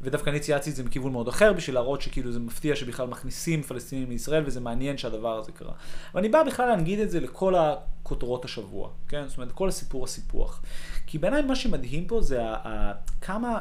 ודווקא 0.00 0.30
אני 0.30 0.40
צייצתי 0.40 0.70
את 0.70 0.76
זה 0.76 0.84
מכיוון 0.84 1.12
מאוד 1.12 1.28
אחר, 1.28 1.52
בשביל 1.52 1.74
להראות 1.74 2.02
שכאילו 2.02 2.32
זה 2.32 2.38
מפתיע 2.38 2.76
שבכלל 2.76 3.06
מכניסים 3.06 3.62
פלסטינים 3.62 4.10
לישראל, 4.10 4.42
וזה 4.46 4.60
מעניין 4.60 4.98
שהדבר 4.98 5.38
הזה 5.38 5.52
קרה. 5.52 5.72
ואני 6.14 6.28
בא 6.28 6.42
בכלל 6.42 6.66
להנגיד 6.66 6.98
את 6.98 7.10
זה 7.10 7.20
לכל 7.20 7.54
הכותרות 7.54 8.44
השבוע, 8.44 8.90
כן? 9.08 9.28
זאת 9.28 9.36
אומרת, 9.36 9.52
כל 9.52 9.68
הסיפור 9.68 10.04
הסיפוח. 10.04 10.62
כי 11.06 11.18
בעיניי 11.18 11.42
מה 11.42 11.56
שמדהים 11.56 12.06
פה 12.06 12.22
זה 12.22 12.42
כמה 13.20 13.58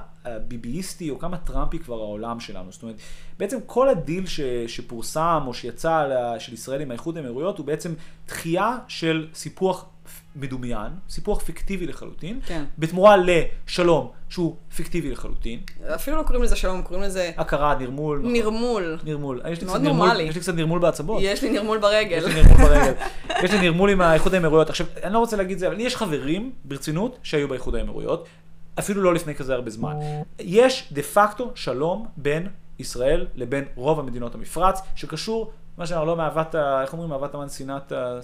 ביביסטי 0.48 1.10
או 1.10 1.19
כמה 1.19 1.38
טראמפי 1.38 1.80
כבר 1.80 2.00
העולם 2.00 2.39
שלנו. 2.39 2.71
זאת 2.71 2.84
אומרת, 2.84 2.95
בעצם 3.39 3.58
כל 3.65 3.89
הדיל 3.89 4.26
ש, 4.26 4.39
שפורסם 4.67 5.43
או 5.48 5.54
שיצא 5.54 6.10
של 6.39 6.54
ישראל 6.54 6.82
עם 6.82 6.91
האיחוד 6.91 7.17
האמירויות 7.17 7.58
הוא 7.58 7.65
בעצם 7.65 7.93
דחייה 8.28 8.78
של 8.88 9.28
סיפוח 9.34 9.86
מדומיין, 10.36 10.91
סיפוח 11.10 11.41
פיקטיבי 11.41 11.88
לחלוטין, 11.88 12.39
כן. 12.45 12.63
בתמורה 12.78 13.15
לשלום 13.17 14.12
שהוא 14.30 14.56
פיקטיבי 14.76 15.12
לחלוטין. 15.12 15.60
אפילו 15.95 16.17
לא 16.17 16.24
קוראים 16.24 16.43
לזה 16.43 16.56
שלום, 16.56 16.82
קוראים 16.82 17.04
לזה... 17.04 17.32
הכרה, 17.38 17.76
נרמול. 17.80 18.19
נכון. 18.19 18.34
נרמול. 18.34 18.98
נרמול. 19.04 19.41
יש 19.52 19.62
לי 19.62 19.65
מאוד 19.67 19.82
נרמול- 19.82 20.08
נורמלי. 20.08 20.24
יש 20.24 20.36
לי 20.36 20.41
קצת 20.41 20.54
נרמול 20.56 20.80
בעצבות. 20.80 21.19
יש 21.24 21.43
לי 21.43 21.50
נרמול 21.52 21.78
ברגל. 21.78 22.17
יש 22.17 22.24
לי 22.26 22.43
נרמול 22.43 22.58
ברגל. 22.58 22.93
יש 23.43 23.52
לי 23.52 23.60
נרמול 23.62 23.89
עם 23.89 24.02
האיחוד 24.02 24.34
האמירויות. 24.34 24.69
עכשיו, 24.69 24.88
אני 25.04 25.13
לא 25.13 25.19
רוצה 25.19 25.38
להגיד 25.38 25.58
זה, 25.60 25.67
אבל 25.67 25.76
לי 25.76 25.84
יש 25.84 25.95
חברים, 25.95 26.52
ברצינות, 26.65 27.17
שהיו 27.24 27.48
באיחוד 27.48 27.76
האמירויות, 27.76 28.28
אפילו 28.80 29.02
לא 29.02 29.13
לפני 29.13 29.36
כזה 29.36 29.54
הרבה 29.54 29.69
זמן. 29.71 29.95
יש 30.39 30.89
דה 30.91 31.02
פקטו 31.02 31.52
שלום 31.56 32.08
בין 32.17 32.48
ישראל 32.80 33.28
לבין 33.36 33.63
רוב 33.76 34.00
המדינות 34.00 34.36
המפרץ, 34.36 34.80
שקשור, 34.95 35.52
מה 35.77 35.85
שאנחנו 35.85 36.05
לא 36.05 36.15
מאהבת, 36.15 36.55
איך 36.55 36.93
אומרים, 36.93 37.11
אהבת 37.11 37.33
המן, 37.33 37.47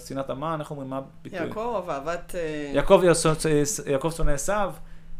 שנאת 0.06 0.30
המן, 0.30 0.56
איך 0.60 0.70
אומרים, 0.70 0.90
מה 0.90 0.98
הביטוי? 0.98 1.38
יעקב, 1.38 1.86
אהבת... 1.88 2.34
אה, 2.34 2.70
יעקב 2.74 3.02
יעקב 3.86 4.10
שונא 4.10 4.30
עשיו. 4.30 4.72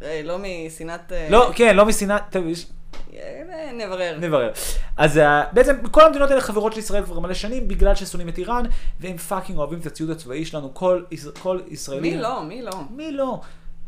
אה, 0.02 0.20
לא 0.24 0.38
משנאת... 0.38 1.12
אה, 1.12 1.28
לא, 1.30 1.50
כן, 1.54 1.76
לא 1.76 1.86
משנאת, 1.86 2.36
אה, 2.36 3.72
נברר. 3.72 4.18
נברר. 4.20 4.52
אז 4.96 5.18
אה, 5.18 5.44
בעצם 5.52 5.76
כל 5.90 6.04
המדינות 6.04 6.30
האלה 6.30 6.40
חברות 6.40 6.72
של 6.72 6.78
ישראל 6.78 7.04
כבר 7.04 7.20
מלא 7.20 7.34
שנים 7.34 7.68
בגלל 7.68 7.94
ששונאים 7.94 8.28
את 8.28 8.38
איראן, 8.38 8.64
והם 9.00 9.16
fucking 9.16 9.58
אוהבים 9.58 9.78
את 9.78 9.86
הציוד 9.86 10.10
הצבאי 10.10 10.44
שלנו, 10.44 10.74
כל, 10.74 11.02
כל 11.42 11.60
ישראלי. 11.68 12.10
מי 12.10 12.16
לא? 12.16 12.42
מי 12.42 12.62
לא? 12.62 12.72
מי 12.90 13.12
לא? 13.12 13.40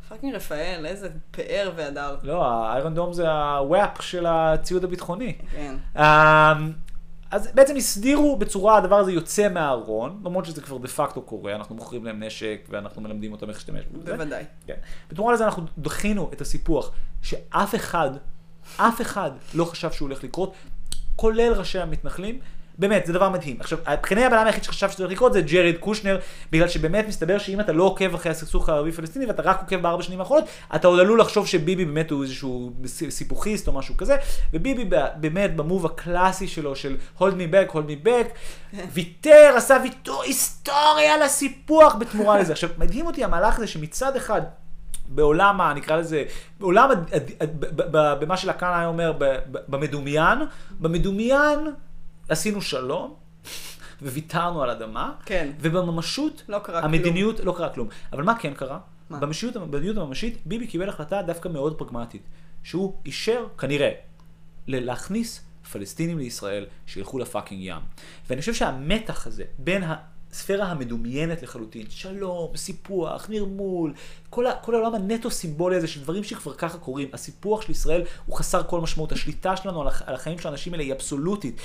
fucking 0.08 0.34
רפאל, 0.34 0.86
איזה 0.86 1.08
פאר 1.30 1.70
והדר. 1.76 2.16
לא, 2.22 2.46
ה 2.46 2.56
Iron 2.56 2.94
Dome 2.94 3.12
זה 3.12 3.30
ה 3.30 3.48
WAP 3.48 4.02
של 4.02 4.26
הציוד 4.28 4.84
הביטחוני. 4.84 5.34
כן. 5.52 5.74
אז 7.34 7.48
בעצם 7.54 7.76
הסדירו 7.76 8.36
בצורה, 8.36 8.78
הדבר 8.78 8.96
הזה 8.96 9.12
יוצא 9.12 9.48
מהארון, 9.48 10.20
למרות 10.24 10.44
שזה 10.44 10.60
כבר 10.60 10.78
דה 10.78 10.88
פקטו 10.88 11.22
קורה, 11.22 11.54
אנחנו 11.54 11.74
מוכרים 11.74 12.04
להם 12.04 12.22
נשק 12.22 12.66
ואנחנו 12.68 13.02
מלמדים 13.02 13.32
אותם 13.32 13.48
איך 13.48 13.56
להשתמש 13.56 13.84
בזה. 13.92 14.12
בוודאי. 14.12 14.44
כן. 14.66 14.74
בתמורה 15.10 15.34
לזה 15.34 15.44
אנחנו 15.44 15.62
דחינו 15.78 16.30
את 16.32 16.40
הסיפוח 16.40 16.90
שאף 17.22 17.74
אחד, 17.74 18.10
אף 18.76 19.00
אחד 19.00 19.30
לא 19.54 19.64
חשב 19.64 19.92
שהוא 19.92 20.08
הולך 20.08 20.24
לקרות, 20.24 20.54
כולל 21.16 21.52
ראשי 21.52 21.78
המתנחלים. 21.78 22.38
באמת, 22.78 23.06
זה 23.06 23.12
דבר 23.12 23.28
מדהים. 23.28 23.56
עכשיו, 23.60 23.78
מבחינת 23.92 24.24
הבן 24.26 24.36
אדם 24.36 24.46
היחיד 24.46 24.64
שחשב 24.64 24.90
שזה 24.90 25.04
הולך 25.04 25.12
לקרות 25.12 25.32
זה 25.32 25.40
ג'רד 25.40 25.74
קושנר, 25.80 26.18
בגלל 26.52 26.68
שבאמת 26.68 27.08
מסתבר 27.08 27.38
שאם 27.38 27.60
אתה 27.60 27.72
לא 27.72 27.82
עוקב 27.84 28.14
אחרי 28.14 28.32
הסכסוך 28.32 28.68
הערבי-פלסטיני 28.68 29.26
ואתה 29.26 29.42
רק 29.42 29.60
עוקב 29.60 29.76
בארבע 29.76 30.02
שנים 30.02 30.20
האחרונות, 30.20 30.44
אתה 30.74 30.88
עוד 30.88 31.00
עלול 31.00 31.20
לחשוב 31.20 31.46
שביבי 31.46 31.84
באמת 31.84 32.10
הוא 32.10 32.22
איזשהו 32.22 32.72
סיפוחיסט 33.08 33.68
או 33.68 33.72
משהו 33.72 33.96
כזה, 33.96 34.16
וביבי 34.54 34.84
באמת 35.16 35.56
במוב 35.56 35.86
הקלאסי 35.86 36.48
שלו 36.48 36.76
של 36.76 36.96
hold 37.18 37.22
me 37.22 37.52
back, 37.54 37.72
hold 37.72 38.04
me 38.04 38.06
back, 38.06 38.28
ויתר, 38.92 39.52
עשה 39.56 39.76
ויתור 39.82 40.22
היסטורי 40.22 41.06
על 41.14 41.22
הסיפוח 41.22 41.94
בתמורה 41.94 42.38
לזה. 42.38 42.52
עכשיו, 42.52 42.70
מדהים 42.78 43.06
אותי 43.06 43.24
המהלך 43.24 43.56
הזה 43.56 43.66
שמצד 43.66 44.16
אחד, 44.16 44.42
בעולם, 45.08 45.60
ה- 45.60 45.74
נקרא 45.74 45.96
לזה, 45.96 46.24
בעולם, 46.60 46.90
ב- 47.76 48.12
במה 48.24 48.36
שלקן 48.36 48.66
היה 48.74 48.86
אומר, 48.86 49.12
במדומיין, 49.68 50.38
במדומיין 50.80 51.58
עשינו 52.28 52.62
שלום, 52.62 53.14
וויתרנו 54.02 54.62
על 54.62 54.70
אדמה, 54.70 55.12
כן. 55.24 55.52
ובממשות, 55.60 56.42
לא 56.48 56.58
קרה 56.58 56.80
כלום. 56.80 56.94
המדיניות, 56.94 57.40
לא 57.40 57.54
קרה 57.56 57.68
כלום. 57.68 57.88
אבל 58.12 58.22
מה 58.22 58.38
כן 58.38 58.54
קרה? 58.54 58.78
מה? 59.10 59.18
במדיניות, 59.18 59.56
במדיניות 59.56 59.96
הממשית, 59.96 60.38
ביבי 60.46 60.66
קיבל 60.66 60.88
החלטה 60.88 61.22
דווקא 61.22 61.48
מאוד 61.48 61.78
פרגמטית, 61.78 62.22
שהוא 62.62 62.94
אישר, 63.06 63.46
כנראה, 63.58 63.90
להכניס 64.66 65.40
פלסטינים 65.72 66.18
לישראל 66.18 66.66
שילכו 66.86 67.18
לפאקינג 67.18 67.60
ים. 67.62 67.82
ואני 68.30 68.40
חושב 68.40 68.54
שהמתח 68.54 69.26
הזה 69.26 69.44
בין 69.58 69.82
הספירה 70.30 70.66
המדומיינת 70.66 71.42
לחלוטין, 71.42 71.86
שלום, 71.90 72.56
סיפוח, 72.56 73.26
נרמול, 73.28 73.94
כל, 74.30 74.46
ה, 74.46 74.54
כל 74.56 74.74
העולם 74.74 74.94
הנטו 74.94 75.30
סימבולי 75.30 75.76
הזה 75.76 75.86
של 75.86 76.00
דברים 76.00 76.24
שכבר 76.24 76.54
ככה 76.54 76.78
קורים, 76.78 77.08
הסיפוח 77.12 77.62
של 77.62 77.70
ישראל 77.70 78.02
הוא 78.26 78.36
חסר 78.36 78.62
כל 78.62 78.80
משמעות, 78.80 79.12
השליטה 79.12 79.56
שלנו 79.56 79.82
על 80.06 80.14
החיים 80.14 80.38
של 80.38 80.48
האנשים 80.48 80.72
האלה 80.72 80.82
היא 80.82 80.92
אבסולוטית. 80.92 81.60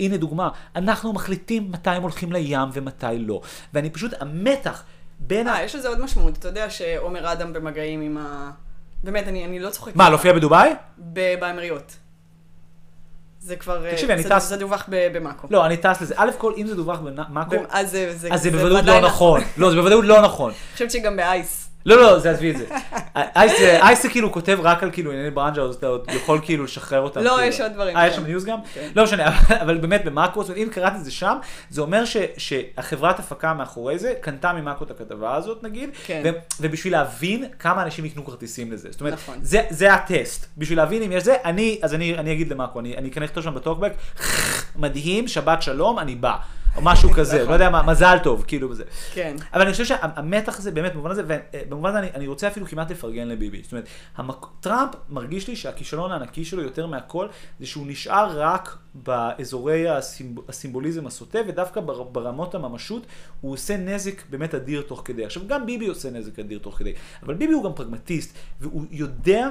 הנה 0.00 0.16
דוגמה, 0.16 0.48
אנחנו 0.76 1.12
מחליטים 1.12 1.72
מתי 1.72 1.90
הם 1.90 2.02
הולכים 2.02 2.32
לים 2.32 2.68
ומתי 2.72 3.06
לא. 3.18 3.40
ואני 3.74 3.90
פשוט, 3.90 4.12
המתח 4.20 4.82
בין 5.20 5.48
ה... 5.48 5.54
אה, 5.54 5.62
יש 5.64 5.74
לזה 5.74 5.88
עוד 5.88 6.00
משמעות. 6.00 6.38
אתה 6.38 6.48
יודע 6.48 6.70
שעומר 6.70 7.32
אדם 7.32 7.52
במגעים 7.52 8.00
עם 8.00 8.18
ה... 8.18 8.50
באמת, 9.04 9.28
אני, 9.28 9.44
אני 9.44 9.58
לא 9.60 9.70
צוחקת. 9.70 9.96
מה, 9.96 10.10
להופיע 10.10 10.32
בדובאי? 10.32 10.70
ב- 11.12 11.34
באמירויות. 11.40 11.96
זה 13.40 13.56
כבר... 13.56 13.86
אה, 13.86 13.92
תקשיבי, 13.92 14.12
אני 14.12 14.24
טס- 14.24 14.38
זה 14.38 14.56
דווח 14.56 14.84
במאקו. 14.88 15.46
לא, 15.50 15.66
אני 15.66 15.76
טס 15.76 16.00
לזה. 16.00 16.14
א' 16.16 16.30
כל, 16.38 16.52
אם 16.56 16.66
זה 16.66 16.74
דווח 16.74 16.98
במאקו, 16.98 17.56
אז 17.70 17.90
זה, 17.90 18.50
בוודאות 18.50 18.84
לא 18.84 19.00
נכון. 19.00 19.40
לא, 19.56 19.70
זה 19.70 19.76
בוודאות 19.76 20.04
לא 20.04 20.22
נכון. 20.22 20.50
אני 20.50 20.72
חושבת 20.72 20.90
שגם 20.90 21.16
באייס. 21.16 21.67
לא, 21.88 22.02
לא, 22.02 22.18
זה 22.18 22.30
עזבי 22.30 22.50
את 22.50 22.56
זה. 22.58 22.64
אייס 23.16 23.58
זה- 23.58 23.82
אייס 23.82 24.02
זה 24.02 24.08
כאילו 24.08 24.32
כותב 24.32 24.58
רק 24.62 24.82
על 24.82 24.90
כאילו 24.92 25.10
ענייני 25.12 25.30
ברנז'ה, 25.30 25.62
אז 25.62 25.74
אתה 25.74 25.86
עוד 25.86 26.06
יכול 26.16 26.40
כאילו 26.42 26.64
לשחרר 26.64 27.00
אותם. 27.00 27.20
לא, 27.20 27.30
כאילו. 27.30 27.42
יש 27.48 27.60
עוד 27.60 27.72
דברים, 27.72 27.96
אה, 27.96 28.06
יש 28.06 28.14
כן. 28.14 28.20
שם 28.20 28.26
news 28.26 28.44
גם? 28.44 28.58
כן. 28.74 28.88
לא 28.96 29.04
משנה, 29.04 29.24
אבל- 29.62 29.78
באמת 29.78 30.04
זאת 30.42 30.50
אומרת, 30.50 30.62
אם 30.62 30.72
קראת 30.72 30.92
את 30.96 31.04
זה 31.04 31.10
שם, 31.10 31.36
זה 31.70 31.80
אומר 31.80 32.02
שהחברת 32.36 33.18
הפקה 33.18 33.54
מאחורי 33.54 33.98
זה 33.98 34.14
קנתה 34.20 34.52
ממאקרו 34.52 34.86
את 34.86 35.00
הכתבה 35.00 35.34
הזאת 35.34 35.62
נגיד, 35.62 35.90
כן. 36.06 36.22
ובשביל 36.60 36.92
להבין 36.92 37.44
כמה 37.58 37.82
אנשים 37.82 38.04
יקנו 38.04 38.24
כרטיסים 38.24 38.72
לזה. 38.72 38.88
זאת 38.90 39.00
אומרת, 39.00 39.14
נכון. 39.14 39.34
זה- 39.42 39.62
הטסט. 39.94 40.46
בשביל 40.58 40.78
להבין 40.78 41.02
אם 41.02 41.12
יש 41.12 41.24
זה, 41.24 41.36
אני, 41.44 41.78
אז 41.82 41.94
אני 42.18 42.32
אגיד 42.32 42.52
למאקרו, 42.52 42.80
אני 42.80 43.08
אכנס 43.08 43.24
לכתוב 43.28 43.44
שם 43.44 43.54
בטוקבק, 43.54 43.92
מדהים, 44.76 45.28
שבת 45.28 45.62
שלום, 45.62 45.98
אני 45.98 46.14
בא. 46.14 46.36
או 46.78 46.82
משהו 46.82 47.10
כזה, 47.10 47.44
לא 47.44 47.52
יודע 47.52 47.70
מה, 47.70 47.82
מזל 47.82 48.18
טוב, 48.22 48.44
כאילו 48.46 48.68
בזה. 48.68 48.84
כן. 49.14 49.36
אבל 49.52 49.62
אני 49.62 49.72
חושב 49.72 49.84
שהמתח 49.84 50.58
הזה 50.58 50.70
באמת 50.70 50.92
במובן 50.92 51.10
הזה, 51.10 51.22
ובמובן 51.26 51.90
הזה 51.90 51.98
אני, 51.98 52.08
אני 52.14 52.26
רוצה 52.26 52.48
אפילו 52.48 52.66
כמעט 52.66 52.90
לפרגן 52.90 53.28
לביבי. 53.28 53.62
זאת 53.62 53.72
אומרת, 53.72 53.88
המק... 54.16 54.46
טראמפ 54.60 54.90
מרגיש 55.08 55.48
לי 55.48 55.56
שהכישלון 55.56 56.12
הענקי 56.12 56.44
שלו 56.44 56.62
יותר 56.62 56.86
מהכל, 56.86 57.26
זה 57.60 57.66
שהוא 57.66 57.86
נשאר 57.86 58.40
רק 58.40 58.78
באזורי 58.94 59.88
הסימב... 59.88 60.38
הסימבוליזם 60.48 61.06
הסוטה, 61.06 61.38
ודווקא 61.48 61.80
בר... 61.80 62.02
ברמות 62.02 62.54
הממשות, 62.54 63.06
הוא 63.40 63.52
עושה 63.52 63.76
נזק 63.76 64.22
באמת 64.30 64.54
אדיר 64.54 64.82
תוך 64.82 65.02
כדי. 65.04 65.24
עכשיו, 65.24 65.42
גם 65.46 65.66
ביבי 65.66 65.86
עושה 65.86 66.10
נזק 66.10 66.38
אדיר 66.38 66.58
תוך 66.58 66.78
כדי, 66.78 66.92
אבל 67.22 67.34
ביבי 67.34 67.52
הוא 67.52 67.64
גם 67.64 67.72
פרגמטיסט, 67.74 68.36
והוא 68.60 68.84
יודע 68.90 69.50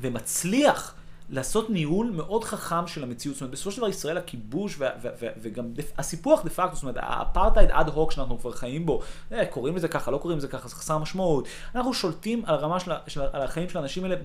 ומצליח. 0.00 0.94
לעשות 1.32 1.70
ניהול 1.70 2.10
מאוד 2.10 2.44
חכם 2.44 2.86
של 2.86 3.02
המציאות. 3.02 3.36
זאת 3.36 3.40
אומרת, 3.40 3.52
בסופו 3.52 3.70
של 3.70 3.76
דבר 3.76 3.88
ישראל 3.88 4.16
הכיבוש 4.16 4.74
וה- 4.78 4.90
וה- 5.02 5.10
וה- 5.20 5.28
וגם 5.42 5.64
הסיפוח 5.98 6.42
דה 6.44 6.50
פקטו, 6.50 6.74
זאת 6.74 6.82
אומרת, 6.82 6.96
האפרטהייד 6.98 7.70
אד 7.70 7.88
הוק 7.88 8.12
שאנחנו 8.12 8.38
כבר 8.38 8.52
חיים 8.52 8.86
בו, 8.86 9.00
אה, 9.32 9.46
קוראים 9.46 9.76
לזה 9.76 9.88
ככה, 9.88 10.10
לא 10.10 10.18
קוראים 10.18 10.38
לזה 10.38 10.48
ככה, 10.48 10.68
זה 10.68 10.74
חסר 10.74 10.98
משמעות. 10.98 11.48
אנחנו 11.74 11.94
שולטים 11.94 12.42
על 12.46 12.54
הרמה 12.54 12.80
של, 12.80 12.92
של, 13.06 13.20
על 13.32 13.42
החיים 13.42 13.68
של 13.68 13.78
האנשים 13.78 14.04
האלה 14.04 14.16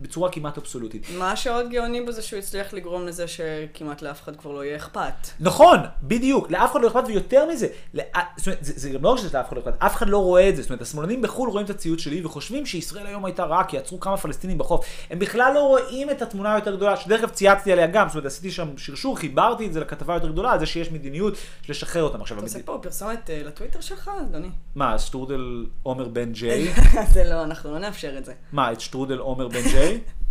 בצורה 0.00 0.30
כמעט 0.30 0.58
אבסולוטית. 0.58 1.06
מה 1.18 1.36
שעוד 1.36 1.70
גאוני 1.70 2.00
בזה 2.00 2.22
שהוא 2.22 2.38
הצליח 2.38 2.72
לגרום 2.74 3.06
לזה 3.06 3.24
שכמעט 3.28 4.02
לאף 4.02 4.22
אחד 4.22 4.36
כבר 4.36 4.52
לא 4.52 4.64
יהיה 4.64 4.76
אכפת. 4.76 5.28
נכון, 5.40 5.78
בדיוק, 6.02 6.50
לאף 6.50 6.72
אחד 6.72 6.80
לא 6.80 6.88
אכפת, 6.88 7.04
ויותר 7.06 7.46
מזה, 7.52 7.66
לא, 7.94 8.02
זאת 8.36 8.46
אומרת, 8.46 8.64
זה, 8.64 8.72
זה 8.76 8.90
גם 8.90 9.02
לא 9.02 9.08
רק 9.08 9.18
שזה 9.18 9.38
לאף 9.38 9.48
אחד 9.48 9.56
לא 9.56 9.60
אכפת, 9.62 9.74
אף 9.78 9.94
אחד 9.96 10.08
לא 10.08 10.18
רואה 10.18 10.48
את 10.48 10.56
זה, 10.56 10.62
זאת 10.62 10.70
אומרת, 10.70 10.82
השמאלנים 10.82 11.22
בחו"ל 11.22 11.50
רואים 11.50 11.64
את 11.64 11.70
הציוץ 11.70 12.00
שלי 12.00 12.24
וחושבים 12.24 12.66
שישראל 12.66 13.06
היום 13.06 13.24
הייתה 13.24 13.44
רעה, 13.44 13.64
כי 13.64 13.78
עצרו 13.78 14.00
כמה 14.00 14.16
פלסטינים 14.16 14.58
בחוף, 14.58 14.86
הם 15.10 15.18
בכלל 15.18 15.52
לא 15.54 15.60
רואים 15.60 16.10
את 16.10 16.22
התמונה 16.26 16.54
היותר 16.54 16.76
גדולה, 16.76 16.96
שדרך 16.96 17.20
אגב 17.20 17.30
צייצתי 17.30 17.72
עליה 17.72 17.86
גם, 17.86 18.08
זאת 18.08 18.14
אומרת, 18.14 18.26
עשיתי 18.26 18.50
שם 18.50 18.68
שרשור, 18.76 19.18
חיברתי 19.18 19.66
את 19.66 19.72
זה 19.72 19.80
לכתבה 19.80 20.14
יותר 20.14 20.30
גדולה, 20.30 20.52
על 20.52 20.58
זה 20.58 20.66
שיש 20.66 20.92
מדיניות 20.92 21.34
לשחרר 21.68 22.02
אותם 22.02 22.20
עכשיו. 22.20 22.36
אתה 22.38 22.46
עושה. 22.46 22.58
פה 22.64 22.78
פרסומת 22.82 23.30
אה, 23.30 23.42
לטוויטר 23.44 23.80
שלך, 23.80 24.10
אדוני? 24.30 24.50
מה, 24.74 24.98
שטרודל 24.98 25.66
עומר 25.82 26.08
בן 26.08 26.32
ג'יי? 26.32 26.72
זה 27.14 27.24
לא, 27.24 27.44
אנחנו 27.44 27.70
לא 27.70 27.78
נאפשר 27.78 28.18
את 28.18 28.24
זה. 28.24 28.32
מה, 28.52 28.72
את 28.72 28.80
שטרודל 28.80 29.18
עומר 29.18 29.48
בן 29.48 29.62
ג'יי? 29.62 30.00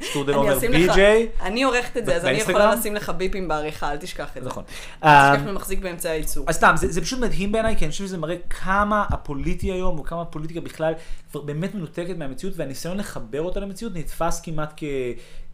שטרודל 0.00 0.32
אני 0.32 0.40
עומר 0.40 0.58
אשים 0.58 0.70
בי 0.70 0.86
לך- 0.86 0.94
ג'יי? 0.94 1.28
אני 1.40 1.62
עורכת 1.62 1.96
את 1.96 2.06
זה, 2.06 2.16
אז 2.16 2.24
אני? 2.24 2.36
יכולה 2.38 2.74
לשים 2.74 2.94
לך 2.94 3.10
ביפים 3.10 3.48
בעריכה, 3.48 3.92
אל 3.92 3.96
תשכח 3.96 4.36
את 4.36 4.42
זה. 4.42 4.48
נכון. 4.48 4.64
אל 5.04 5.34
תשכח 5.36 5.46
מי 5.46 5.52
מחזיק 5.52 5.78
באמצעי 5.80 6.12
הייצור. 6.12 6.44
אז 6.48 6.54
סתם, 6.54 6.72
זה, 6.76 7.00
פשוט 7.00 7.20
מדהים 7.20 7.52
בעיניי, 7.52 7.76
כי 7.76 7.84
אני 7.84 7.90
חושב 7.92 8.04
שזה 8.06 8.18
מראה 8.18 8.36
כמה 8.50 9.04
הפוליטי 9.10 9.72
היום, 9.72 10.00
וכמה 10.00 10.22
הפוליטיקה 10.22 10.60
בכלל 10.60 10.94
כבר 11.30 11.40
באמת 11.40 11.74
מנותקת 11.74 12.16
מהמציאות, 12.16 12.54
והניסיון 12.56 12.96
לחבר 12.96 13.42
אותה 13.42 13.60
למציאות 13.60 13.92
נתפס 13.96 14.40
כמעט 14.40 14.72
כ... 14.76 14.84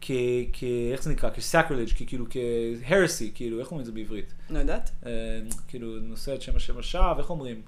כ... 0.00 0.10
כ... 0.52 0.64
איך 0.92 1.02
זה 1.02 1.10
נקרא? 1.10 1.30
כסקרלג', 1.30 1.88
כאילו 2.06 2.26
כהרסי, 2.88 3.30
כאילו, 3.34 3.60
איך 3.60 3.70
אומרים 3.70 3.80
את 3.80 3.86
זה 3.86 3.92
בעברית? 3.92 4.32
לא 4.50 4.58
יודעת? 4.58 4.90
אה, 5.06 5.10
כאילו, 5.68 5.86
נושא 6.00 6.34
את 6.34 6.42
שם 6.42 6.56
השם 6.56 6.78
השווא, 6.78 7.18
איך 7.18 7.30
אומרים? 7.30 7.62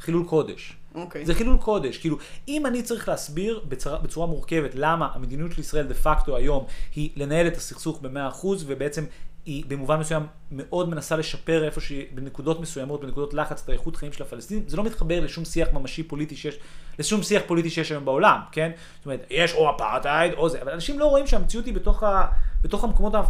חילול 0.00 0.26
קודש. 0.26 0.76
אוקיי. 0.94 1.26
זה 1.26 1.34
חילול 1.34 1.56
קודש. 1.56 1.98
כאילו, 1.98 2.18
אם 2.48 2.66
אני 2.66 2.82
צריך 2.82 3.08
להסביר 3.08 3.60
בצורה, 3.68 3.98
בצורה 3.98 4.26
מורכבת 4.26 4.70
למה 4.74 5.08
המדיניות 5.14 5.52
של 5.52 5.60
ישראל 5.60 5.86
דה 5.86 5.94
פקטו 5.94 6.36
היום 6.36 6.64
היא 6.94 7.10
לנהל 7.16 7.46
את 7.46 7.56
הסכסוך 7.56 8.00
ב-100% 8.02 8.46
ובעצם 8.66 9.04
היא 9.46 9.64
במובן 9.68 10.00
מסוים 10.00 10.26
מאוד 10.50 10.88
מנסה 10.88 11.16
לשפר 11.16 11.64
איפה 11.64 11.80
שהיא, 11.80 12.06
בנקודות 12.14 12.60
מסוימות, 12.60 13.00
בנקודות 13.00 13.34
לחץ, 13.34 13.62
את 13.64 13.68
האיכות 13.68 13.96
חיים 13.96 14.12
של 14.12 14.22
הפלסטינים, 14.22 14.64
זה 14.66 14.76
לא 14.76 14.84
מתחבר 14.84 15.20
לשום 15.20 15.44
שיח 15.44 15.68
ממשי 15.72 16.02
פוליטי 16.02 16.36
שיש, 16.36 16.58
לשום 16.98 17.22
שיח 17.22 17.42
פוליטי 17.46 17.70
שיש 17.70 17.92
היום 17.92 18.04
בעולם, 18.04 18.40
כן? 18.52 18.70
זאת 18.96 19.06
אומרת, 19.06 19.26
יש 19.30 19.54
או 19.54 19.70
אפרטהייד 19.70 20.32
או 20.32 20.48
זה, 20.48 20.62
אבל 20.62 20.72
אנשים 20.72 20.98
לא 20.98 21.06
רואים 21.06 21.26
שהמציאות 21.26 21.66
היא 21.66 21.74
בתוך 21.74 22.02
ה... 22.02 22.26
בתוך 22.62 22.84
המקומות, 22.84 23.14
ה- 23.14 23.22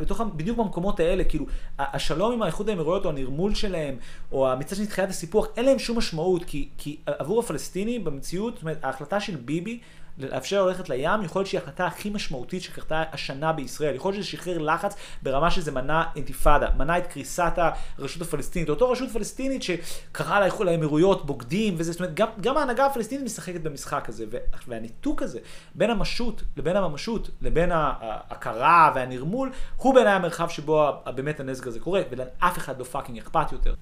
בתוך, 0.00 0.20
בדיוק 0.20 0.58
במקומות 0.58 1.00
האלה, 1.00 1.24
כאילו, 1.24 1.46
השלום 1.78 2.32
עם 2.32 2.42
האיחוד 2.42 2.68
האמירויות 2.68 3.04
או 3.04 3.10
הנרמול 3.10 3.54
שלהם, 3.54 3.96
או 4.32 4.48
מצד 4.58 4.76
שני 4.76 4.86
תחילת 4.86 5.08
הסיפוח, 5.08 5.46
אין 5.56 5.64
להם 5.64 5.78
שום 5.78 5.98
משמעות, 5.98 6.44
כי, 6.44 6.68
כי 6.78 6.96
עבור 7.06 7.40
הפלסטינים 7.40 8.04
במציאות, 8.04 8.54
זאת 8.54 8.62
אומרת, 8.62 8.84
ההחלטה 8.84 9.20
של 9.20 9.36
ביבי 9.36 9.78
לאפשר 10.18 10.66
ללכת 10.66 10.88
לים, 10.88 11.22
יכול 11.22 11.40
להיות 11.40 11.48
שהיא 11.48 11.60
ההחלטה 11.60 11.86
הכי 11.86 12.10
משמעותית 12.10 12.62
שקרתה 12.62 13.02
השנה 13.12 13.52
בישראל. 13.52 13.94
יכול 13.94 14.12
להיות 14.12 14.24
שזה 14.24 14.30
שחרר 14.30 14.58
לחץ 14.58 14.96
ברמה 15.22 15.50
שזה 15.50 15.72
מנע 15.72 16.02
אינתיפאדה, 16.16 16.68
מנע 16.76 16.98
את 16.98 17.06
קריסת 17.06 17.52
הרשות 17.98 18.22
הפלסטינית. 18.22 18.68
אותו 18.68 18.90
רשות 18.90 19.10
פלסטינית 19.10 19.62
שקראה 19.62 20.40
לאיחוד 20.40 20.68
האמירויות 20.68 21.26
בוגדים 21.26 21.74
וזה, 21.78 21.92
זאת 21.92 22.00
אומרת, 22.00 22.14
גם, 22.14 22.28
גם 22.40 22.56
ההנהגה 22.56 22.86
הפלסטינית 22.86 23.24
משחקת 23.24 23.60
במשחק 23.60 24.08
הזה. 24.08 24.24
והניתוק 24.68 25.22
הזה 25.22 25.38
בין 25.74 25.90
המשות 25.90 26.42
לבין 26.56 26.76
הממשות, 26.76 27.30
לבין 27.42 27.72
ההכרה 27.72 28.92
והנרמול, 28.94 29.52
הוא 29.76 29.94
בעיניי 29.94 30.12
המרחב 30.12 30.48
שבו 30.48 30.90
באמת 31.14 31.40
הנזק 31.40 31.66
הזה 31.66 31.80
קורה, 31.80 32.02
ולאף 32.10 32.58
אחד 32.58 32.78
לא 32.78 32.84
fucking 32.84 33.18
אכפת 33.18 33.52
יותר. 33.52 33.74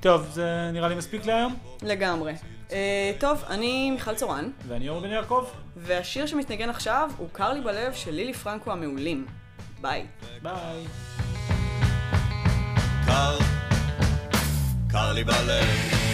טוב, 0.00 0.26
זה 0.32 0.70
נראה 0.72 0.88
לי 0.88 0.94
מספיק 0.94 1.26
להיום, 1.26 1.56
לגמרי. 1.82 2.32
אה, 2.72 3.12
טוב, 3.18 3.44
אני 3.48 3.90
מיכל 3.90 4.14
צורן, 4.14 4.50
ואני 4.68 4.88
אור 4.88 5.00
בן 5.00 5.10
יעקב. 5.10 5.44
והשיר 5.76 6.26
שמתנגן 6.26 6.70
עכשיו 6.70 7.10
הוא 7.16 7.28
"קר 7.32 7.52
לי 7.52 7.60
בלב" 7.60 7.92
של 7.94 8.10
לילי 8.10 8.34
פרנקו 8.34 8.72
המעולים. 8.72 9.26
ביי. 9.80 10.06
ביי. 10.42 10.84
קר, 13.06 13.38
קר 14.90 15.12
לי 15.12 15.24
בלב. 15.24 16.05